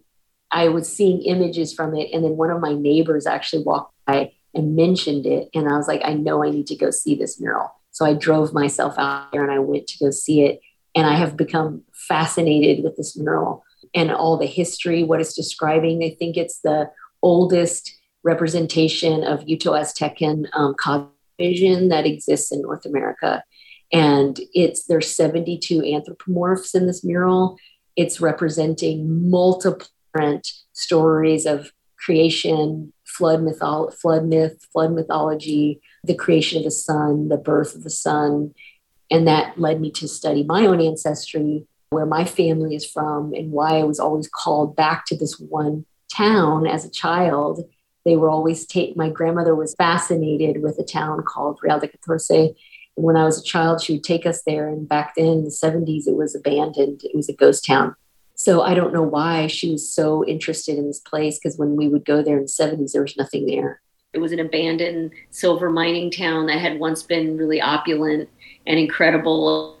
I 0.51 0.67
was 0.67 0.93
seeing 0.95 1.21
images 1.21 1.73
from 1.73 1.95
it, 1.95 2.09
and 2.13 2.23
then 2.23 2.35
one 2.35 2.51
of 2.51 2.61
my 2.61 2.73
neighbors 2.73 3.25
actually 3.25 3.63
walked 3.63 3.93
by 4.05 4.33
and 4.53 4.75
mentioned 4.75 5.25
it, 5.25 5.49
and 5.55 5.69
I 5.69 5.77
was 5.77 5.87
like, 5.87 6.01
I 6.03 6.13
know 6.13 6.43
I 6.43 6.49
need 6.49 6.67
to 6.67 6.75
go 6.75 6.91
see 6.91 7.15
this 7.15 7.39
mural. 7.39 7.71
So 7.91 8.05
I 8.05 8.13
drove 8.13 8.53
myself 8.53 8.95
out 8.97 9.31
there 9.31 9.43
and 9.43 9.51
I 9.51 9.59
went 9.59 9.87
to 9.87 9.99
go 9.99 10.11
see 10.11 10.43
it. 10.43 10.61
And 10.95 11.07
I 11.07 11.15
have 11.15 11.37
become 11.37 11.83
fascinated 11.93 12.83
with 12.83 12.97
this 12.97 13.17
mural 13.17 13.63
and 13.93 14.11
all 14.11 14.37
the 14.37 14.45
history, 14.45 15.03
what 15.03 15.21
it's 15.21 15.33
describing. 15.33 16.03
I 16.03 16.15
think 16.17 16.35
it's 16.35 16.59
the 16.59 16.89
oldest 17.21 17.93
representation 18.23 19.23
of 19.23 19.41
Uto 19.41 19.71
Aztecan 19.71 20.47
um, 20.53 20.75
vision 21.39 21.89
that 21.89 22.05
exists 22.05 22.51
in 22.51 22.61
North 22.61 22.85
America. 22.85 23.43
And 23.91 24.39
it's 24.53 24.85
there's 24.85 25.13
72 25.13 25.81
anthropomorphs 25.81 26.75
in 26.75 26.87
this 26.87 27.03
mural. 27.03 27.57
It's 27.95 28.21
representing 28.21 29.29
multiple 29.29 29.87
stories 30.73 31.45
of 31.45 31.71
creation, 31.97 32.93
flood 33.11 33.43
mythology, 33.43 33.95
flood 33.97 34.25
myth, 34.25 34.65
flood 34.71 34.93
mythology, 34.93 35.81
the 36.03 36.15
creation 36.15 36.57
of 36.57 36.63
the 36.63 36.71
sun, 36.71 37.27
the 37.27 37.37
birth 37.37 37.75
of 37.75 37.83
the 37.83 37.89
sun. 37.89 38.53
And 39.09 39.27
that 39.27 39.59
led 39.59 39.81
me 39.81 39.91
to 39.91 40.07
study 40.07 40.43
my 40.43 40.65
own 40.65 40.79
ancestry, 40.79 41.65
where 41.89 42.05
my 42.05 42.23
family 42.23 42.75
is 42.75 42.85
from, 42.85 43.33
and 43.33 43.51
why 43.51 43.79
I 43.79 43.83
was 43.83 43.99
always 43.99 44.29
called 44.29 44.75
back 44.75 45.05
to 45.07 45.17
this 45.17 45.37
one 45.39 45.85
town 46.13 46.65
as 46.65 46.85
a 46.85 46.89
child. 46.89 47.69
They 48.05 48.15
were 48.15 48.29
always 48.29 48.65
take 48.65 48.95
my 48.95 49.09
grandmother 49.09 49.55
was 49.55 49.75
fascinated 49.75 50.63
with 50.63 50.79
a 50.79 50.83
town 50.83 51.23
called 51.23 51.59
Real 51.61 51.79
de 51.79 51.87
Catorce. 51.87 52.55
And 52.95 53.05
when 53.05 53.17
I 53.17 53.25
was 53.25 53.39
a 53.39 53.43
child, 53.43 53.81
she 53.81 53.93
would 53.93 54.03
take 54.03 54.25
us 54.25 54.41
there. 54.43 54.67
And 54.67 54.87
back 54.87 55.15
then 55.15 55.25
in 55.27 55.43
the 55.43 55.49
70s, 55.49 56.07
it 56.07 56.15
was 56.15 56.33
abandoned. 56.33 57.01
It 57.03 57.15
was 57.15 57.29
a 57.29 57.33
ghost 57.33 57.65
town. 57.65 57.95
So 58.41 58.63
I 58.63 58.73
don't 58.73 58.91
know 58.91 59.03
why 59.03 59.45
she 59.45 59.69
was 59.69 59.93
so 59.93 60.25
interested 60.25 60.79
in 60.79 60.87
this 60.87 60.97
place 60.97 61.37
because 61.37 61.59
when 61.59 61.75
we 61.75 61.87
would 61.87 62.03
go 62.03 62.23
there 62.23 62.37
in 62.37 62.45
the 62.45 62.49
70s, 62.49 62.91
there 62.91 63.03
was 63.03 63.15
nothing 63.15 63.45
there. 63.45 63.81
It 64.13 64.17
was 64.17 64.31
an 64.31 64.39
abandoned 64.39 65.11
silver 65.29 65.69
mining 65.69 66.09
town 66.09 66.47
that 66.47 66.57
had 66.57 66.79
once 66.79 67.03
been 67.03 67.37
really 67.37 67.61
opulent 67.61 68.27
and 68.65 68.79
incredible, 68.79 69.77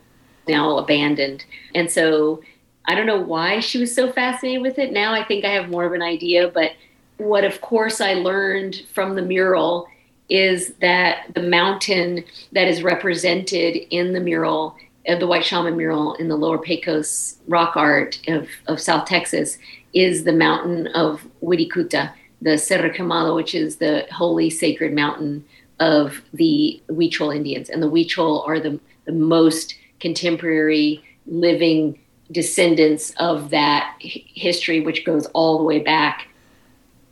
now 0.47 0.77
abandoned. 0.77 1.43
And 1.73 1.89
so 1.89 2.43
I 2.85 2.93
don't 2.93 3.07
know 3.07 3.19
why 3.19 3.61
she 3.61 3.79
was 3.79 3.95
so 3.95 4.11
fascinated 4.11 4.61
with 4.61 4.77
it. 4.77 4.93
Now 4.93 5.11
I 5.11 5.23
think 5.23 5.43
I 5.43 5.53
have 5.53 5.71
more 5.71 5.85
of 5.85 5.93
an 5.93 6.03
idea, 6.03 6.47
but 6.47 6.73
what 7.17 7.43
of 7.43 7.61
course 7.61 7.99
I 7.99 8.13
learned 8.13 8.83
from 8.93 9.15
the 9.15 9.23
mural 9.23 9.87
is 10.29 10.75
that 10.81 11.33
the 11.33 11.41
mountain 11.41 12.23
that 12.51 12.67
is 12.67 12.83
represented 12.83 13.75
in 13.89 14.13
the 14.13 14.19
mural 14.19 14.75
of 15.07 15.19
the 15.19 15.27
White 15.27 15.45
Shaman 15.45 15.77
mural 15.77 16.13
in 16.15 16.27
the 16.27 16.35
Lower 16.35 16.57
Pecos 16.57 17.37
rock 17.47 17.75
art 17.75 18.19
of, 18.27 18.47
of 18.67 18.79
South 18.79 19.07
Texas 19.07 19.57
is 19.93 20.23
the 20.23 20.33
mountain 20.33 20.87
of 20.87 21.25
Wirikuta, 21.41 22.13
the 22.41 22.57
Cerro 22.57 22.89
Quemado, 22.89 23.35
which 23.35 23.55
is 23.55 23.77
the 23.77 24.05
holy 24.11 24.49
sacred 24.49 24.93
mountain 24.93 25.43
of 25.79 26.21
the 26.33 26.81
Huichol 26.89 27.35
Indians. 27.35 27.69
And 27.69 27.81
the 27.81 27.89
Huichol 27.89 28.47
are 28.47 28.59
the, 28.59 28.79
the 29.05 29.11
most 29.11 29.75
contemporary 29.99 31.03
living 31.25 31.99
descendants 32.31 33.13
of 33.17 33.49
that 33.49 33.95
history, 33.99 34.79
which 34.79 35.05
goes 35.05 35.25
all 35.27 35.57
the 35.57 35.63
way 35.63 35.79
back 35.79 36.27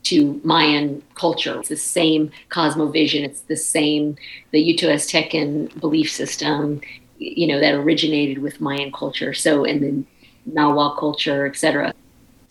to 0.03 0.39
Mayan 0.43 1.03
culture. 1.15 1.59
It's 1.59 1.69
the 1.69 1.75
same 1.75 2.31
cosmovision. 2.49 3.23
It's 3.23 3.41
the 3.41 3.57
same, 3.57 4.15
the 4.51 4.73
Uto-Aztecan 4.73 5.79
belief 5.79 6.11
system, 6.11 6.81
you 7.19 7.45
know, 7.47 7.59
that 7.59 7.75
originated 7.75 8.39
with 8.39 8.59
Mayan 8.59 8.91
culture. 8.91 9.33
So, 9.33 9.65
and 9.65 9.83
then 9.83 10.07
Nahua 10.51 10.97
culture, 10.97 11.45
etc 11.45 11.93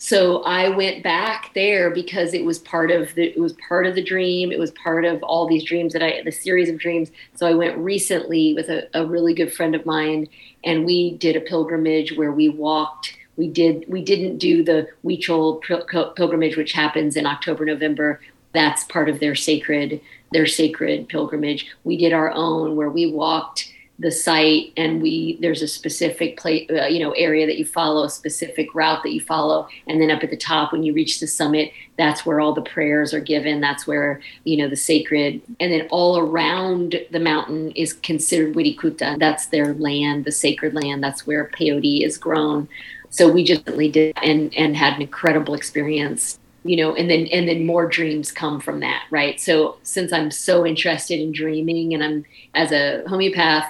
so 0.00 0.44
I 0.44 0.68
went 0.68 1.02
back 1.02 1.50
there 1.54 1.90
because 1.90 2.32
it 2.32 2.44
was 2.44 2.60
part 2.60 2.92
of 2.92 3.12
the 3.16 3.24
it 3.24 3.40
was 3.40 3.54
part 3.68 3.84
of 3.84 3.96
the 3.96 4.02
dream. 4.02 4.52
It 4.52 4.58
was 4.58 4.70
part 4.70 5.04
of 5.04 5.20
all 5.24 5.48
these 5.48 5.64
dreams 5.64 5.92
that 5.92 6.02
I 6.02 6.22
the 6.24 6.30
series 6.30 6.70
of 6.70 6.78
dreams. 6.78 7.10
So 7.34 7.48
I 7.48 7.54
went 7.54 7.76
recently 7.76 8.54
with 8.54 8.68
a, 8.68 8.88
a 8.94 9.04
really 9.04 9.34
good 9.34 9.52
friend 9.52 9.74
of 9.74 9.84
mine, 9.84 10.28
and 10.64 10.86
we 10.86 11.16
did 11.16 11.34
a 11.34 11.40
pilgrimage 11.40 12.16
where 12.16 12.30
we 12.30 12.48
walked. 12.48 13.18
We 13.36 13.48
did 13.48 13.86
we 13.88 14.04
didn't 14.04 14.38
do 14.38 14.62
the 14.62 14.86
Huichol 15.04 16.14
pilgrimage, 16.14 16.56
which 16.56 16.72
happens 16.72 17.16
in 17.16 17.26
October 17.26 17.64
November. 17.64 18.20
That's 18.52 18.84
part 18.84 19.08
of 19.08 19.18
their 19.18 19.34
sacred 19.34 20.00
their 20.30 20.46
sacred 20.46 21.08
pilgrimage. 21.08 21.66
We 21.82 21.96
did 21.96 22.12
our 22.12 22.30
own 22.30 22.76
where 22.76 22.90
we 22.90 23.10
walked 23.10 23.72
the 24.00 24.12
site 24.12 24.72
and 24.76 25.02
we 25.02 25.36
there's 25.40 25.62
a 25.62 25.66
specific 25.66 26.38
place 26.38 26.68
uh, 26.70 26.86
you 26.86 27.00
know 27.00 27.10
area 27.12 27.46
that 27.46 27.58
you 27.58 27.64
follow 27.64 28.04
a 28.04 28.10
specific 28.10 28.72
route 28.74 29.02
that 29.02 29.12
you 29.12 29.20
follow 29.20 29.66
and 29.88 30.00
then 30.00 30.10
up 30.10 30.22
at 30.22 30.30
the 30.30 30.36
top 30.36 30.70
when 30.70 30.84
you 30.84 30.92
reach 30.92 31.18
the 31.18 31.26
summit 31.26 31.72
that's 31.96 32.24
where 32.24 32.38
all 32.38 32.52
the 32.52 32.62
prayers 32.62 33.12
are 33.12 33.20
given 33.20 33.60
that's 33.60 33.88
where 33.88 34.20
you 34.44 34.56
know 34.56 34.68
the 34.68 34.76
sacred 34.76 35.42
and 35.58 35.72
then 35.72 35.88
all 35.90 36.18
around 36.18 36.94
the 37.10 37.18
mountain 37.18 37.72
is 37.72 37.92
considered 37.92 38.54
wirikuta 38.54 39.18
that's 39.18 39.46
their 39.46 39.74
land 39.74 40.24
the 40.24 40.32
sacred 40.32 40.74
land 40.74 41.02
that's 41.02 41.26
where 41.26 41.46
peyote 41.46 42.04
is 42.04 42.16
grown. 42.18 42.68
So 43.10 43.30
we 43.30 43.42
just 43.44 43.66
really 43.66 43.90
did 43.90 44.16
and 44.22 44.54
and 44.54 44.76
had 44.76 44.94
an 44.94 45.02
incredible 45.02 45.54
experience 45.54 46.38
you 46.64 46.76
know 46.76 46.94
and 46.94 47.08
then 47.08 47.26
and 47.28 47.48
then 47.48 47.64
more 47.64 47.86
dreams 47.86 48.30
come 48.30 48.60
from 48.60 48.80
that 48.80 49.04
right? 49.10 49.40
So 49.40 49.78
since 49.82 50.12
i'm 50.12 50.30
so 50.30 50.66
interested 50.66 51.18
in 51.18 51.32
dreaming 51.32 51.94
and 51.94 52.04
i'm 52.04 52.24
as 52.54 52.72
a 52.72 53.02
homeopath 53.06 53.66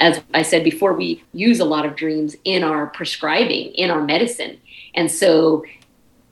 as 0.00 0.22
I 0.32 0.42
said 0.42 0.64
before, 0.64 0.92
we 0.92 1.22
use 1.32 1.60
a 1.60 1.64
lot 1.64 1.84
of 1.84 1.96
dreams 1.96 2.36
in 2.44 2.64
our 2.64 2.86
prescribing, 2.86 3.72
in 3.74 3.90
our 3.90 4.02
medicine. 4.02 4.58
And 4.94 5.10
so 5.10 5.64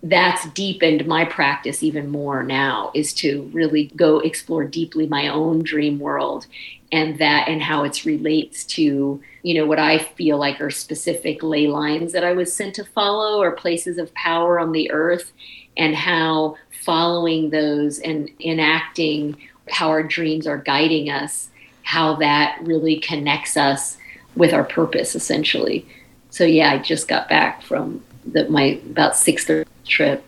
that's 0.03 0.49
deepened 0.51 1.07
my 1.07 1.25
practice 1.25 1.83
even 1.83 2.09
more 2.09 2.43
now 2.43 2.91
is 2.93 3.15
to 3.15 3.49
really 3.53 3.87
go 3.95 4.19
explore 4.19 4.65
deeply 4.65 5.07
my 5.07 5.29
own 5.29 5.63
dream 5.63 6.01
world 6.01 6.47
and 6.91 7.19
that 7.19 7.49
and 7.49 7.63
how 7.63 7.85
it 7.85 8.05
relates 8.05 8.65
to 8.65 9.23
you 9.45 9.55
know 9.55 9.65
what 9.65 9.79
i 9.79 9.99
feel 9.99 10.39
like 10.39 10.61
are 10.61 10.71
specific 10.71 11.41
ley 11.45 11.69
lines 11.69 12.13
that 12.13 12.25
i 12.25 12.33
was 12.33 12.53
sent 12.53 12.75
to 12.75 12.85
follow 12.85 13.41
or 13.41 13.53
places 13.53 13.97
of 13.97 14.13
power 14.15 14.59
on 14.59 14.73
the 14.73 14.91
earth 14.91 15.33
and 15.77 15.95
how 15.95 16.57
following 16.83 17.51
those 17.51 18.01
and 18.01 18.29
enacting 18.41 19.37
how 19.71 19.89
our 19.89 20.03
dreams 20.03 20.49
are 20.49 20.59
guiding 20.59 21.11
us 21.11 21.49
how 21.83 22.15
that 22.17 22.59
really 22.63 22.97
connects 23.01 23.57
us 23.57 23.99
with 24.37 24.53
our 24.53 24.65
purpose 24.65 25.15
essentially. 25.15 25.87
So 26.31 26.45
yeah 26.45 26.73
i 26.73 26.79
just 26.79 27.09
got 27.09 27.29
back 27.29 27.63
from 27.63 28.03
the, 28.25 28.49
my 28.49 28.81
about 28.91 29.17
sixth 29.17 29.51
trip. 29.87 30.25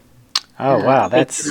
Oh 0.58 0.80
uh, 0.80 0.84
wow 0.84 1.08
that's 1.08 1.50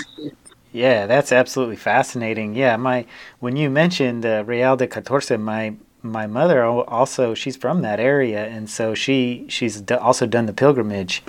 yeah 0.72 1.06
that's 1.06 1.32
absolutely 1.32 1.78
fascinating. 1.78 2.56
Yeah 2.56 2.78
my 2.78 3.06
when 3.40 3.56
you 3.56 3.70
mentioned 3.70 4.26
uh, 4.26 4.44
real 4.46 4.76
de 4.76 4.88
catorce 4.88 5.38
my 5.40 5.76
my 6.02 6.28
mother 6.28 6.64
also 6.66 7.34
she's 7.34 7.56
from 7.56 7.82
that 7.82 8.00
area 8.00 8.46
and 8.46 8.70
so 8.70 8.94
she 8.94 9.46
she's 9.48 9.80
d- 9.82 9.96
also 9.96 10.26
done 10.26 10.46
the 10.46 10.54
pilgrimage. 10.54 11.24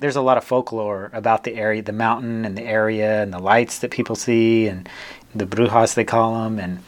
There's 0.00 0.16
a 0.16 0.20
lot 0.22 0.36
of 0.36 0.44
folklore 0.44 1.10
about 1.12 1.44
the 1.44 1.54
area 1.56 1.82
the 1.82 1.92
mountain 1.92 2.44
and 2.44 2.56
the 2.56 2.62
area 2.62 3.22
and 3.22 3.32
the 3.32 3.38
lights 3.38 3.78
that 3.80 3.90
people 3.90 4.14
see 4.14 4.68
and 4.68 4.88
the 5.34 5.46
brujas 5.46 5.94
they 5.94 6.04
call 6.04 6.42
them 6.42 6.58
and 6.58 6.78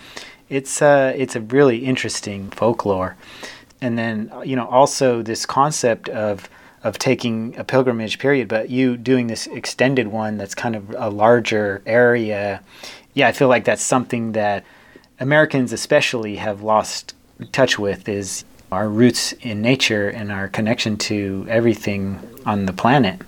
it's 0.50 0.82
uh, 0.82 1.14
it's 1.16 1.36
a 1.36 1.40
really 1.40 1.78
interesting 1.78 2.50
folklore, 2.50 3.16
and 3.80 3.96
then 3.96 4.30
you 4.44 4.56
know 4.56 4.66
also 4.66 5.22
this 5.22 5.46
concept 5.46 6.08
of 6.10 6.50
of 6.82 6.98
taking 6.98 7.56
a 7.56 7.64
pilgrimage 7.64 8.18
period, 8.18 8.48
but 8.48 8.70
you 8.70 8.96
doing 8.96 9.28
this 9.28 9.46
extended 9.48 10.08
one 10.08 10.38
that's 10.38 10.54
kind 10.54 10.74
of 10.74 10.94
a 10.98 11.08
larger 11.10 11.82
area. 11.86 12.62
Yeah, 13.14 13.28
I 13.28 13.32
feel 13.32 13.48
like 13.48 13.64
that's 13.64 13.82
something 13.82 14.32
that 14.32 14.64
Americans 15.18 15.72
especially 15.72 16.36
have 16.36 16.62
lost 16.62 17.14
touch 17.52 17.78
with 17.78 18.08
is 18.08 18.44
our 18.72 18.88
roots 18.88 19.32
in 19.32 19.60
nature 19.60 20.08
and 20.08 20.32
our 20.32 20.48
connection 20.48 20.96
to 20.96 21.46
everything 21.48 22.18
on 22.46 22.66
the 22.66 22.72
planet. 22.72 23.20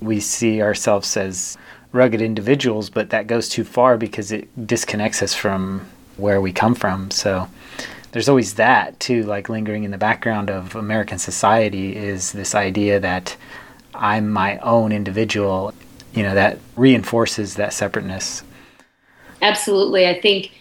We 0.00 0.20
see 0.20 0.62
ourselves 0.62 1.16
as 1.16 1.56
rugged 1.92 2.20
individuals, 2.20 2.90
but 2.90 3.10
that 3.10 3.26
goes 3.26 3.48
too 3.48 3.64
far 3.64 3.96
because 3.96 4.32
it 4.32 4.66
disconnects 4.66 5.22
us 5.22 5.34
from 5.34 5.86
where 6.20 6.40
we 6.40 6.52
come 6.52 6.74
from. 6.74 7.10
So 7.10 7.48
there's 8.12 8.28
always 8.28 8.54
that 8.54 8.98
too, 9.00 9.22
like 9.24 9.48
lingering 9.48 9.84
in 9.84 9.90
the 9.90 9.98
background 9.98 10.50
of 10.50 10.74
American 10.74 11.18
society 11.18 11.96
is 11.96 12.32
this 12.32 12.54
idea 12.54 13.00
that 13.00 13.36
I'm 13.94 14.30
my 14.30 14.58
own 14.58 14.92
individual, 14.92 15.74
you 16.14 16.22
know, 16.22 16.34
that 16.34 16.58
reinforces 16.76 17.54
that 17.54 17.72
separateness. 17.72 18.42
Absolutely. 19.42 20.06
I 20.06 20.20
think, 20.20 20.52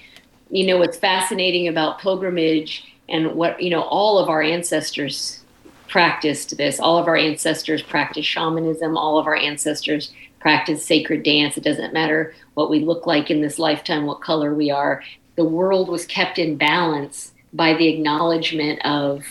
you 0.49 0.66
know, 0.66 0.78
what's 0.78 0.97
fascinating 0.97 1.68
about 1.68 1.99
pilgrimage 1.99 2.84
and 3.07 3.34
what, 3.36 3.62
you 3.62 3.70
know, 3.70 3.82
all 3.82 4.20
of 4.20 4.30
our 4.30 4.41
ancestors 4.41 5.43
practiced 5.88 6.55
this. 6.57 6.80
All 6.80 6.97
of 6.97 7.07
our 7.07 7.18
ancestors 7.18 7.82
practiced 7.82 8.30
shamanism. 8.30 8.95
All 8.95 9.18
of 9.18 9.26
our 9.26 9.36
ancestors 9.36 10.12
practiced 10.39 10.86
sacred 10.86 11.24
dance. 11.24 11.57
It 11.57 11.64
doesn't 11.64 11.93
matter 11.93 12.34
what 12.53 12.70
we 12.70 12.80
look 12.80 13.07
like 13.07 13.32
in 13.32 13.41
this 13.41 13.60
lifetime, 13.60 14.05
what 14.05 14.22
color 14.22 14.53
we 14.53 14.70
are 14.70 15.03
the 15.40 15.46
world 15.46 15.88
was 15.88 16.06
kept 16.06 16.38
in 16.38 16.58
balance 16.58 17.32
by 17.54 17.74
the 17.74 17.88
acknowledgement 17.88 18.86
of 18.86 19.24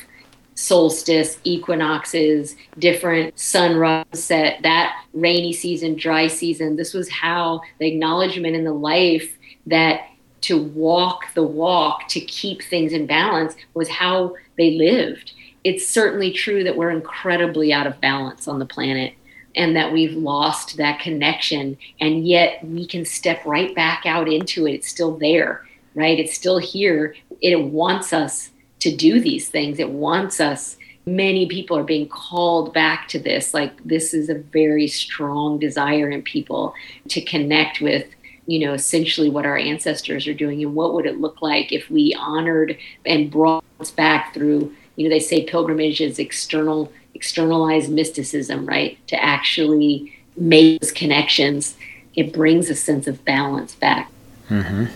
solstice, 0.54 1.38
equinoxes, 1.44 2.56
different 2.78 3.38
sunrise 3.38 4.06
set, 4.14 4.62
that 4.62 5.04
rainy 5.12 5.52
season, 5.52 5.96
dry 5.96 6.26
season. 6.26 6.76
This 6.76 6.94
was 6.94 7.10
how 7.10 7.60
the 7.78 7.86
acknowledgement 7.86 8.56
in 8.56 8.64
the 8.64 8.72
life 8.72 9.36
that 9.66 10.08
to 10.40 10.62
walk 10.62 11.34
the 11.34 11.42
walk, 11.42 12.08
to 12.08 12.20
keep 12.20 12.62
things 12.62 12.94
in 12.94 13.06
balance, 13.06 13.54
was 13.74 13.90
how 13.90 14.34
they 14.56 14.78
lived. 14.78 15.34
It's 15.62 15.86
certainly 15.86 16.32
true 16.32 16.64
that 16.64 16.76
we're 16.76 16.90
incredibly 16.90 17.70
out 17.70 17.86
of 17.86 18.00
balance 18.00 18.48
on 18.48 18.58
the 18.58 18.64
planet 18.64 19.12
and 19.54 19.76
that 19.76 19.92
we've 19.92 20.16
lost 20.16 20.78
that 20.78 21.00
connection, 21.00 21.76
and 22.00 22.26
yet 22.26 22.64
we 22.64 22.86
can 22.86 23.04
step 23.04 23.44
right 23.44 23.74
back 23.74 24.06
out 24.06 24.26
into 24.26 24.66
it. 24.66 24.72
It's 24.72 24.88
still 24.88 25.18
there 25.18 25.67
right? 25.98 26.18
It's 26.18 26.34
still 26.34 26.58
here. 26.58 27.14
It 27.42 27.60
wants 27.60 28.12
us 28.12 28.50
to 28.80 28.94
do 28.94 29.20
these 29.20 29.48
things. 29.48 29.78
It 29.78 29.90
wants 29.90 30.40
us. 30.40 30.76
Many 31.04 31.46
people 31.48 31.76
are 31.76 31.84
being 31.84 32.08
called 32.08 32.72
back 32.72 33.08
to 33.08 33.18
this. 33.18 33.52
Like, 33.52 33.82
this 33.84 34.14
is 34.14 34.28
a 34.28 34.36
very 34.36 34.86
strong 34.86 35.58
desire 35.58 36.08
in 36.10 36.22
people 36.22 36.74
to 37.08 37.20
connect 37.20 37.80
with, 37.80 38.06
you 38.46 38.60
know, 38.60 38.74
essentially 38.74 39.28
what 39.28 39.46
our 39.46 39.58
ancestors 39.58 40.28
are 40.28 40.34
doing 40.34 40.62
and 40.62 40.74
what 40.74 40.94
would 40.94 41.06
it 41.06 41.20
look 41.20 41.42
like 41.42 41.72
if 41.72 41.90
we 41.90 42.14
honored 42.18 42.78
and 43.04 43.30
brought 43.30 43.64
us 43.80 43.90
back 43.90 44.34
through, 44.34 44.72
you 44.96 45.04
know, 45.04 45.10
they 45.10 45.20
say 45.20 45.44
pilgrimage 45.44 46.00
is 46.00 46.18
external, 46.18 46.92
externalized 47.14 47.90
mysticism, 47.90 48.66
right? 48.66 48.98
To 49.08 49.22
actually 49.22 50.14
make 50.36 50.80
those 50.80 50.92
connections. 50.92 51.76
It 52.14 52.32
brings 52.32 52.70
a 52.70 52.74
sense 52.74 53.06
of 53.06 53.24
balance 53.24 53.74
back. 53.74 54.10
Mm-hmm. 54.48 54.86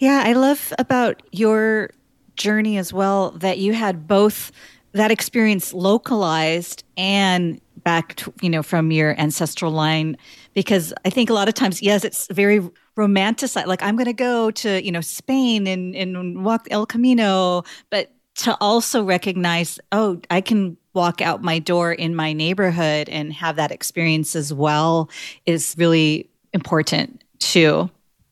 Yeah, 0.00 0.22
I 0.24 0.32
love 0.32 0.72
about 0.78 1.22
your 1.30 1.90
journey 2.34 2.78
as 2.78 2.90
well 2.90 3.32
that 3.32 3.58
you 3.58 3.74
had 3.74 4.08
both 4.08 4.50
that 4.92 5.10
experience 5.10 5.74
localized 5.74 6.84
and 6.96 7.60
back 7.84 8.14
to, 8.16 8.32
you 8.40 8.48
know 8.48 8.62
from 8.62 8.90
your 8.90 9.18
ancestral 9.18 9.70
line 9.72 10.16
because 10.52 10.92
i 11.06 11.10
think 11.10 11.30
a 11.30 11.32
lot 11.32 11.48
of 11.48 11.54
times 11.54 11.80
yes 11.80 12.04
it's 12.04 12.26
very 12.30 12.60
romanticized 12.96 13.66
like 13.66 13.82
i'm 13.82 13.96
going 13.96 14.06
to 14.06 14.12
go 14.12 14.50
to 14.50 14.84
you 14.84 14.92
know 14.92 15.00
spain 15.00 15.66
and 15.66 15.94
and 15.96 16.44
walk 16.44 16.66
el 16.70 16.84
camino 16.84 17.62
but 17.88 18.10
to 18.34 18.54
also 18.60 19.02
recognize 19.02 19.78
oh 19.92 20.20
i 20.30 20.42
can 20.42 20.76
walk 20.92 21.22
out 21.22 21.42
my 21.42 21.58
door 21.58 21.90
in 21.92 22.14
my 22.14 22.34
neighborhood 22.34 23.08
and 23.08 23.32
have 23.32 23.56
that 23.56 23.70
experience 23.70 24.36
as 24.36 24.52
well 24.52 25.08
is 25.46 25.74
really 25.78 26.28
important 26.52 27.24
too 27.38 27.90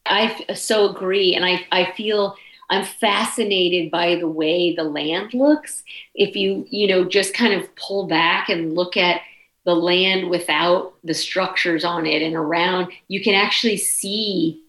i 0.08 0.54
so 0.54 0.90
agree 0.90 1.34
and 1.34 1.44
i 1.44 1.64
i 1.72 1.92
feel 1.92 2.36
I'm 2.70 2.84
fascinated 2.84 3.90
by 3.90 4.16
the 4.16 4.28
way 4.28 4.74
the 4.74 4.84
land 4.84 5.32
looks. 5.32 5.82
If 6.14 6.36
you, 6.36 6.66
you 6.68 6.86
know, 6.86 7.04
just 7.04 7.32
kind 7.32 7.54
of 7.54 7.74
pull 7.76 8.06
back 8.06 8.48
and 8.48 8.74
look 8.74 8.96
at 8.96 9.22
the 9.64 9.74
land 9.74 10.28
without 10.28 10.94
the 11.02 11.14
structures 11.14 11.84
on 11.84 12.06
it 12.06 12.22
and 12.22 12.34
around, 12.34 12.92
you 13.08 13.22
can 13.22 13.34
actually 13.34 13.78
see 13.78 14.62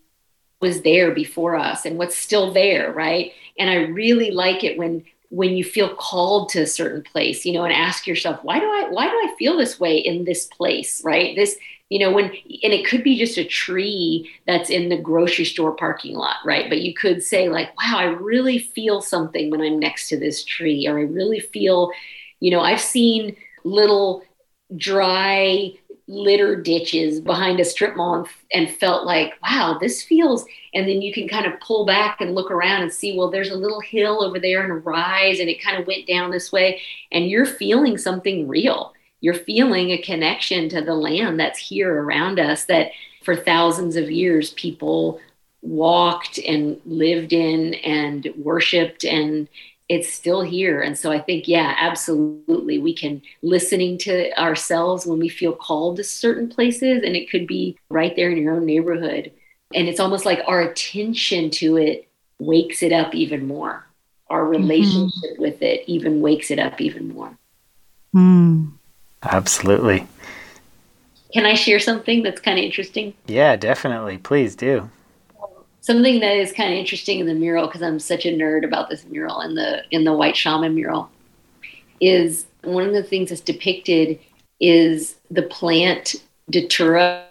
was 0.61 0.81
there 0.81 1.11
before 1.11 1.55
us 1.55 1.85
and 1.85 1.97
what's 1.97 2.17
still 2.17 2.51
there, 2.51 2.91
right? 2.91 3.31
And 3.57 3.69
I 3.69 3.75
really 3.75 4.31
like 4.31 4.63
it 4.63 4.77
when 4.77 5.03
when 5.29 5.55
you 5.55 5.63
feel 5.63 5.95
called 5.95 6.49
to 6.49 6.61
a 6.61 6.67
certain 6.67 7.03
place, 7.03 7.45
you 7.45 7.53
know, 7.53 7.63
and 7.63 7.73
ask 7.73 8.07
yourself, 8.07 8.39
why 8.43 8.59
do 8.59 8.65
I 8.65 8.87
why 8.89 9.05
do 9.05 9.11
I 9.11 9.35
feel 9.37 9.57
this 9.57 9.79
way 9.79 9.97
in 9.97 10.25
this 10.25 10.45
place, 10.45 11.03
right? 11.03 11.35
This 11.35 11.57
you 11.89 11.99
know 11.99 12.11
when 12.11 12.25
and 12.25 12.73
it 12.73 12.85
could 12.85 13.03
be 13.03 13.17
just 13.17 13.37
a 13.37 13.43
tree 13.43 14.29
that's 14.47 14.69
in 14.69 14.89
the 14.89 14.97
grocery 14.97 15.45
store 15.45 15.75
parking 15.75 16.15
lot 16.15 16.37
right 16.45 16.69
but 16.69 16.81
you 16.81 16.93
could 16.93 17.23
say 17.23 17.49
like 17.49 17.69
wow 17.77 17.97
i 17.97 18.03
really 18.03 18.59
feel 18.59 19.01
something 19.01 19.49
when 19.49 19.61
i'm 19.61 19.79
next 19.79 20.07
to 20.07 20.17
this 20.17 20.43
tree 20.43 20.87
or 20.87 20.99
i 20.99 21.01
really 21.01 21.39
feel 21.39 21.91
you 22.39 22.51
know 22.51 22.61
i've 22.61 22.79
seen 22.79 23.35
little 23.63 24.23
dry 24.77 25.73
litter 26.09 26.59
ditches 26.59 27.21
behind 27.21 27.59
a 27.59 27.65
strip 27.65 27.95
mall 27.95 28.15
and, 28.15 28.27
and, 28.51 28.75
felt 28.77 29.05
like 29.05 29.33
wow 29.43 29.77
this 29.79 30.01
feels 30.01 30.43
and 30.73 30.89
then 30.89 31.03
you 31.03 31.13
can 31.13 31.27
kind 31.27 31.45
of 31.45 31.59
pull 31.59 31.85
back 31.85 32.19
and 32.19 32.33
look 32.33 32.49
around 32.49 32.81
and 32.81 32.91
see 32.91 33.15
well 33.15 33.29
there's 33.29 33.51
a 33.51 33.57
little 33.57 33.79
hill 33.79 34.23
over 34.23 34.39
there 34.39 34.63
and 34.63 34.71
a 34.71 34.75
rise 34.75 35.39
and 35.39 35.49
it 35.49 35.61
kind 35.61 35.79
of 35.79 35.87
went 35.87 36.07
down 36.07 36.31
this 36.31 36.51
way. 36.51 36.81
And 37.11 37.29
you're 37.29 37.45
feeling 37.45 37.97
something 37.97 38.47
real. 38.47 38.93
You're 39.21 39.33
feeling 39.33 39.91
a 39.91 40.01
connection 40.01 40.69
to 40.69 40.81
the 40.81 40.95
land 40.95 41.39
that's 41.39 41.59
here 41.59 42.03
around 42.03 42.39
us 42.39 42.65
that 42.65 42.91
for 43.23 43.35
thousands 43.35 43.95
of 43.95 44.09
years 44.09 44.51
people 44.53 45.19
walked 45.61 46.37
and 46.39 46.79
lived 46.85 47.33
in 47.33 47.73
and 47.75 48.27
worshiped 48.37 49.03
and 49.03 49.49
it's 49.89 50.11
still 50.11 50.41
here 50.41 50.81
and 50.81 50.97
so 50.97 51.11
i 51.11 51.19
think 51.19 51.47
yeah 51.47 51.75
absolutely 51.79 52.77
we 52.77 52.93
can 52.93 53.21
listening 53.41 53.97
to 53.97 54.31
ourselves 54.39 55.05
when 55.05 55.19
we 55.19 55.27
feel 55.27 55.53
called 55.53 55.97
to 55.97 56.03
certain 56.03 56.47
places 56.47 57.03
and 57.03 57.15
it 57.15 57.29
could 57.29 57.47
be 57.47 57.77
right 57.89 58.15
there 58.15 58.29
in 58.29 58.37
your 58.37 58.53
own 58.55 58.65
neighborhood 58.65 59.31
and 59.73 59.87
it's 59.87 59.99
almost 59.99 60.25
like 60.25 60.41
our 60.47 60.61
attention 60.61 61.49
to 61.49 61.77
it 61.77 62.07
wakes 62.39 62.81
it 62.81 62.93
up 62.93 63.13
even 63.13 63.47
more 63.47 63.85
our 64.29 64.43
mm-hmm. 64.43 64.51
relationship 64.51 65.31
mm-hmm. 65.31 65.41
with 65.41 65.61
it 65.61 65.83
even 65.87 66.21
wakes 66.21 66.51
it 66.51 66.59
up 66.59 66.79
even 66.79 67.09
more 67.09 67.37
mm. 68.15 68.69
Absolutely. 69.23 70.07
Can 71.33 71.45
I 71.45 71.53
share 71.53 71.79
something 71.79 72.23
that's 72.23 72.41
kind 72.41 72.57
of 72.57 72.65
interesting? 72.65 73.13
Yeah, 73.27 73.55
definitely. 73.55 74.17
Please 74.17 74.55
do. 74.55 74.89
Something 75.89 76.19
that 76.19 76.37
is 76.37 76.51
kind 76.51 76.71
of 76.71 76.77
interesting 76.77 77.19
in 77.19 77.25
the 77.25 77.33
mural 77.33 77.65
because 77.65 77.81
I'm 77.81 77.97
such 77.97 78.23
a 78.27 78.29
nerd 78.29 78.63
about 78.63 78.91
this 78.91 79.05
mural 79.05 79.41
in 79.41 79.55
the 79.55 79.81
in 79.89 80.03
the 80.03 80.13
white 80.13 80.37
shaman 80.37 80.75
mural 80.75 81.09
is 81.99 82.45
one 82.63 82.85
of 82.85 82.93
the 82.93 83.01
things 83.01 83.29
that's 83.29 83.41
depicted 83.41 84.19
is 84.59 85.15
the 85.31 85.41
plant 85.41 86.13
datura. 86.47 87.25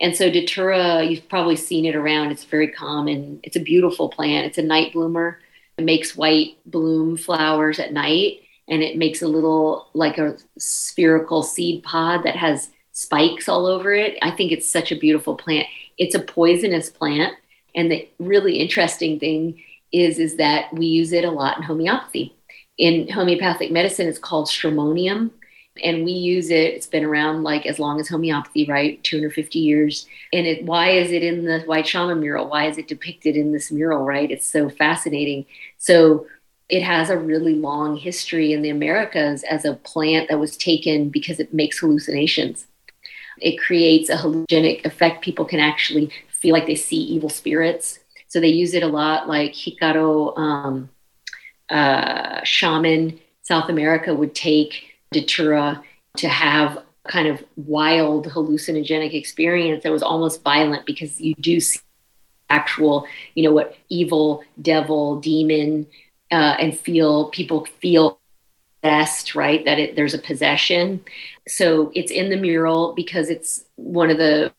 And 0.00 0.16
so 0.16 0.30
datura, 0.30 1.04
you've 1.04 1.28
probably 1.28 1.54
seen 1.54 1.84
it 1.84 1.94
around. 1.94 2.30
It's 2.30 2.44
very 2.44 2.68
common. 2.68 3.40
It's 3.42 3.56
a 3.56 3.60
beautiful 3.60 4.08
plant. 4.08 4.46
It's 4.46 4.56
a 4.56 4.62
night 4.62 4.94
bloomer. 4.94 5.38
It 5.76 5.84
makes 5.84 6.16
white 6.16 6.56
bloom 6.64 7.18
flowers 7.18 7.78
at 7.78 7.92
night 7.92 8.40
and 8.68 8.82
it 8.82 8.96
makes 8.96 9.20
a 9.20 9.28
little 9.28 9.90
like 9.92 10.16
a 10.16 10.38
spherical 10.56 11.42
seed 11.42 11.82
pod 11.82 12.22
that 12.24 12.36
has 12.36 12.70
spikes 12.92 13.50
all 13.50 13.66
over 13.66 13.92
it. 13.92 14.16
I 14.22 14.30
think 14.30 14.50
it's 14.50 14.66
such 14.66 14.90
a 14.92 14.98
beautiful 14.98 15.36
plant. 15.36 15.66
It's 15.98 16.14
a 16.14 16.20
poisonous 16.20 16.88
plant, 16.88 17.34
and 17.76 17.92
the 17.92 18.08
really 18.18 18.58
interesting 18.58 19.20
thing 19.20 19.62
is 19.92 20.18
is 20.18 20.36
that 20.36 20.72
we 20.72 20.86
use 20.86 21.12
it 21.12 21.24
a 21.24 21.30
lot 21.30 21.58
in 21.58 21.62
homeopathy. 21.62 22.34
In 22.78 23.08
homeopathic 23.08 23.70
medicine, 23.70 24.08
it's 24.08 24.18
called 24.18 24.48
stramonium, 24.48 25.30
and 25.82 26.04
we 26.04 26.12
use 26.12 26.50
it. 26.50 26.74
It's 26.74 26.86
been 26.86 27.04
around 27.04 27.42
like 27.42 27.66
as 27.66 27.78
long 27.78 28.00
as 28.00 28.08
homeopathy, 28.08 28.66
right? 28.66 29.02
250 29.04 29.58
years. 29.58 30.06
And 30.32 30.46
it, 30.46 30.64
why 30.64 30.90
is 30.90 31.12
it 31.12 31.22
in 31.22 31.44
the 31.44 31.60
White 31.60 31.86
Shaman 31.86 32.20
mural? 32.20 32.48
Why 32.48 32.66
is 32.66 32.78
it 32.78 32.88
depicted 32.88 33.36
in 33.36 33.52
this 33.52 33.70
mural, 33.70 34.04
right? 34.04 34.30
It's 34.30 34.48
so 34.48 34.68
fascinating. 34.68 35.46
So 35.78 36.26
it 36.68 36.82
has 36.82 37.10
a 37.10 37.18
really 37.18 37.54
long 37.54 37.96
history 37.96 38.52
in 38.52 38.62
the 38.62 38.70
Americas 38.70 39.44
as 39.44 39.64
a 39.64 39.74
plant 39.74 40.28
that 40.28 40.40
was 40.40 40.56
taken 40.56 41.10
because 41.10 41.38
it 41.38 41.54
makes 41.54 41.78
hallucinations. 41.78 42.66
It 43.40 43.60
creates 43.60 44.08
a 44.08 44.16
hallucinogenic 44.16 44.84
effect. 44.84 45.22
People 45.22 45.44
can 45.44 45.60
actually 45.60 46.10
feel 46.40 46.52
like 46.52 46.66
they 46.66 46.74
see 46.74 46.96
evil 46.96 47.28
spirits. 47.28 48.00
So 48.28 48.40
they 48.40 48.48
use 48.48 48.74
it 48.74 48.82
a 48.82 48.88
lot, 48.88 49.28
like 49.28 49.52
Jivaro 49.52 50.36
um, 50.36 50.90
uh, 51.70 52.42
shaman 52.44 53.20
South 53.42 53.68
America 53.68 54.12
would 54.14 54.34
take 54.34 54.94
Datura 55.12 55.82
to 56.16 56.28
have 56.28 56.82
kind 57.06 57.28
of 57.28 57.44
wild 57.56 58.26
hallucinogenic 58.26 59.14
experience 59.14 59.84
that 59.84 59.92
was 59.92 60.02
almost 60.02 60.42
violent 60.42 60.84
because 60.86 61.20
you 61.20 61.34
do 61.36 61.60
see 61.60 61.78
actual, 62.50 63.06
you 63.34 63.42
know, 63.42 63.52
what 63.52 63.76
evil, 63.88 64.42
devil, 64.62 65.20
demon 65.20 65.86
uh, 66.30 66.56
and 66.58 66.78
feel 66.78 67.28
people 67.30 67.66
feel 67.80 68.18
best, 68.82 69.34
right? 69.34 69.64
That 69.64 69.78
it, 69.78 69.96
there's 69.96 70.14
a 70.14 70.18
possession. 70.18 71.04
So 71.48 71.92
it's 71.94 72.10
in 72.10 72.30
the 72.30 72.36
mural 72.36 72.94
because 72.94 73.30
it's 73.30 73.64
one 73.76 74.10
of 74.10 74.18
the 74.18 74.52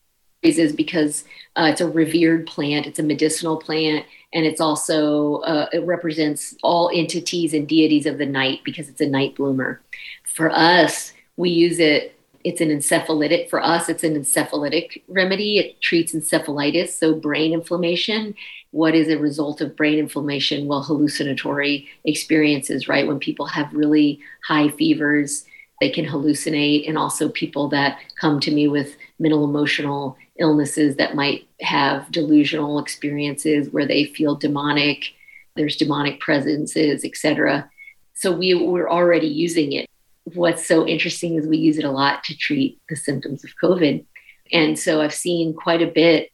reasons 0.43 0.73
because 0.73 1.23
uh, 1.55 1.69
it's 1.71 1.81
a 1.81 1.89
revered 1.89 2.47
plant. 2.47 2.85
It's 2.85 2.99
a 2.99 3.03
medicinal 3.03 3.57
plant, 3.57 4.05
and 4.33 4.45
it's 4.45 4.61
also 4.61 5.37
uh, 5.37 5.67
it 5.73 5.83
represents 5.85 6.55
all 6.63 6.91
entities 6.93 7.53
and 7.53 7.67
deities 7.67 8.05
of 8.05 8.17
the 8.17 8.25
night 8.25 8.61
because 8.63 8.89
it's 8.89 9.01
a 9.01 9.07
night 9.07 9.35
bloomer. 9.35 9.81
For 10.25 10.51
us, 10.51 11.13
we 11.37 11.49
use 11.49 11.79
it. 11.79 12.13
It's 12.43 12.61
an 12.61 12.69
encephalitic. 12.69 13.49
For 13.49 13.61
us, 13.61 13.89
it's 13.89 14.03
an 14.03 14.15
encephalitic 14.15 15.01
remedy. 15.07 15.57
It 15.57 15.81
treats 15.81 16.13
encephalitis, 16.13 16.89
so 16.89 17.13
brain 17.13 17.51
inflammation, 17.51 18.35
what 18.71 18.95
is 18.95 19.07
a 19.07 19.17
result 19.17 19.61
of 19.61 19.75
brain 19.75 19.97
inflammation? 19.97 20.67
Well, 20.67 20.83
hallucinatory 20.83 21.87
experiences, 22.05 22.87
right? 22.87 23.07
When 23.07 23.19
people 23.19 23.45
have 23.47 23.73
really 23.73 24.19
high 24.45 24.69
fevers, 24.69 25.45
they 25.79 25.89
can 25.89 26.05
hallucinate, 26.05 26.87
and 26.87 26.97
also 26.97 27.29
people 27.29 27.69
that 27.69 27.99
come 28.19 28.39
to 28.41 28.51
me 28.51 28.67
with 28.67 28.95
mental 29.19 29.43
emotional 29.43 30.17
illnesses 30.39 30.95
that 30.97 31.15
might 31.15 31.47
have 31.61 32.11
delusional 32.11 32.79
experiences 32.79 33.69
where 33.69 33.85
they 33.85 34.05
feel 34.05 34.35
demonic, 34.35 35.13
there's 35.55 35.75
demonic 35.75 36.19
presences, 36.19 37.03
etc. 37.03 37.69
So 38.13 38.31
we, 38.31 38.53
we're 38.53 38.89
already 38.89 39.27
using 39.27 39.73
it. 39.73 39.87
What's 40.23 40.67
so 40.67 40.85
interesting 40.87 41.35
is 41.35 41.47
we 41.47 41.57
use 41.57 41.77
it 41.77 41.85
a 41.85 41.91
lot 41.91 42.23
to 42.25 42.37
treat 42.37 42.79
the 42.89 42.95
symptoms 42.95 43.43
of 43.43 43.51
COVID. 43.61 44.05
And 44.51 44.77
so 44.77 45.01
I've 45.01 45.13
seen 45.13 45.53
quite 45.53 45.81
a 45.81 45.87
bit 45.87 46.31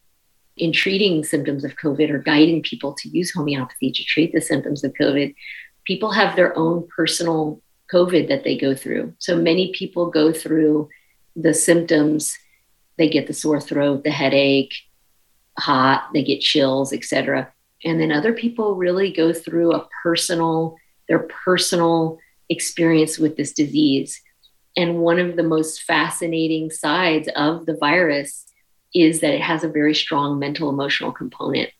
in 0.56 0.72
treating 0.72 1.24
symptoms 1.24 1.64
of 1.64 1.76
COVID 1.76 2.10
or 2.10 2.18
guiding 2.18 2.62
people 2.62 2.94
to 2.94 3.08
use 3.08 3.32
homeopathy 3.32 3.90
to 3.90 4.04
treat 4.04 4.32
the 4.32 4.40
symptoms 4.40 4.84
of 4.84 4.92
COVID, 4.94 5.34
people 5.84 6.12
have 6.12 6.36
their 6.36 6.56
own 6.56 6.86
personal 6.94 7.60
COVID 7.92 8.28
that 8.28 8.44
they 8.44 8.56
go 8.56 8.74
through. 8.74 9.14
So 9.18 9.36
many 9.36 9.72
people 9.72 10.10
go 10.10 10.32
through 10.32 10.88
the 11.36 11.54
symptoms. 11.54 12.38
They 12.96 13.08
get 13.08 13.26
the 13.26 13.32
sore 13.32 13.60
throat, 13.60 14.04
the 14.04 14.10
headache, 14.10 14.74
hot, 15.58 16.10
they 16.12 16.22
get 16.22 16.40
chills, 16.40 16.92
etc. 16.92 17.52
And 17.84 18.00
then 18.00 18.12
other 18.12 18.32
people 18.32 18.76
really 18.76 19.12
go 19.12 19.32
through 19.32 19.72
a 19.72 19.86
personal, 20.02 20.76
their 21.08 21.28
personal 21.44 22.18
experience 22.48 23.18
with 23.18 23.36
this 23.36 23.52
disease. 23.52 24.20
And 24.76 24.98
one 24.98 25.18
of 25.18 25.36
the 25.36 25.42
most 25.42 25.82
fascinating 25.82 26.70
sides 26.70 27.28
of 27.36 27.66
the 27.66 27.76
virus 27.76 28.46
is 28.94 29.20
that 29.20 29.34
it 29.34 29.40
has 29.40 29.64
a 29.64 29.68
very 29.68 29.94
strong 29.94 30.38
mental 30.38 30.70
emotional 30.70 31.12
component. 31.12 31.70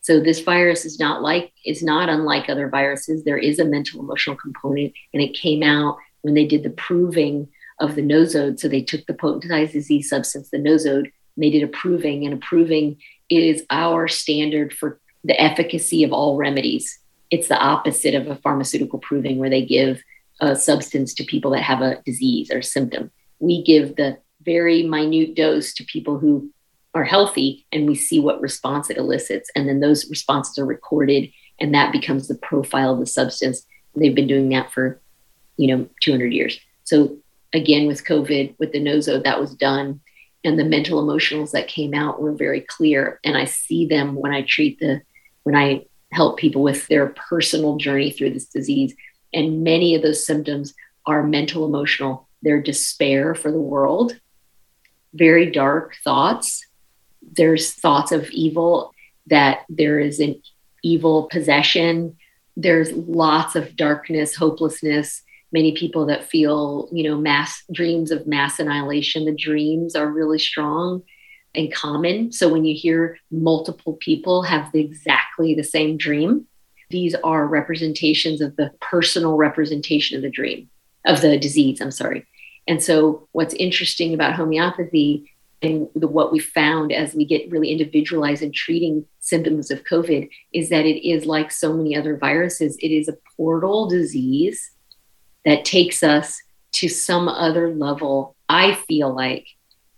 So 0.00 0.20
this 0.20 0.40
virus 0.40 0.84
is 0.84 0.98
not 0.98 1.22
like 1.22 1.52
is 1.66 1.82
not 1.82 2.08
unlike 2.08 2.48
other 2.48 2.68
viruses. 2.68 3.24
There 3.24 3.38
is 3.38 3.58
a 3.58 3.64
mental 3.64 4.00
emotional 4.00 4.36
component, 4.36 4.92
and 5.12 5.22
it 5.22 5.34
came 5.34 5.62
out 5.62 5.98
when 6.22 6.34
they 6.34 6.46
did 6.46 6.62
the 6.62 6.70
proving 6.70 7.48
of 7.80 7.94
the 7.94 8.02
nosode. 8.02 8.58
So 8.58 8.68
they 8.68 8.82
took 8.82 9.06
the 9.06 9.14
potentized 9.14 9.72
disease 9.72 10.08
substance, 10.08 10.50
the 10.50 10.58
nosode, 10.58 11.04
and 11.04 11.44
they 11.44 11.50
did 11.50 11.62
a 11.62 11.98
and 11.98 12.34
approving 12.34 12.98
is 13.30 13.62
our 13.70 14.08
standard 14.08 14.72
for 14.72 15.00
the 15.24 15.40
efficacy 15.40 16.02
of 16.04 16.12
all 16.12 16.36
remedies. 16.36 16.98
It's 17.30 17.48
the 17.48 17.58
opposite 17.58 18.14
of 18.14 18.26
a 18.26 18.36
pharmaceutical 18.36 18.98
proving 18.98 19.38
where 19.38 19.50
they 19.50 19.64
give 19.64 20.02
a 20.40 20.56
substance 20.56 21.14
to 21.14 21.24
people 21.24 21.50
that 21.52 21.62
have 21.62 21.82
a 21.82 22.00
disease 22.06 22.50
or 22.50 22.62
symptom. 22.62 23.10
We 23.38 23.62
give 23.62 23.96
the 23.96 24.18
very 24.42 24.82
minute 24.82 25.34
dose 25.34 25.74
to 25.74 25.84
people 25.84 26.18
who 26.18 26.50
are 26.94 27.04
healthy 27.04 27.66
and 27.70 27.86
we 27.86 27.94
see 27.94 28.18
what 28.18 28.40
response 28.40 28.88
it 28.88 28.96
elicits. 28.96 29.50
And 29.54 29.68
then 29.68 29.80
those 29.80 30.08
responses 30.08 30.58
are 30.58 30.64
recorded 30.64 31.30
and 31.60 31.74
that 31.74 31.92
becomes 31.92 32.28
the 32.28 32.36
profile 32.36 32.94
of 32.94 33.00
the 33.00 33.06
substance. 33.06 33.66
They've 33.94 34.14
been 34.14 34.26
doing 34.26 34.48
that 34.50 34.72
for, 34.72 35.00
you 35.56 35.76
know, 35.76 35.88
200 36.00 36.32
years. 36.32 36.58
So 36.84 37.18
again, 37.52 37.86
with 37.86 38.04
COVID, 38.04 38.54
with 38.58 38.72
the 38.72 38.80
nosode, 38.80 39.24
that 39.24 39.40
was 39.40 39.54
done. 39.54 40.00
And 40.44 40.58
the 40.58 40.64
mental 40.64 41.04
emotionals 41.04 41.50
that 41.52 41.68
came 41.68 41.94
out 41.94 42.20
were 42.20 42.32
very 42.32 42.60
clear. 42.60 43.20
And 43.24 43.36
I 43.36 43.44
see 43.44 43.86
them 43.86 44.14
when 44.14 44.32
I 44.32 44.42
treat 44.42 44.78
the, 44.78 45.02
when 45.42 45.56
I 45.56 45.86
help 46.12 46.38
people 46.38 46.62
with 46.62 46.86
their 46.88 47.08
personal 47.08 47.76
journey 47.76 48.10
through 48.10 48.30
this 48.30 48.46
disease. 48.46 48.94
And 49.34 49.64
many 49.64 49.94
of 49.94 50.02
those 50.02 50.24
symptoms 50.24 50.74
are 51.06 51.22
mental 51.22 51.64
emotional. 51.64 52.28
Their 52.42 52.62
despair 52.62 53.34
for 53.34 53.50
the 53.50 53.60
world, 53.60 54.18
very 55.12 55.50
dark 55.50 55.96
thoughts. 56.04 56.64
There's 57.32 57.72
thoughts 57.72 58.12
of 58.12 58.30
evil, 58.30 58.94
that 59.26 59.64
there 59.68 59.98
is 59.98 60.20
an 60.20 60.40
evil 60.82 61.24
possession. 61.24 62.16
There's 62.56 62.92
lots 62.92 63.56
of 63.56 63.76
darkness, 63.76 64.34
hopelessness. 64.34 65.22
Many 65.52 65.72
people 65.72 66.06
that 66.06 66.24
feel, 66.24 66.88
you 66.92 67.08
know, 67.08 67.16
mass 67.16 67.62
dreams 67.72 68.10
of 68.10 68.26
mass 68.26 68.58
annihilation. 68.58 69.24
The 69.24 69.34
dreams 69.34 69.96
are 69.96 70.06
really 70.06 70.38
strong 70.38 71.02
and 71.54 71.72
common. 71.72 72.32
So 72.32 72.48
when 72.48 72.64
you 72.64 72.74
hear 72.74 73.18
multiple 73.30 73.94
people 73.94 74.42
have 74.42 74.70
exactly 74.74 75.54
the 75.54 75.64
same 75.64 75.96
dream, 75.96 76.46
these 76.90 77.14
are 77.16 77.46
representations 77.46 78.40
of 78.40 78.56
the 78.56 78.72
personal 78.80 79.36
representation 79.36 80.16
of 80.16 80.22
the 80.22 80.30
dream, 80.30 80.68
of 81.06 81.20
the 81.20 81.38
disease, 81.38 81.80
I'm 81.80 81.90
sorry. 81.90 82.26
And 82.66 82.82
so 82.82 83.28
what's 83.32 83.54
interesting 83.54 84.14
about 84.14 84.34
homeopathy 84.34 85.32
and 85.60 85.88
the, 85.94 86.06
what 86.06 86.32
we 86.32 86.38
found 86.38 86.92
as 86.92 87.14
we 87.14 87.24
get 87.24 87.50
really 87.50 87.70
individualized 87.70 88.42
in 88.42 88.52
treating 88.52 89.04
symptoms 89.20 89.70
of 89.70 89.84
COVID 89.84 90.28
is 90.52 90.68
that 90.68 90.86
it 90.86 91.06
is 91.06 91.26
like 91.26 91.50
so 91.50 91.72
many 91.72 91.96
other 91.96 92.16
viruses, 92.16 92.76
it 92.78 92.88
is 92.92 93.08
a 93.08 93.16
portal 93.36 93.88
disease 93.88 94.70
that 95.48 95.64
takes 95.64 96.02
us 96.02 96.40
to 96.72 96.88
some 96.88 97.28
other 97.28 97.74
level, 97.74 98.36
I 98.48 98.74
feel 98.74 99.14
like, 99.14 99.46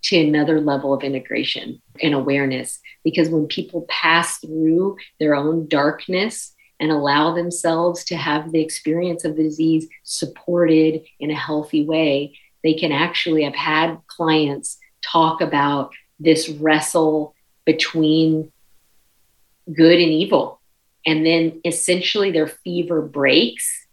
to 0.03 0.17
another 0.17 0.61
level 0.61 0.95
of 0.95 1.03
integration 1.03 1.83
and 2.01 2.15
awareness. 2.15 2.81
Because 3.05 3.29
when 3.29 3.47
people 3.47 3.87
pass 3.89 4.39
through 4.39 4.97
their 5.19 5.35
own 5.35 5.67
darkness 5.69 6.55
and 6.79 6.91
allow 6.91 7.35
themselves 7.35 8.05
to 8.05 8.17
have 8.17 8.53
the 8.53 8.63
experience 8.63 9.25
of 9.25 9.37
the 9.37 9.43
disease 9.43 9.87
supported 10.05 11.03
in 11.19 11.31
a 11.31 11.37
healthy 11.37 11.85
way, 11.85 12.39
they 12.63 12.75
can 12.75 12.93
actually 12.93 13.45
have 13.45 13.55
had 13.55 13.99
clients 14.07 14.79
talk 15.03 15.41
about 15.41 15.93
this 16.19 16.49
wrestle 16.49 17.35
between 17.65 18.51
good 19.73 19.99
and 19.99 20.13
evil. 20.13 20.61
And 21.07 21.25
then 21.25 21.61
essentially 21.65 22.31
their 22.31 22.47
fever 22.47 23.03
breaks. 23.03 23.87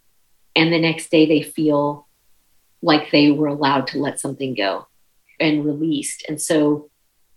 And 0.58 0.74
the 0.74 0.80
next 0.80 1.12
day 1.12 1.28
they 1.28 1.44
feel 1.44 2.08
like 2.82 3.12
they 3.12 3.32
were 3.32 3.48
allowed 3.48 3.86
to 3.88 4.00
let 4.00 4.20
something 4.20 4.56
go 4.56 4.88
and 5.40 5.64
released. 5.64 6.26
And 6.28 6.42
so 6.42 6.90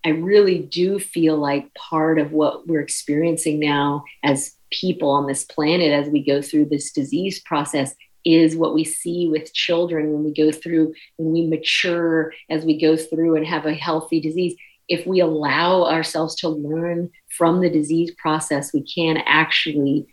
I 0.07 0.09
really 0.11 0.59
do 0.59 0.99
feel 0.99 1.37
like 1.37 1.73
part 1.75 2.19
of 2.19 2.33
what 2.33 2.67
we're 2.67 2.81
experiencing 2.81 3.61
now 3.61 4.05
as 4.25 4.57
people 4.71 5.11
on 5.11 5.27
this 5.27 5.45
planet 5.45 5.93
as 5.93 6.09
we 6.09 6.25
go 6.25 6.41
through 6.41 6.67
this 6.67 6.93
disease 6.93 7.41
process 7.41 7.95
is 8.25 8.57
what 8.57 8.75
we 8.75 8.85
see 8.85 9.29
with 9.29 9.53
children 9.53 10.13
when 10.13 10.25
we 10.25 10.33
go 10.33 10.51
through, 10.51 10.95
when 11.17 11.33
we 11.33 11.47
mature, 11.47 12.33
as 12.49 12.65
we 12.65 12.81
go 12.81 12.97
through 12.97 13.37
and 13.37 13.47
have 13.47 13.67
a 13.67 13.75
healthy 13.75 14.21
disease. 14.21 14.55
If 14.89 15.07
we 15.07 15.21
allow 15.21 15.85
ourselves 15.85 16.37
to 16.37 16.49
learn 16.49 17.11
from 17.37 17.61
the 17.61 17.71
disease 17.71 18.13
process, 18.17 18.73
we 18.73 18.83
can 18.83 19.19
actually 19.27 20.07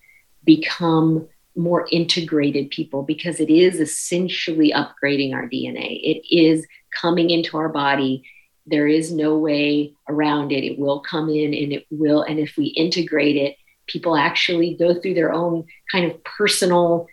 become 0.43 1.27
more 1.57 1.87
integrated 1.91 2.69
people 2.69 3.03
because 3.03 3.39
it 3.39 3.49
is 3.49 3.79
essentially 3.79 4.71
upgrading 4.71 5.33
our 5.33 5.49
DNA. 5.49 5.99
It 6.03 6.35
is 6.35 6.65
coming 6.91 7.29
into 7.29 7.57
our 7.57 7.69
body. 7.69 8.23
There 8.65 8.87
is 8.87 9.11
no 9.11 9.37
way 9.37 9.93
around 10.07 10.51
it. 10.51 10.63
It 10.63 10.77
will 10.77 10.99
come 10.99 11.29
in 11.29 11.53
and 11.53 11.73
it 11.73 11.85
will. 11.89 12.21
And 12.21 12.39
if 12.39 12.55
we 12.57 12.65
integrate 12.65 13.35
it, 13.35 13.55
people 13.87 14.15
actually 14.15 14.75
go 14.75 14.99
through 14.99 15.15
their 15.15 15.33
own 15.33 15.65
kind 15.91 16.11
of 16.11 16.23
personal 16.23 17.07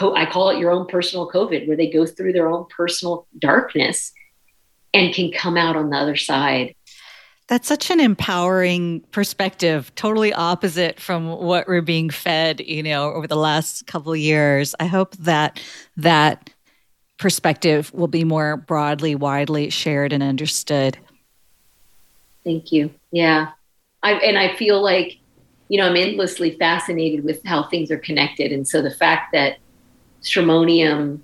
I 0.00 0.26
call 0.26 0.50
it 0.50 0.58
your 0.58 0.72
own 0.72 0.86
personal 0.86 1.30
COVID, 1.30 1.68
where 1.68 1.76
they 1.76 1.88
go 1.88 2.04
through 2.04 2.32
their 2.32 2.50
own 2.50 2.66
personal 2.68 3.28
darkness 3.38 4.12
and 4.92 5.14
can 5.14 5.30
come 5.30 5.56
out 5.56 5.76
on 5.76 5.90
the 5.90 5.96
other 5.96 6.16
side. 6.16 6.74
That's 7.46 7.68
such 7.68 7.90
an 7.90 8.00
empowering 8.00 9.00
perspective, 9.10 9.94
totally 9.96 10.32
opposite 10.32 10.98
from 10.98 11.28
what 11.28 11.68
we're 11.68 11.82
being 11.82 12.08
fed, 12.08 12.60
you 12.60 12.82
know, 12.82 13.12
over 13.12 13.26
the 13.26 13.36
last 13.36 13.86
couple 13.86 14.12
of 14.12 14.18
years. 14.18 14.74
I 14.80 14.86
hope 14.86 15.14
that 15.16 15.60
that 15.98 16.48
perspective 17.18 17.92
will 17.92 18.08
be 18.08 18.24
more 18.24 18.56
broadly, 18.56 19.14
widely 19.14 19.68
shared 19.68 20.12
and 20.12 20.22
understood. 20.22 20.96
Thank 22.44 22.72
you. 22.72 22.90
Yeah. 23.10 23.50
I, 24.02 24.12
and 24.14 24.38
I 24.38 24.56
feel 24.56 24.82
like, 24.82 25.18
you 25.68 25.78
know, 25.78 25.86
I'm 25.86 25.96
endlessly 25.96 26.56
fascinated 26.58 27.24
with 27.24 27.44
how 27.44 27.64
things 27.64 27.90
are 27.90 27.98
connected. 27.98 28.52
And 28.52 28.66
so 28.66 28.80
the 28.80 28.90
fact 28.90 29.32
that 29.32 29.58
stramonium 30.22 31.20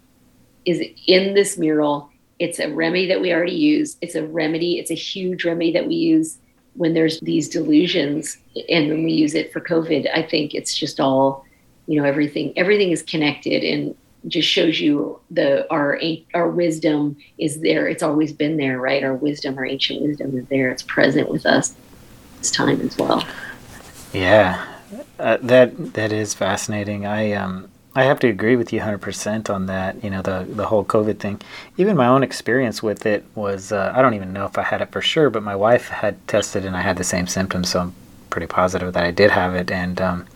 is 0.66 0.83
in 1.07 1.35
this 1.35 1.57
mural. 1.57 2.10
It's 2.41 2.59
a 2.59 2.72
remedy 2.72 3.07
that 3.07 3.20
we 3.20 3.32
already 3.32 3.53
use. 3.53 3.97
It's 4.01 4.16
a 4.16 4.26
remedy, 4.26 4.78
it's 4.78 4.91
a 4.91 4.95
huge 4.95 5.45
remedy 5.45 5.72
that 5.72 5.86
we 5.86 5.95
use 5.95 6.38
when 6.74 6.95
there's 6.95 7.20
these 7.20 7.49
delusions 7.49 8.38
and 8.68 8.88
when 8.88 9.05
we 9.05 9.12
use 9.12 9.34
it 9.34 9.53
for 9.53 9.61
COVID. 9.61 10.09
I 10.12 10.22
think 10.22 10.55
it's 10.55 10.76
just 10.76 10.99
all, 10.99 11.45
you 11.86 12.01
know, 12.01 12.07
everything 12.09 12.53
everything 12.57 12.91
is 12.91 13.03
connected 13.03 13.62
and 13.62 13.95
just 14.26 14.49
shows 14.49 14.80
you 14.80 15.20
the 15.30 15.70
our 15.70 16.01
our 16.34 16.51
wisdom 16.51 17.16
is 17.38 17.61
there. 17.61 17.86
It's 17.88 18.03
always 18.03 18.32
been 18.32 18.57
there, 18.57 18.80
right? 18.80 19.05
Our 19.05 19.14
wisdom, 19.14 19.59
our 19.59 19.66
ancient 19.66 20.03
wisdom 20.03 20.36
is 20.38 20.47
there. 20.47 20.70
It's 20.70 20.82
present 20.82 21.28
with 21.28 21.47
us 21.47 21.74
this 22.38 22.51
time 22.51 22.80
as 22.80 22.97
well. 22.97 23.26
Yeah, 24.12 24.64
uh, 25.18 25.38
that 25.43 25.95
that 25.95 26.12
is 26.12 26.34
fascinating. 26.34 27.07
I 27.07 27.32
um 27.32 27.70
I 27.95 28.05
have 28.05 28.20
to 28.20 28.28
agree 28.28 28.55
with 28.55 28.72
you 28.72 28.80
100% 28.80 29.51
on 29.51 29.66
that. 29.66 30.03
You 30.05 30.11
know, 30.11 30.22
the 30.22 30.47
the 30.49 30.66
whole 30.66 30.84
COVID 30.84 31.18
thing. 31.18 31.41
Even 31.76 31.97
my 31.97 32.07
own 32.07 32.22
experience 32.22 32.82
with 32.82 33.05
it 33.05 33.24
was 33.34 33.72
uh, 33.72 33.93
I 33.95 34.01
don't 34.01 34.14
even 34.14 34.32
know 34.32 34.45
if 34.45 34.57
I 34.57 34.62
had 34.62 34.80
it 34.80 34.93
for 34.93 35.03
sure, 35.03 35.28
but 35.28 35.43
my 35.43 35.57
wife 35.57 35.88
had 35.88 36.26
tested 36.28 36.64
and 36.64 36.76
I 36.76 36.82
had 36.82 36.99
the 36.99 37.05
same 37.05 37.26
symptoms, 37.26 37.70
so 37.70 37.80
I'm 37.80 37.95
pretty 38.30 38.47
positive 38.47 38.93
that 38.93 39.05
I 39.05 39.11
did 39.11 39.32
have 39.32 39.57
it. 39.57 39.72
And 39.72 40.01
um, 40.01 40.26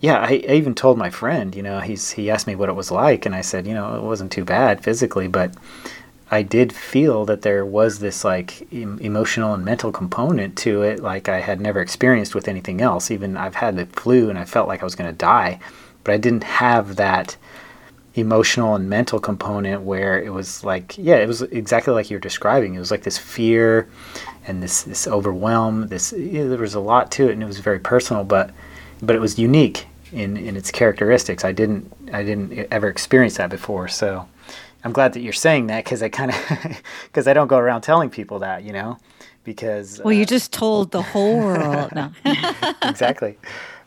yeah, 0.00 0.20
I, 0.20 0.42
I, 0.48 0.54
even 0.54 0.74
told 0.74 0.96
my 0.96 1.10
friend. 1.10 1.54
You 1.54 1.62
know, 1.62 1.80
he's 1.80 2.12
he 2.12 2.30
asked 2.30 2.46
me 2.46 2.56
what 2.56 2.70
it 2.70 2.76
was 2.76 2.90
like, 2.90 3.26
and 3.26 3.34
I 3.34 3.42
said, 3.42 3.66
you 3.66 3.74
know, 3.74 3.96
it 3.96 4.02
wasn't 4.02 4.32
too 4.32 4.44
bad 4.44 4.82
physically, 4.82 5.28
but 5.28 5.52
I 6.30 6.40
did 6.40 6.72
feel 6.72 7.26
that 7.26 7.42
there 7.42 7.66
was 7.66 7.98
this 7.98 8.24
like 8.24 8.66
em- 8.72 8.98
emotional 9.00 9.52
and 9.52 9.66
mental 9.66 9.92
component 9.92 10.56
to 10.58 10.80
it, 10.80 11.00
like 11.00 11.28
I 11.28 11.40
had 11.40 11.60
never 11.60 11.82
experienced 11.82 12.34
with 12.34 12.48
anything 12.48 12.80
else. 12.80 13.10
Even 13.10 13.36
I've 13.36 13.56
had 13.56 13.76
the 13.76 13.84
flu, 13.84 14.30
and 14.30 14.38
I 14.38 14.46
felt 14.46 14.66
like 14.66 14.80
I 14.80 14.86
was 14.86 14.94
going 14.94 15.10
to 15.10 15.16
die 15.16 15.60
but 16.04 16.14
I 16.14 16.18
didn't 16.18 16.44
have 16.44 16.96
that 16.96 17.36
emotional 18.14 18.76
and 18.76 18.88
mental 18.88 19.18
component 19.18 19.82
where 19.82 20.22
it 20.22 20.32
was 20.32 20.62
like 20.62 20.96
yeah 20.96 21.16
it 21.16 21.26
was 21.26 21.42
exactly 21.42 21.92
like 21.92 22.10
you're 22.10 22.20
describing. 22.20 22.74
It 22.74 22.78
was 22.78 22.90
like 22.90 23.02
this 23.02 23.18
fear 23.18 23.88
and 24.46 24.62
this 24.62 24.82
this 24.82 25.08
overwhelm 25.08 25.88
this 25.88 26.12
yeah, 26.12 26.44
there 26.44 26.58
was 26.58 26.74
a 26.74 26.80
lot 26.80 27.10
to 27.12 27.28
it 27.28 27.32
and 27.32 27.42
it 27.42 27.46
was 27.46 27.58
very 27.58 27.80
personal 27.80 28.22
but 28.22 28.50
but 29.02 29.16
it 29.16 29.18
was 29.18 29.38
unique 29.38 29.86
in 30.12 30.36
in 30.36 30.56
its 30.56 30.70
characteristics. 30.70 31.44
I 31.44 31.52
didn't 31.52 31.92
i 32.12 32.22
didn't 32.22 32.68
ever 32.70 32.88
experience 32.88 33.36
that 33.38 33.50
before. 33.50 33.88
So 33.88 34.28
i'm 34.84 34.92
glad 34.92 35.14
that 35.14 35.20
you're 35.20 35.32
saying 35.32 35.66
that 35.68 35.82
because 35.82 36.02
i 36.02 36.08
kind 36.08 36.30
of 36.30 36.36
because 37.04 37.26
i 37.26 37.32
don't 37.32 37.48
go 37.48 37.58
around 37.58 37.80
telling 37.80 38.10
people 38.10 38.40
that 38.40 38.62
you 38.62 38.72
know 38.72 38.98
because 39.42 39.98
well 40.04 40.08
uh, 40.08 40.18
you 40.18 40.24
just 40.24 40.52
told 40.52 40.92
the 40.92 41.02
whole 41.02 41.38
world. 41.38 41.90
No. 41.92 42.12
Exactly 42.82 43.36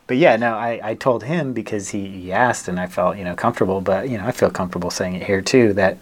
but 0.07 0.15
yeah, 0.15 0.37
no, 0.37 0.55
I, 0.55 0.79
I 0.81 0.93
told 0.95 1.25
him 1.25 1.51
because 1.51 1.89
he, 1.89 2.07
he 2.07 2.31
asked 2.31 2.69
and 2.69 2.79
I 2.79 2.87
felt, 2.87 3.17
you 3.17 3.25
know, 3.25 3.35
comfortable, 3.35 3.81
but 3.81 4.09
you 4.09 4.17
know, 4.17 4.25
I 4.25 4.31
feel 4.31 4.49
comfortable 4.49 4.89
saying 4.89 5.15
it 5.15 5.23
here 5.23 5.41
too, 5.41 5.73
that, 5.73 5.97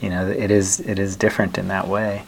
you 0.00 0.08
know, 0.08 0.26
it 0.26 0.50
is, 0.50 0.80
it 0.80 0.98
is 0.98 1.14
different 1.14 1.58
in 1.58 1.68
that 1.68 1.86
way. 1.86 2.24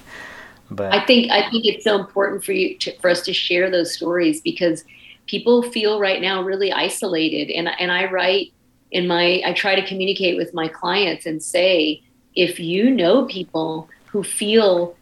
But 0.70 0.92
I 0.92 1.04
think, 1.06 1.30
I 1.32 1.48
think 1.50 1.64
it's 1.64 1.84
so 1.84 1.98
important 1.98 2.44
for 2.44 2.52
you 2.52 2.76
to, 2.78 2.98
for 2.98 3.08
us 3.08 3.22
to 3.22 3.32
share 3.32 3.70
those 3.70 3.94
stories 3.94 4.42
because 4.42 4.84
people 5.26 5.62
feel 5.62 5.98
right 5.98 6.20
now 6.20 6.42
really 6.42 6.70
isolated. 6.70 7.50
And, 7.50 7.68
and 7.80 7.90
I 7.90 8.10
write 8.10 8.52
in 8.90 9.06
my, 9.06 9.42
I 9.44 9.54
try 9.54 9.74
to 9.74 9.86
communicate 9.86 10.36
with 10.36 10.52
my 10.52 10.68
clients 10.68 11.24
and 11.24 11.42
say, 11.42 12.02
if 12.34 12.60
you 12.60 12.90
know 12.90 13.24
people 13.24 13.88
who 14.06 14.22
feel 14.22 14.94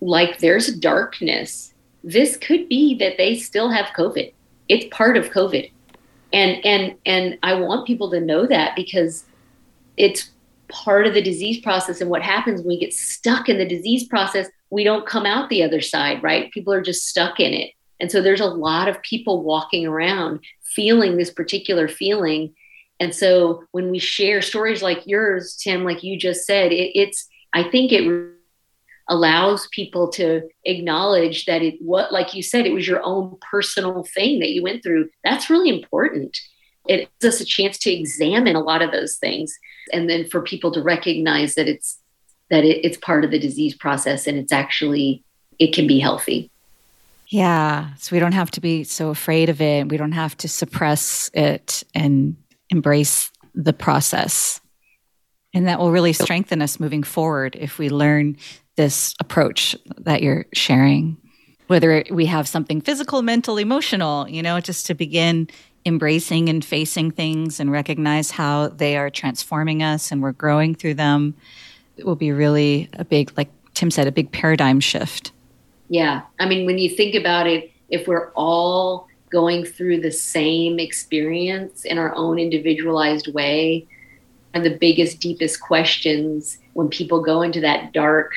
like 0.00 0.38
there's 0.38 0.72
darkness, 0.76 1.74
this 2.04 2.36
could 2.36 2.68
be 2.68 2.96
that 2.98 3.16
they 3.16 3.36
still 3.36 3.70
have 3.70 3.86
COVID 3.96 4.32
it's 4.68 4.86
part 4.94 5.16
of 5.16 5.30
COVID. 5.30 5.70
And 6.32 6.64
and 6.64 6.96
and 7.06 7.38
I 7.42 7.54
want 7.54 7.86
people 7.86 8.10
to 8.10 8.20
know 8.20 8.46
that 8.46 8.74
because 8.76 9.24
it's 9.96 10.30
part 10.68 11.06
of 11.06 11.14
the 11.14 11.22
disease 11.22 11.60
process. 11.60 12.00
And 12.00 12.10
what 12.10 12.22
happens 12.22 12.60
when 12.60 12.68
we 12.68 12.80
get 12.80 12.92
stuck 12.92 13.48
in 13.48 13.58
the 13.58 13.68
disease 13.68 14.04
process, 14.04 14.48
we 14.70 14.84
don't 14.84 15.06
come 15.06 15.26
out 15.26 15.48
the 15.48 15.62
other 15.62 15.80
side, 15.80 16.22
right? 16.22 16.50
People 16.52 16.72
are 16.72 16.82
just 16.82 17.06
stuck 17.06 17.38
in 17.40 17.52
it. 17.52 17.72
And 18.00 18.10
so 18.10 18.20
there's 18.20 18.40
a 18.40 18.46
lot 18.46 18.88
of 18.88 19.00
people 19.02 19.42
walking 19.42 19.86
around 19.86 20.40
feeling 20.62 21.16
this 21.16 21.30
particular 21.30 21.88
feeling. 21.88 22.54
And 23.00 23.14
so 23.14 23.64
when 23.72 23.90
we 23.90 23.98
share 23.98 24.42
stories 24.42 24.82
like 24.82 25.06
yours, 25.06 25.56
Tim, 25.56 25.84
like 25.84 26.02
you 26.02 26.18
just 26.18 26.46
said, 26.46 26.72
it, 26.72 26.98
it's, 26.98 27.26
I 27.52 27.62
think 27.62 27.92
it 27.92 28.06
allows 29.08 29.68
people 29.68 30.08
to 30.08 30.42
acknowledge 30.64 31.44
that 31.44 31.62
it 31.62 31.74
what 31.80 32.12
like 32.12 32.34
you 32.34 32.42
said 32.42 32.66
it 32.66 32.72
was 32.72 32.88
your 32.88 33.00
own 33.04 33.36
personal 33.40 34.04
thing 34.14 34.40
that 34.40 34.50
you 34.50 34.62
went 34.62 34.82
through. 34.82 35.08
That's 35.24 35.50
really 35.50 35.70
important. 35.70 36.36
It 36.88 37.08
gives 37.20 37.34
us 37.34 37.40
a 37.40 37.44
chance 37.44 37.78
to 37.78 37.92
examine 37.92 38.56
a 38.56 38.60
lot 38.60 38.82
of 38.82 38.92
those 38.92 39.16
things 39.16 39.56
and 39.92 40.08
then 40.08 40.28
for 40.28 40.40
people 40.42 40.72
to 40.72 40.82
recognize 40.82 41.54
that 41.54 41.68
it's 41.68 42.00
that 42.50 42.64
it, 42.64 42.84
it's 42.84 42.96
part 42.96 43.24
of 43.24 43.30
the 43.30 43.38
disease 43.38 43.74
process 43.74 44.26
and 44.26 44.38
it's 44.38 44.52
actually 44.52 45.24
it 45.58 45.74
can 45.74 45.86
be 45.86 45.98
healthy. 45.98 46.50
Yeah. 47.28 47.94
So 47.98 48.14
we 48.14 48.20
don't 48.20 48.32
have 48.32 48.52
to 48.52 48.60
be 48.60 48.84
so 48.84 49.10
afraid 49.10 49.48
of 49.48 49.60
it. 49.60 49.88
We 49.88 49.96
don't 49.96 50.12
have 50.12 50.36
to 50.38 50.48
suppress 50.48 51.30
it 51.34 51.82
and 51.94 52.36
embrace 52.70 53.32
the 53.54 53.72
process. 53.72 54.60
And 55.52 55.66
that 55.66 55.78
will 55.78 55.90
really 55.90 56.12
strengthen 56.12 56.62
us 56.62 56.78
moving 56.78 57.02
forward 57.02 57.56
if 57.58 57.78
we 57.78 57.88
learn 57.88 58.36
this 58.76 59.14
approach 59.20 59.76
that 59.98 60.22
you're 60.22 60.46
sharing 60.52 61.16
whether 61.66 62.04
we 62.12 62.26
have 62.26 62.46
something 62.46 62.80
physical 62.80 63.22
mental 63.22 63.58
emotional 63.58 64.28
you 64.28 64.42
know 64.42 64.60
just 64.60 64.86
to 64.86 64.94
begin 64.94 65.48
embracing 65.86 66.48
and 66.48 66.64
facing 66.64 67.10
things 67.10 67.60
and 67.60 67.70
recognize 67.70 68.32
how 68.32 68.68
they 68.68 68.96
are 68.96 69.08
transforming 69.08 69.82
us 69.82 70.10
and 70.10 70.20
we're 70.22 70.32
growing 70.32 70.74
through 70.74 70.94
them 70.94 71.34
it 71.96 72.04
will 72.04 72.16
be 72.16 72.32
really 72.32 72.88
a 72.94 73.04
big 73.04 73.32
like 73.36 73.48
tim 73.74 73.90
said 73.90 74.06
a 74.06 74.12
big 74.12 74.32
paradigm 74.32 74.80
shift. 74.80 75.32
Yeah. 75.88 76.22
I 76.40 76.48
mean 76.48 76.66
when 76.66 76.78
you 76.78 76.90
think 76.90 77.14
about 77.14 77.46
it 77.46 77.70
if 77.88 78.08
we're 78.08 78.32
all 78.32 79.06
going 79.30 79.64
through 79.64 80.00
the 80.00 80.10
same 80.10 80.78
experience 80.80 81.84
in 81.84 81.98
our 81.98 82.14
own 82.14 82.38
individualized 82.38 83.32
way 83.32 83.86
and 84.54 84.64
the 84.64 84.76
biggest 84.76 85.20
deepest 85.20 85.60
questions 85.60 86.58
when 86.72 86.88
people 86.88 87.22
go 87.22 87.42
into 87.42 87.60
that 87.60 87.92
dark 87.92 88.32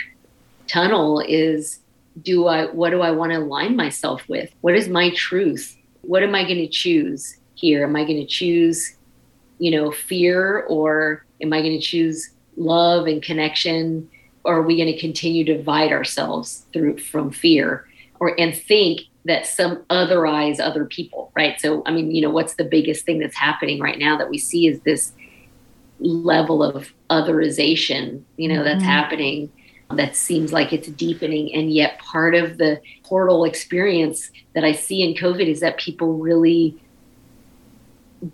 tunnel 0.69 1.19
is 1.27 1.79
do 2.21 2.47
I 2.47 2.65
what 2.67 2.91
do 2.91 3.01
I 3.01 3.11
want 3.11 3.31
to 3.31 3.39
align 3.39 3.75
myself 3.75 4.27
with? 4.27 4.53
What 4.61 4.75
is 4.75 4.87
my 4.87 5.13
truth? 5.15 5.77
What 6.01 6.23
am 6.23 6.35
I 6.35 6.43
going 6.43 6.57
to 6.57 6.67
choose 6.67 7.37
here? 7.55 7.83
Am 7.83 7.95
I 7.95 8.03
going 8.03 8.19
to 8.19 8.25
choose, 8.25 8.95
you 9.57 9.71
know, 9.71 9.91
fear 9.91 10.65
or 10.69 11.25
am 11.41 11.53
I 11.53 11.61
going 11.61 11.79
to 11.79 11.85
choose 11.85 12.29
love 12.55 13.07
and 13.07 13.21
connection 13.21 14.09
or 14.43 14.57
are 14.57 14.61
we 14.61 14.77
going 14.77 14.93
to 14.93 14.99
continue 14.99 15.43
to 15.45 15.57
divide 15.57 15.91
ourselves 15.91 16.65
through 16.73 16.97
from 16.97 17.31
fear 17.31 17.87
or 18.19 18.39
and 18.39 18.55
think 18.55 19.01
that 19.25 19.45
some 19.45 19.77
otherize 19.89 20.59
other 20.59 20.85
people, 20.85 21.31
right? 21.35 21.59
So 21.59 21.83
I 21.85 21.91
mean, 21.91 22.11
you 22.11 22.21
know, 22.21 22.29
what's 22.29 22.55
the 22.55 22.63
biggest 22.63 23.05
thing 23.05 23.19
that's 23.19 23.35
happening 23.35 23.79
right 23.79 23.99
now 23.99 24.17
that 24.17 24.29
we 24.29 24.37
see 24.37 24.67
is 24.67 24.79
this 24.81 25.13
level 25.99 26.63
of 26.63 26.93
otherization, 27.09 28.23
you 28.37 28.47
know, 28.47 28.63
that's 28.63 28.77
mm-hmm. 28.77 28.85
happening 28.85 29.51
that 29.95 30.15
seems 30.15 30.53
like 30.53 30.71
it's 30.71 30.87
deepening. 30.89 31.53
And 31.53 31.71
yet, 31.73 31.99
part 31.99 32.35
of 32.35 32.57
the 32.57 32.81
portal 33.03 33.43
experience 33.43 34.31
that 34.53 34.63
I 34.63 34.71
see 34.71 35.01
in 35.01 35.15
COVID 35.15 35.47
is 35.47 35.61
that 35.61 35.77
people 35.77 36.17
really 36.17 36.75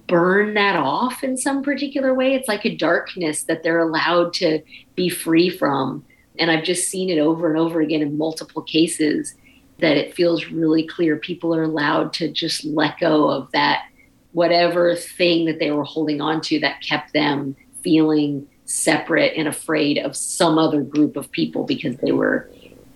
burn 0.08 0.54
that 0.56 0.76
off 0.76 1.24
in 1.24 1.38
some 1.38 1.64
particular 1.64 2.14
way. 2.14 2.34
It's 2.34 2.48
like 2.48 2.66
a 2.66 2.76
darkness 2.76 3.44
that 3.44 3.64
they're 3.64 3.80
allowed 3.80 4.34
to 4.36 4.62
be 4.96 5.10
free 5.10 5.50
from. 5.50 6.04
And 6.38 6.52
I've 6.52 6.64
just 6.64 6.90
seen 6.90 7.10
it 7.10 7.20
over 7.20 7.50
and 7.50 7.58
over 7.58 7.82
again 7.82 8.02
in 8.02 8.18
multiple 8.18 8.62
cases 8.62 9.36
that 9.80 9.98
it 9.98 10.14
feels 10.14 10.48
really 10.48 10.86
clear 10.88 11.18
people 11.18 11.54
are 11.56 11.64
allowed 11.64 12.14
to 12.14 12.32
just 12.32 12.66
let 12.66 13.00
go 13.00 13.30
of 13.30 13.52
that 13.52 13.88
whatever 14.32 14.96
thing 14.96 15.46
that 15.46 15.60
they 15.60 15.72
were 15.72 15.84
holding 15.84 16.20
on 16.20 16.42
to 16.42 16.60
that 16.60 16.82
kept 16.82 17.14
them 17.14 17.56
feeling 17.82 18.48
separate 18.66 19.34
and 19.38 19.48
afraid 19.48 19.98
of 19.98 20.16
some 20.16 20.58
other 20.58 20.82
group 20.82 21.16
of 21.16 21.32
people 21.32 21.64
because 21.64 21.98
they 21.98 22.12
were 22.12 22.50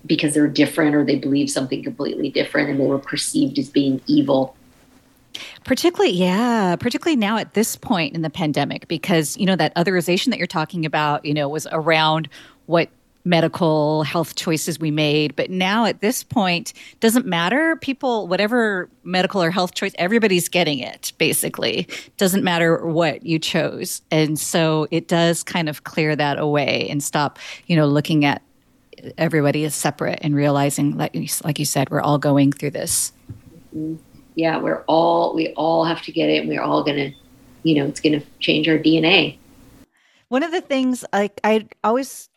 because 0.05 0.33
they're 0.33 0.47
different 0.47 0.95
or 0.95 1.05
they 1.05 1.17
believe 1.17 1.49
something 1.49 1.83
completely 1.83 2.29
different 2.29 2.69
and 2.69 2.79
they 2.79 2.85
were 2.85 2.97
perceived 2.99 3.59
as 3.59 3.69
being 3.69 4.01
evil. 4.07 4.55
Particularly 5.63 6.15
yeah 6.15 6.75
particularly 6.75 7.15
now 7.15 7.37
at 7.37 7.53
this 7.53 7.75
point 7.75 8.15
in 8.15 8.23
the 8.23 8.29
pandemic 8.29 8.87
because 8.87 9.37
you 9.37 9.45
know 9.45 9.55
that 9.55 9.73
otherization 9.75 10.29
that 10.29 10.37
you're 10.37 10.47
talking 10.47 10.85
about 10.85 11.23
you 11.23 11.33
know 11.33 11.47
was 11.47 11.67
around 11.71 12.27
what 12.65 12.89
medical 13.29 14.01
health 14.03 14.35
choices 14.35 14.79
we 14.79 14.89
made. 14.89 15.35
But 15.35 15.51
now 15.51 15.85
at 15.85 16.01
this 16.01 16.23
point 16.23 16.73
doesn't 16.99 17.27
matter. 17.27 17.75
People 17.75 18.27
whatever 18.27 18.89
medical 19.03 19.41
or 19.41 19.51
health 19.51 19.75
choice 19.75 19.93
everybody's 19.99 20.49
getting 20.49 20.79
it 20.79 21.13
basically. 21.17 21.87
Doesn't 22.17 22.43
matter 22.43 22.85
what 22.85 23.25
you 23.25 23.37
chose. 23.37 24.01
And 24.09 24.39
so 24.39 24.87
it 24.89 25.07
does 25.07 25.43
kind 25.43 25.69
of 25.69 25.83
clear 25.83 26.15
that 26.15 26.39
away 26.39 26.87
and 26.89 27.03
stop 27.03 27.37
you 27.67 27.75
know 27.75 27.85
looking 27.85 28.25
at 28.25 28.41
everybody 29.17 29.63
as 29.63 29.75
separate 29.75 30.19
and 30.21 30.35
realizing 30.35 30.97
like, 30.97 31.15
like 31.45 31.59
you 31.59 31.65
said 31.65 31.89
we're 31.89 32.01
all 32.01 32.17
going 32.17 32.51
through 32.51 32.71
this. 32.71 33.13
Mm-hmm. 33.75 33.95
Yeah 34.35 34.57
we're 34.57 34.83
all 34.87 35.35
we 35.35 35.53
all 35.53 35.85
have 35.85 36.01
to 36.03 36.11
get 36.11 36.29
it. 36.29 36.39
And 36.39 36.49
we're 36.49 36.63
all 36.63 36.83
gonna 36.83 37.11
you 37.61 37.75
know 37.75 37.85
it's 37.85 37.99
gonna 37.99 38.21
change 38.39 38.67
our 38.69 38.77
dna 38.77 39.37
one 40.29 40.43
of 40.43 40.51
the 40.51 40.61
things 40.61 41.03
like 41.11 41.41
i 41.43 41.67
always 41.83 42.28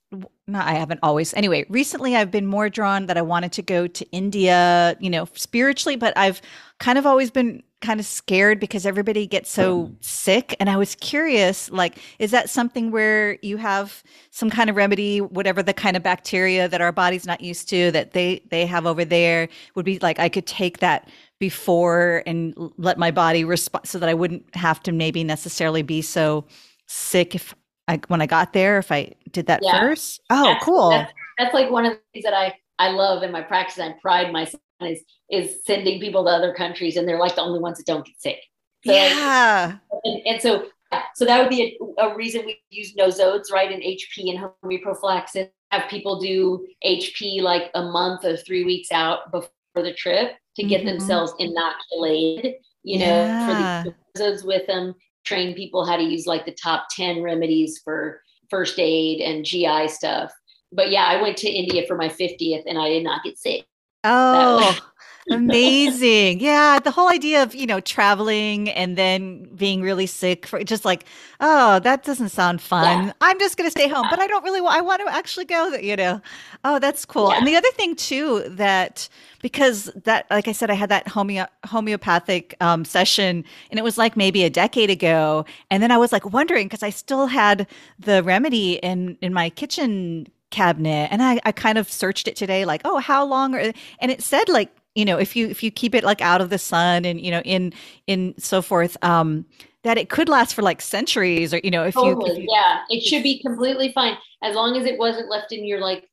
no, 0.49 0.59
I 0.59 0.75
haven't 0.75 1.01
always. 1.03 1.33
Anyway, 1.35 1.65
recently 1.69 2.17
I've 2.17 2.31
been 2.31 2.47
more 2.47 2.69
drawn 2.69 3.07
that 3.07 3.17
I 3.17 3.23
wanted 3.23 3.53
to 3.53 3.63
go 3.63 3.87
to 3.87 4.11
India, 4.11 4.97
you 4.99 5.09
know, 5.09 5.29
spiritually, 5.35 5.95
but 5.97 6.17
I've 6.17 6.43
kind 6.81 6.99
of 6.99 7.07
always 7.07 7.31
been 7.31 7.63
kind 7.81 8.01
of 8.01 8.07
scared 8.07 8.59
because 8.59 8.85
everybody 8.85 9.27
gets 9.27 9.51
so 9.51 9.93
sick. 10.01 10.57
And 10.59 10.69
I 10.69 10.77
was 10.77 10.95
curious, 10.97 11.71
like, 11.71 11.99
is 12.19 12.31
that 12.33 12.51
something 12.51 12.91
where 12.91 13.39
you 13.43 13.57
have 13.57 14.03
some 14.31 14.51
kind 14.51 14.69
of 14.69 14.77
remedy, 14.77 15.21
whatever 15.21 15.63
the 15.63 15.75
kind 15.75 15.97
of 15.97 16.03
bacteria 16.03 16.69
that 16.69 16.81
our 16.81 16.93
body's 16.93 17.27
not 17.27 17.41
used 17.41 17.69
to 17.71 17.91
that 17.93 18.13
they 18.13 18.43
they 18.51 18.67
have 18.67 18.87
over 18.87 19.05
there 19.05 19.49
would 19.75 19.85
be 19.85 19.99
like 20.01 20.19
I 20.19 20.29
could 20.29 20.47
take 20.47 20.79
that 20.79 21.09
before 21.39 22.23
and 22.27 22.55
let 22.79 22.99
my 22.99 23.11
body 23.11 23.45
respond 23.45 23.87
so 23.87 23.99
that 23.99 24.09
I 24.09 24.15
wouldn't 24.15 24.55
have 24.55 24.83
to 24.85 24.93
maybe 24.93 25.23
necessarily 25.25 25.83
be 25.83 26.03
so 26.03 26.45
sick 26.87 27.35
if 27.35 27.55
I, 27.89 28.01
when 28.09 28.23
I 28.23 28.27
got 28.27 28.53
there 28.53 28.79
if 28.79 28.93
I 28.93 29.13
did 29.31 29.47
that 29.47 29.61
yeah. 29.63 29.81
first? 29.81 30.21
Oh, 30.31 30.45
that's, 30.45 30.65
cool. 30.65 30.91
That's, 30.91 31.13
that's, 31.39 31.55
like 31.55 31.71
one 31.71 31.85
of 31.85 31.93
the 31.93 32.01
things 32.13 32.25
that 32.25 32.35
I 32.35 32.55
I 32.79 32.91
love 32.91 33.23
in 33.23 33.33
my 33.33 33.43
practice. 33.43 33.79
I 33.79 33.95
pride 34.01 34.33
myself 34.33 34.63
is 34.81 35.03
is 35.31 35.65
sending 35.65 36.01
people 36.01 36.25
to 36.25 36.31
other 36.31 36.55
countries, 36.55 36.97
and 36.97 37.09
they're 37.09 37.19
like 37.19 37.35
the 37.35 37.43
only 37.43 37.61
ones 37.61 37.79
that 37.79 37.87
don't 37.87 38.05
get 38.05 38.21
sick. 38.21 38.39
So 38.85 38.93
yeah. 38.93 39.77
and, 40.05 40.27
and, 40.27 40.43
so 40.43 40.67
so 41.15 41.25
that 41.25 41.41
would 41.41 41.49
be 41.49 41.79
a, 41.99 42.03
a, 42.03 42.17
reason 42.17 42.45
we 42.45 42.61
use 42.71 42.95
nosodes, 42.95 43.53
right? 43.53 43.71
In 43.71 43.81
HP 43.81 44.35
and 44.35 44.53
homeoprophylaxis, 44.65 45.49
have 45.71 45.89
people 45.89 46.21
do 46.21 46.67
HP 46.85 47.41
like 47.41 47.71
a 47.75 47.83
month 47.83 48.25
or 48.25 48.37
three 48.37 48.65
weeks 48.65 48.91
out 48.93 49.31
before 49.31 49.51
the 49.77 49.95
trip 49.95 50.37
to 50.57 50.65
get 50.65 50.81
mm-hmm. 50.81 50.99
themselves 50.99 51.33
inoculated. 51.39 52.55
You 52.83 52.99
know, 52.99 53.07
yeah. 53.07 53.85
for 53.85 53.95
the 54.15 54.43
with 54.45 54.67
them 54.67 54.95
train 55.25 55.55
people 55.55 55.85
how 55.85 55.97
to 55.97 56.03
use 56.03 56.27
like 56.27 56.45
the 56.45 56.53
top 56.53 56.87
10 56.95 57.23
remedies 57.23 57.81
for 57.85 58.21
first 58.51 58.79
aid 58.79 59.21
and 59.21 59.45
GI 59.45 59.89
stuff. 59.89 60.33
But 60.73 60.91
yeah, 60.91 61.05
I 61.05 61.21
went 61.21 61.37
to 61.39 61.51
India 61.51 61.85
for 61.87 61.97
my 61.97 62.09
50th 62.09 62.65
and 62.67 62.79
I 62.79 62.89
did 62.89 63.05
not 63.05 63.23
get 63.23 63.39
sick. 63.39 63.67
Oh, 64.05 64.77
amazing. 65.31 66.41
Yeah. 66.41 66.79
The 66.83 66.91
whole 66.91 67.09
idea 67.09 67.43
of, 67.43 67.55
you 67.55 67.67
know, 67.67 67.81
traveling 67.81 68.69
and 68.71 68.97
then 68.97 69.45
being 69.55 69.81
really 69.81 70.07
sick 70.07 70.47
for 70.47 70.63
just 70.65 70.85
like, 70.85 71.05
oh, 71.41 71.79
that 71.81 72.03
doesn't 72.03 72.31
sound 72.31 72.61
fun. 72.61 73.07
Yeah. 73.07 73.13
I'm 73.21 73.39
just 73.39 73.57
going 73.57 73.67
to 73.67 73.71
stay 73.71 73.89
home, 73.89 74.07
but 74.11 74.19
I 74.19 74.27
don't 74.27 74.43
really 74.43 74.61
want, 74.61 74.77
I 74.77 74.81
want 74.81 75.01
to 75.07 75.15
actually 75.15 75.45
go, 75.45 75.75
you 75.75 75.95
know. 75.97 76.21
Oh, 76.65 76.79
that's 76.79 77.05
cool. 77.05 77.31
Yeah. 77.31 77.39
And 77.39 77.47
the 77.47 77.55
other 77.55 77.71
thing 77.73 77.95
too, 77.95 78.43
that 78.49 79.09
because 79.43 79.91
that, 80.05 80.27
like 80.31 80.49
I 80.49 80.53
said, 80.53 80.71
I 80.71 80.75
had 80.75 80.89
that 80.89 81.07
homeo- 81.07 81.49
homeopathic 81.67 82.57
um, 82.61 82.85
session 82.85 83.45
and 83.71 83.79
it 83.79 83.83
was 83.83 83.99
like 83.99 84.17
maybe 84.17 84.43
a 84.43 84.51
decade 84.51 84.91
ago. 84.91 85.45
And 85.71 85.83
then 85.83 85.93
I 85.93 85.99
was 85.99 86.11
like 86.11 86.33
wondering 86.33 86.67
because 86.67 86.83
I 86.83 86.91
still 86.91 87.27
had 87.27 87.69
the 87.99 88.23
remedy 88.25 88.75
in, 88.75 89.17
in 89.21 89.33
my 89.33 89.51
kitchen 89.51 90.27
cabinet 90.51 91.09
and 91.11 91.23
I, 91.23 91.41
I 91.47 91.53
kind 91.53 91.79
of 91.79 91.91
searched 91.91 92.29
it 92.29 92.37
today 92.37 92.67
like 92.67 92.83
oh 92.85 92.99
how 92.99 93.25
long 93.25 93.55
are, 93.55 93.73
and 94.01 94.11
it 94.13 94.23
said 94.23 94.51
like 94.51 94.69
you 94.95 95.05
know 95.05 95.19
if 95.19 95.35
you 95.37 95.49
if 95.49 95.63
you 95.63 95.71
keep 95.71 95.95
it 95.95 96.05
like 96.05 96.21
out 96.21 96.41
of 96.41 96.51
the 96.51 96.59
sun 96.59 97.05
and 97.05 97.21
you 97.21 97.31
know 97.31 97.41
in 97.41 97.73
in 98.07 98.35
so 98.39 98.63
forth 98.63 98.97
um 99.03 99.45
that 99.85 99.99
it 99.99 100.09
could 100.09 100.29
last 100.29 100.55
for 100.55 100.63
like 100.63 100.81
centuries 100.81 101.53
or 101.53 101.61
you 101.65 101.71
know 101.71 101.85
if, 101.85 101.95
totally, 101.95 102.31
you, 102.31 102.37
if 102.37 102.39
you 102.39 102.49
yeah 102.51 102.79
it 102.89 103.03
should 103.03 103.23
be 103.23 103.41
completely 103.41 103.93
fine 103.93 104.17
as 104.43 104.55
long 104.55 104.77
as 104.77 104.87
it 104.87 104.99
wasn't 104.99 105.29
left 105.29 105.53
in 105.53 105.65
your 105.65 105.81
like 105.81 106.09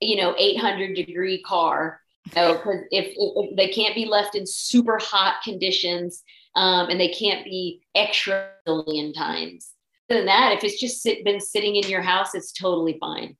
you 0.00 0.16
know 0.16 0.34
800 0.36 0.94
degree 0.94 1.42
car 1.42 2.00
So 2.34 2.54
because 2.56 2.80
if, 2.90 3.14
if, 3.16 3.56
they 3.56 3.68
can't 3.68 3.94
be 3.94 4.06
left 4.06 4.34
in 4.34 4.46
super 4.46 4.98
hot 5.00 5.36
conditions 5.42 6.22
um, 6.54 6.88
and 6.90 7.00
they 7.00 7.08
can't 7.08 7.44
be 7.44 7.82
extra 7.94 8.50
billion 8.64 9.12
times 9.12 9.70
than 10.08 10.26
that, 10.26 10.52
if 10.52 10.64
it's 10.64 10.80
just 10.80 11.02
sit, 11.02 11.24
been 11.24 11.40
sitting 11.40 11.76
in 11.76 11.88
your 11.88 12.02
house, 12.02 12.34
it's 12.34 12.52
totally 12.52 12.96
fine. 12.98 13.36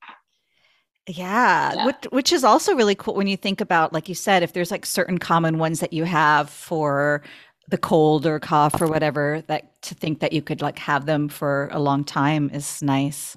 Yeah, 1.08 1.72
yeah. 1.74 1.86
Which, 1.86 2.04
which 2.10 2.32
is 2.32 2.44
also 2.44 2.74
really 2.74 2.94
cool 2.94 3.14
when 3.14 3.26
you 3.26 3.36
think 3.36 3.60
about, 3.60 3.92
like 3.92 4.08
you 4.08 4.14
said, 4.14 4.42
if 4.42 4.52
there's 4.52 4.70
like 4.70 4.84
certain 4.84 5.18
common 5.18 5.58
ones 5.58 5.80
that 5.80 5.92
you 5.92 6.04
have 6.04 6.50
for 6.50 7.22
the 7.68 7.78
cold 7.78 8.26
or 8.26 8.38
cough 8.38 8.80
or 8.80 8.86
whatever, 8.86 9.42
that 9.46 9.80
to 9.82 9.94
think 9.94 10.20
that 10.20 10.32
you 10.32 10.42
could 10.42 10.62
like 10.62 10.78
have 10.78 11.06
them 11.06 11.28
for 11.28 11.68
a 11.72 11.78
long 11.78 12.04
time 12.04 12.50
is 12.52 12.82
nice. 12.82 13.36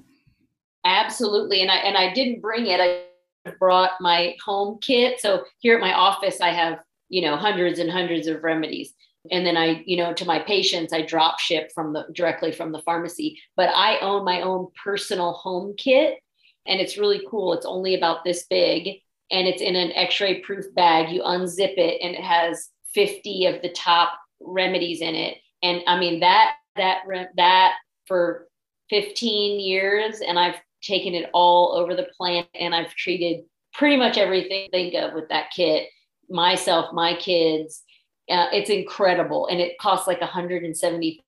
Absolutely, 0.84 1.62
and 1.62 1.70
I 1.70 1.76
and 1.76 1.96
I 1.96 2.12
didn't 2.12 2.40
bring 2.40 2.66
it. 2.66 2.80
I 2.80 3.52
brought 3.58 3.92
my 4.00 4.36
home 4.44 4.78
kit. 4.80 5.20
So 5.20 5.44
here 5.58 5.74
at 5.76 5.80
my 5.80 5.92
office, 5.94 6.40
I 6.40 6.50
have 6.50 6.80
you 7.08 7.22
know 7.22 7.36
hundreds 7.36 7.78
and 7.78 7.90
hundreds 7.90 8.26
of 8.26 8.42
remedies 8.42 8.94
and 9.30 9.46
then 9.46 9.56
i 9.56 9.82
you 9.86 9.96
know 9.96 10.12
to 10.12 10.24
my 10.24 10.38
patients 10.38 10.92
i 10.92 11.02
drop 11.02 11.38
ship 11.38 11.70
from 11.72 11.92
the 11.92 12.04
directly 12.14 12.50
from 12.50 12.72
the 12.72 12.80
pharmacy 12.80 13.38
but 13.54 13.68
i 13.74 13.98
own 13.98 14.24
my 14.24 14.40
own 14.40 14.66
personal 14.82 15.32
home 15.32 15.74
kit 15.76 16.18
and 16.66 16.80
it's 16.80 16.98
really 16.98 17.22
cool. 17.28 17.52
It's 17.52 17.66
only 17.66 17.94
about 17.94 18.24
this 18.24 18.46
big 18.48 19.00
and 19.30 19.48
it's 19.48 19.62
in 19.62 19.76
an 19.76 19.92
x-ray 19.92 20.40
proof 20.40 20.66
bag. 20.74 21.10
You 21.10 21.22
unzip 21.22 21.76
it 21.76 22.00
and 22.02 22.14
it 22.14 22.22
has 22.22 22.68
50 22.94 23.46
of 23.46 23.62
the 23.62 23.70
top 23.70 24.18
remedies 24.40 25.00
in 25.00 25.14
it. 25.14 25.38
And 25.62 25.82
i 25.86 25.98
mean 25.98 26.20
that 26.20 26.56
that 26.76 27.02
that 27.36 27.74
for 28.06 28.48
15 28.90 29.60
years 29.60 30.20
and 30.20 30.38
i've 30.38 30.56
taken 30.82 31.14
it 31.14 31.30
all 31.32 31.76
over 31.76 31.94
the 31.94 32.08
plant 32.16 32.48
and 32.54 32.74
i've 32.74 32.92
treated 32.94 33.44
pretty 33.72 33.96
much 33.96 34.18
everything 34.18 34.66
I 34.66 34.76
think 34.76 34.94
of 34.94 35.14
with 35.14 35.28
that 35.28 35.50
kit 35.54 35.88
myself 36.28 36.92
my 36.92 37.14
kids. 37.14 37.82
Uh, 38.30 38.46
it's 38.52 38.70
incredible 38.70 39.46
and 39.48 39.60
it 39.60 39.76
costs 39.78 40.06
like 40.06 40.20
$170 40.20 41.18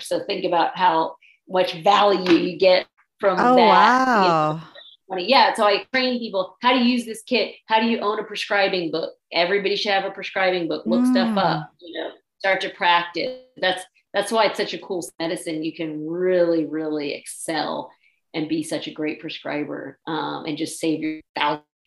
so 0.00 0.24
think 0.24 0.44
about 0.44 0.76
how 0.76 1.16
much 1.48 1.74
value 1.82 2.32
you 2.32 2.58
get 2.58 2.86
from 3.18 3.38
oh, 3.38 3.56
that. 3.56 3.66
wow. 3.66 4.52
You 4.52 4.58
know, 4.58 4.73
yeah 5.16 5.52
so 5.54 5.64
i 5.64 5.84
train 5.92 6.18
people 6.18 6.56
how 6.62 6.72
to 6.72 6.78
use 6.78 7.04
this 7.04 7.22
kit 7.22 7.54
how 7.66 7.80
do 7.80 7.86
you 7.86 7.98
own 7.98 8.18
a 8.18 8.24
prescribing 8.24 8.90
book 8.90 9.14
everybody 9.32 9.76
should 9.76 9.92
have 9.92 10.04
a 10.04 10.10
prescribing 10.10 10.68
book 10.68 10.84
look 10.86 11.02
mm. 11.02 11.12
stuff 11.12 11.36
up 11.36 11.70
you 11.80 12.00
know 12.00 12.10
start 12.38 12.60
to 12.60 12.70
practice 12.70 13.38
that's 13.58 13.84
that's 14.12 14.30
why 14.30 14.44
it's 14.44 14.56
such 14.56 14.74
a 14.74 14.78
cool 14.78 15.06
medicine 15.18 15.62
you 15.62 15.74
can 15.74 16.06
really 16.06 16.64
really 16.66 17.12
excel 17.12 17.90
and 18.32 18.48
be 18.48 18.62
such 18.62 18.88
a 18.88 18.92
great 18.92 19.20
prescriber 19.20 19.98
um, 20.06 20.44
and 20.46 20.58
just 20.58 20.80
save 20.80 21.00
your 21.00 21.20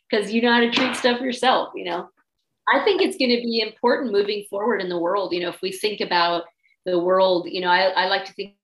because 0.10 0.32
you 0.32 0.42
know 0.42 0.54
how 0.54 0.60
to 0.60 0.72
treat 0.72 0.96
stuff 0.96 1.20
yourself 1.20 1.70
you 1.76 1.86
know 1.86 2.08
I 2.70 2.84
think 2.84 3.02
it's 3.02 3.18
going 3.18 3.32
to 3.32 3.42
be 3.42 3.62
important 3.62 4.12
moving 4.12 4.46
forward 4.50 4.82
in 4.82 4.90
the 4.90 4.98
world. 4.98 5.32
You 5.32 5.42
know, 5.42 5.50
if 5.50 5.62
we 5.62 5.72
think 5.72 6.02
about 6.02 6.44
the 6.86 7.00
world, 7.00 7.48
you 7.50 7.62
know, 7.62 7.70
I, 7.70 7.88
I 7.90 8.08
like 8.08 8.26
to 8.26 8.34
think 8.34 8.56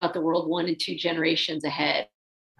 about 0.00 0.14
the 0.14 0.20
world 0.20 0.48
one 0.48 0.66
and 0.66 0.78
two 0.78 0.96
generations 0.96 1.64
ahead. 1.64 2.06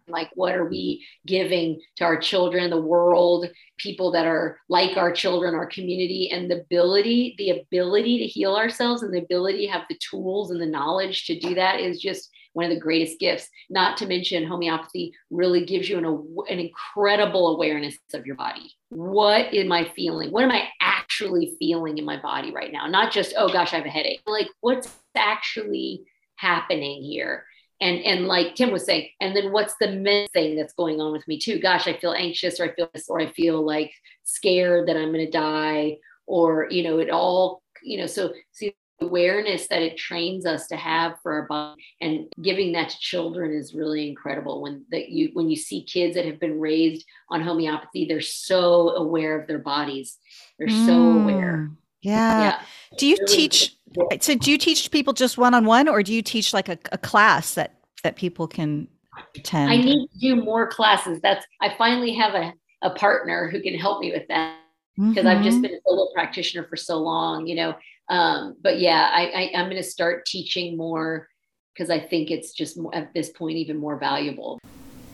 Like, 0.09 0.30
what 0.34 0.54
are 0.54 0.68
we 0.68 1.06
giving 1.26 1.80
to 1.96 2.04
our 2.04 2.18
children, 2.18 2.70
the 2.70 2.80
world, 2.80 3.48
people 3.76 4.11
that 4.12 4.26
are 4.26 4.59
like 4.68 4.96
our 4.96 5.12
children, 5.12 5.54
our 5.54 5.66
community, 5.66 6.30
and 6.32 6.50
the 6.50 6.61
ability, 6.61 7.34
the 7.38 7.50
ability 7.50 8.18
to 8.18 8.26
heal 8.26 8.56
ourselves 8.56 9.02
and 9.02 9.12
the 9.12 9.22
ability 9.22 9.66
to 9.66 9.72
have 9.72 9.84
the 9.88 9.98
tools 9.98 10.50
and 10.50 10.61
the 10.61 10.66
knowledge 10.66 11.26
to 11.26 11.38
do 11.38 11.54
that 11.54 11.80
is 11.80 12.00
just 12.00 12.30
one 12.54 12.64
of 12.64 12.70
the 12.70 12.80
greatest 12.80 13.20
gifts. 13.20 13.48
Not 13.70 13.96
to 13.98 14.06
mention, 14.06 14.46
homeopathy 14.46 15.12
really 15.30 15.64
gives 15.64 15.88
you 15.88 15.98
an, 15.98 16.04
an 16.50 16.59
incredible 16.59 17.54
awareness 17.54 17.96
of 18.14 18.26
your 18.26 18.36
body. 18.36 18.72
What 18.88 19.54
am 19.54 19.70
I 19.70 19.84
feeling? 19.94 20.30
What 20.30 20.44
am 20.44 20.50
I 20.50 20.68
actually 20.80 21.54
feeling 21.59 21.98
in 21.98 22.04
my 22.04 22.20
body 22.20 22.52
right 22.52 22.72
now? 22.72 22.86
Not 22.86 23.12
just, 23.12 23.34
oh 23.36 23.52
gosh, 23.52 23.72
I 23.72 23.76
have 23.76 23.86
a 23.86 23.90
headache. 23.90 24.22
Like, 24.26 24.48
what's 24.61 24.92
actually 25.16 26.04
happening 26.36 27.02
here? 27.02 27.44
And 27.81 28.01
and 28.01 28.26
like 28.26 28.55
tim 28.55 28.70
was 28.70 28.85
saying 28.85 29.09
and 29.20 29.37
then 29.37 29.53
what's 29.53 29.74
the 29.81 29.93
main 29.93 30.26
thing 30.29 30.57
that's 30.57 30.74
going 30.74 31.01
on 31.01 31.12
with 31.12 31.26
me 31.29 31.39
too? 31.39 31.59
Gosh 31.59 31.87
i 31.87 31.93
feel 31.93 32.12
anxious 32.12 32.61
or 32.61 32.64
i 32.64 32.74
feel 32.74 32.91
this 32.93 33.09
or 33.09 33.20
i 33.20 33.31
feel 33.33 33.64
like 33.64 33.93
scared 34.24 34.89
that 34.89 34.97
i'm 34.97 35.12
going 35.12 35.24
to 35.24 35.31
die 35.31 35.99
or 36.26 36.68
you 36.70 36.83
know 36.83 36.99
it 36.99 37.11
all 37.11 37.62
you 37.83 37.99
know 37.99 38.07
so 38.07 38.33
see 38.53 38.74
awareness 39.01 39.68
that 39.68 39.83
it 39.83 39.97
trains 39.97 40.45
us 40.45 40.66
to 40.66 40.76
have 40.76 41.14
for 41.22 41.33
our 41.33 41.47
body 41.47 41.83
and 42.01 42.26
giving 42.43 42.72
that 42.72 42.89
to 42.89 42.99
children 42.99 43.53
is 43.53 43.74
really 43.74 44.09
incredible. 44.09 44.62
When 44.62 44.85
that 44.91 45.11
you 45.11 45.31
when 45.35 45.49
you 45.49 45.57
see 45.57 45.85
kids 45.85 46.16
that 46.16 46.24
have 46.24 46.41
been 46.41 46.59
raised 46.59 47.05
on 47.31 47.43
homeopathy 47.43 48.07
they're 48.07 48.20
so 48.20 48.91
aware 48.91 49.41
of 49.41 49.47
their 49.47 49.59
bodies. 49.59 50.18
They're 50.59 50.68
mm, 50.68 50.87
so 50.87 51.12
aware. 51.20 51.70
Yeah, 52.03 52.41
yeah. 52.41 52.62
do 52.97 53.07
you 53.07 53.16
really 53.20 53.37
teach 53.37 53.76
so 54.20 54.34
do 54.34 54.51
you 54.51 54.59
teach 54.59 54.91
people 54.91 55.12
just 55.12 55.39
one-on-one 55.39 55.89
or 55.89 56.03
do 56.03 56.12
you 56.12 56.22
teach 56.22 56.53
like 56.53 56.68
a, 56.68 56.78
a 56.93 56.99
class 56.99 57.55
that 57.55 57.80
that 58.03 58.16
people 58.16 58.47
can 58.47 58.89
attend 59.36 59.70
i 59.70 59.76
need 59.76 60.09
to 60.09 60.18
do 60.18 60.36
more 60.36 60.66
classes 60.66 61.20
that's 61.22 61.45
i 61.61 61.74
finally 61.76 62.12
have 62.12 62.34
a, 62.34 62.53
a 62.82 62.91
partner 62.91 63.49
who 63.49 63.61
can 63.61 63.74
help 63.74 64.01
me 64.01 64.12
with 64.12 64.26
that 64.28 64.59
because 64.99 65.24
mm-hmm. 65.24 65.28
I've 65.28 65.45
just 65.45 65.59
mm-hmm. 65.59 65.62
been 65.62 65.74
a 65.74 65.80
solo 65.86 66.09
practitioner 66.12 66.66
for 66.66 66.76
so 66.76 66.99
long, 66.99 67.47
you 67.47 67.55
know. 67.55 67.74
Um, 68.09 68.57
but 68.61 68.80
yeah, 68.80 69.11
I, 69.12 69.26
I, 69.26 69.51
I'm 69.55 69.66
going 69.66 69.76
to 69.76 69.82
start 69.82 70.26
teaching 70.26 70.76
more 70.76 71.28
because 71.72 71.89
I 71.89 72.01
think 72.01 72.30
it's 72.30 72.53
just 72.53 72.78
at 72.93 73.14
this 73.14 73.30
point 73.30 73.57
even 73.57 73.76
more 73.76 73.97
valuable. 73.97 74.59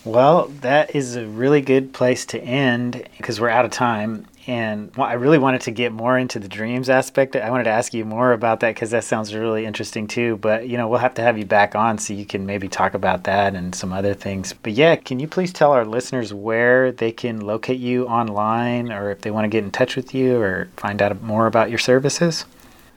Well, 0.05 0.49
that 0.61 0.95
is 0.95 1.17
a 1.17 1.27
really 1.27 1.63
good 1.63 1.93
place 1.95 2.27
to 2.27 2.41
end 2.41 3.09
because 3.17 3.41
we're 3.41 3.49
out 3.49 3.65
of 3.65 3.71
time 3.71 4.27
and 4.47 4.91
I 4.99 5.15
really 5.15 5.39
wanted 5.39 5.63
to 5.63 5.71
get 5.71 5.93
more 5.93 6.19
into 6.19 6.39
the 6.39 6.49
dreams 6.49 6.91
aspect. 6.91 7.35
I 7.35 7.51
wanted 7.51 7.65
to 7.65 7.71
ask 7.71 7.95
you 7.95 8.05
more 8.05 8.33
about 8.33 8.61
that 8.61 8.75
because 8.75 8.91
that 8.91 9.05
sounds 9.05 9.35
really 9.35 9.65
interesting 9.65 10.07
too. 10.07 10.37
But 10.37 10.69
you 10.69 10.77
know, 10.77 10.89
we'll 10.89 10.99
have 10.99 11.15
to 11.15 11.23
have 11.23 11.39
you 11.39 11.47
back 11.47 11.75
on 11.75 11.99
so 11.99 12.13
you 12.13 12.27
can 12.27 12.45
maybe 12.45 12.69
talk 12.69 12.95
about 12.95 13.25
that 13.25 13.55
and 13.55 13.75
some 13.75 13.93
other 13.93 14.13
things. 14.13 14.53
But 14.53 14.73
yeah, 14.73 14.97
can 14.97 15.19
you 15.19 15.27
please 15.27 15.53
tell 15.53 15.73
our 15.73 15.87
listeners 15.87 16.35
where 16.35 16.93
they 16.93 17.11
can 17.11 17.41
locate 17.41 17.79
you 17.79 18.07
online, 18.07 18.93
or 18.93 19.11
if 19.11 19.23
they 19.23 19.31
want 19.31 19.45
to 19.45 19.49
get 19.49 19.65
in 19.65 19.71
touch 19.71 19.97
with 19.97 20.15
you 20.15 20.37
or 20.41 20.69
find 20.77 21.01
out 21.01 21.23
more 21.23 21.47
about 21.47 21.71
your 21.71 21.79
services? 21.79 22.45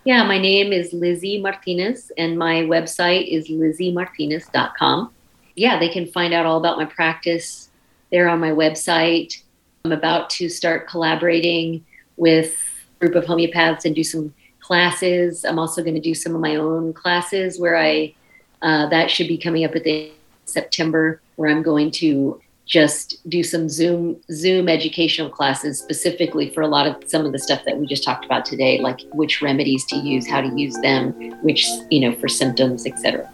Yeah, 0.04 0.24
my 0.24 0.38
name 0.38 0.72
is 0.74 0.94
Lizzie 0.94 1.42
Martinez, 1.42 2.12
and 2.18 2.38
my 2.38 2.62
website 2.62 3.28
is 3.28 3.50
lizziemartinez.com. 3.50 5.12
Yeah, 5.58 5.78
they 5.80 5.90
can 5.90 6.06
find 6.06 6.34
out 6.34 6.46
all 6.46 6.58
about 6.58 6.78
my 6.78 6.86
practice 6.86 7.70
there 8.10 8.30
on 8.30 8.40
my 8.40 8.52
website 8.52 9.42
I'm 9.88 9.94
about 9.94 10.30
to 10.32 10.50
start 10.50 10.90
collaborating 10.90 11.86
with 12.18 12.58
a 13.00 13.06
group 13.06 13.16
of 13.16 13.24
homeopaths 13.24 13.86
and 13.86 13.96
do 13.96 14.04
some 14.04 14.34
classes. 14.60 15.46
I'm 15.46 15.58
also 15.58 15.82
going 15.82 15.96
to 15.96 16.02
do 16.02 16.14
some 16.14 16.36
of 16.36 16.42
my 16.42 16.58
own 16.58 16.92
classes 16.92 17.58
where 17.58 17.78
I, 17.78 18.14
uh, 18.62 18.90
that 18.90 19.10
should 19.10 19.30
be 19.30 19.38
coming 19.38 19.64
up 19.64 19.76
at 19.78 19.86
the 19.86 20.12
September, 20.44 21.22
where 21.38 21.50
I'm 21.50 21.64
going 21.64 21.92
to 21.92 22.42
just 22.66 23.18
do 23.30 23.44
some 23.44 23.70
Zoom 23.70 24.18
Zoom 24.30 24.68
educational 24.68 25.30
classes 25.30 25.80
specifically 25.80 26.50
for 26.50 26.60
a 26.60 26.68
lot 26.68 26.86
of 26.86 27.10
some 27.10 27.26
of 27.26 27.32
the 27.32 27.40
stuff 27.40 27.64
that 27.64 27.78
we 27.78 27.88
just 27.88 28.04
talked 28.04 28.26
about 28.26 28.44
today, 28.44 28.80
like 28.80 29.00
which 29.14 29.42
remedies 29.42 29.86
to 29.86 29.96
use, 29.96 30.28
how 30.28 30.42
to 30.42 30.50
use 30.60 30.76
them, 30.82 31.14
which 31.44 31.66
you 31.90 32.02
know 32.02 32.14
for 32.18 32.28
symptoms, 32.28 32.86
etc. 32.86 33.30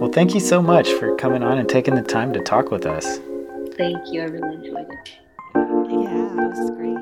Well, 0.00 0.10
thank 0.10 0.32
you 0.32 0.40
so 0.40 0.62
much 0.62 0.94
for 0.94 1.14
coming 1.16 1.42
on 1.42 1.58
and 1.58 1.68
taking 1.68 1.94
the 1.94 2.00
time 2.00 2.32
to 2.32 2.40
talk 2.40 2.70
with 2.70 2.86
us. 2.86 3.18
Thank 3.76 4.10
you. 4.10 4.22
I 4.22 4.24
really 4.24 4.54
enjoyed 4.54 4.88
it. 4.88 5.18
Yeah, 5.54 6.40
it 6.40 6.48
was 6.48 6.70
great. 6.70 6.96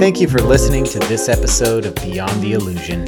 Thank 0.00 0.20
you 0.20 0.26
for 0.26 0.40
listening 0.40 0.82
to 0.86 0.98
this 0.98 1.28
episode 1.28 1.86
of 1.86 1.94
Beyond 1.94 2.42
the 2.42 2.54
Illusion. 2.54 3.06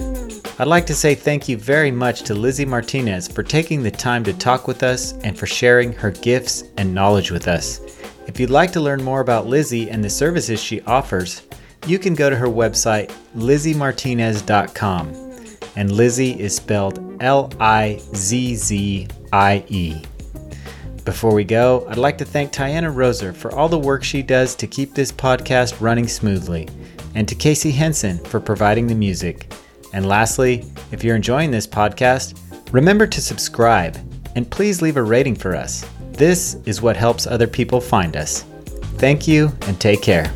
I'd 0.60 0.68
like 0.68 0.86
to 0.86 0.94
say 0.94 1.16
thank 1.16 1.48
you 1.48 1.56
very 1.56 1.90
much 1.90 2.22
to 2.22 2.34
Lizzie 2.34 2.64
Martinez 2.64 3.26
for 3.26 3.42
taking 3.42 3.82
the 3.82 3.90
time 3.90 4.22
to 4.22 4.32
talk 4.32 4.68
with 4.68 4.84
us 4.84 5.14
and 5.24 5.36
for 5.36 5.46
sharing 5.46 5.92
her 5.94 6.12
gifts 6.12 6.62
and 6.76 6.94
knowledge 6.94 7.32
with 7.32 7.48
us. 7.48 7.80
If 8.28 8.38
you'd 8.38 8.50
like 8.50 8.70
to 8.74 8.80
learn 8.80 9.02
more 9.02 9.18
about 9.18 9.48
Lizzie 9.48 9.90
and 9.90 10.04
the 10.04 10.10
services 10.10 10.62
she 10.62 10.82
offers, 10.82 11.42
you 11.88 11.98
can 11.98 12.14
go 12.14 12.30
to 12.30 12.36
her 12.36 12.46
website, 12.46 13.10
lizziemartinez.com. 13.36 15.23
And 15.76 15.92
Lizzie 15.92 16.38
is 16.40 16.56
spelled 16.56 17.22
L 17.22 17.52
I 17.60 18.00
Z 18.14 18.56
Z 18.56 19.08
I 19.32 19.64
E. 19.68 20.02
Before 21.04 21.34
we 21.34 21.44
go, 21.44 21.86
I'd 21.88 21.98
like 21.98 22.16
to 22.18 22.24
thank 22.24 22.52
Tiana 22.52 22.92
Roser 22.92 23.34
for 23.34 23.54
all 23.54 23.68
the 23.68 23.78
work 23.78 24.02
she 24.02 24.22
does 24.22 24.54
to 24.54 24.66
keep 24.66 24.94
this 24.94 25.12
podcast 25.12 25.80
running 25.80 26.08
smoothly, 26.08 26.68
and 27.14 27.28
to 27.28 27.34
Casey 27.34 27.70
Henson 27.70 28.18
for 28.24 28.40
providing 28.40 28.86
the 28.86 28.94
music. 28.94 29.52
And 29.92 30.06
lastly, 30.06 30.64
if 30.92 31.04
you're 31.04 31.16
enjoying 31.16 31.50
this 31.50 31.66
podcast, 31.66 32.38
remember 32.72 33.06
to 33.06 33.20
subscribe 33.20 33.96
and 34.34 34.50
please 34.50 34.82
leave 34.82 34.96
a 34.96 35.02
rating 35.02 35.36
for 35.36 35.54
us. 35.54 35.86
This 36.12 36.56
is 36.64 36.82
what 36.82 36.96
helps 36.96 37.26
other 37.26 37.46
people 37.46 37.80
find 37.80 38.16
us. 38.16 38.44
Thank 38.96 39.28
you 39.28 39.52
and 39.66 39.80
take 39.80 40.02
care. 40.02 40.32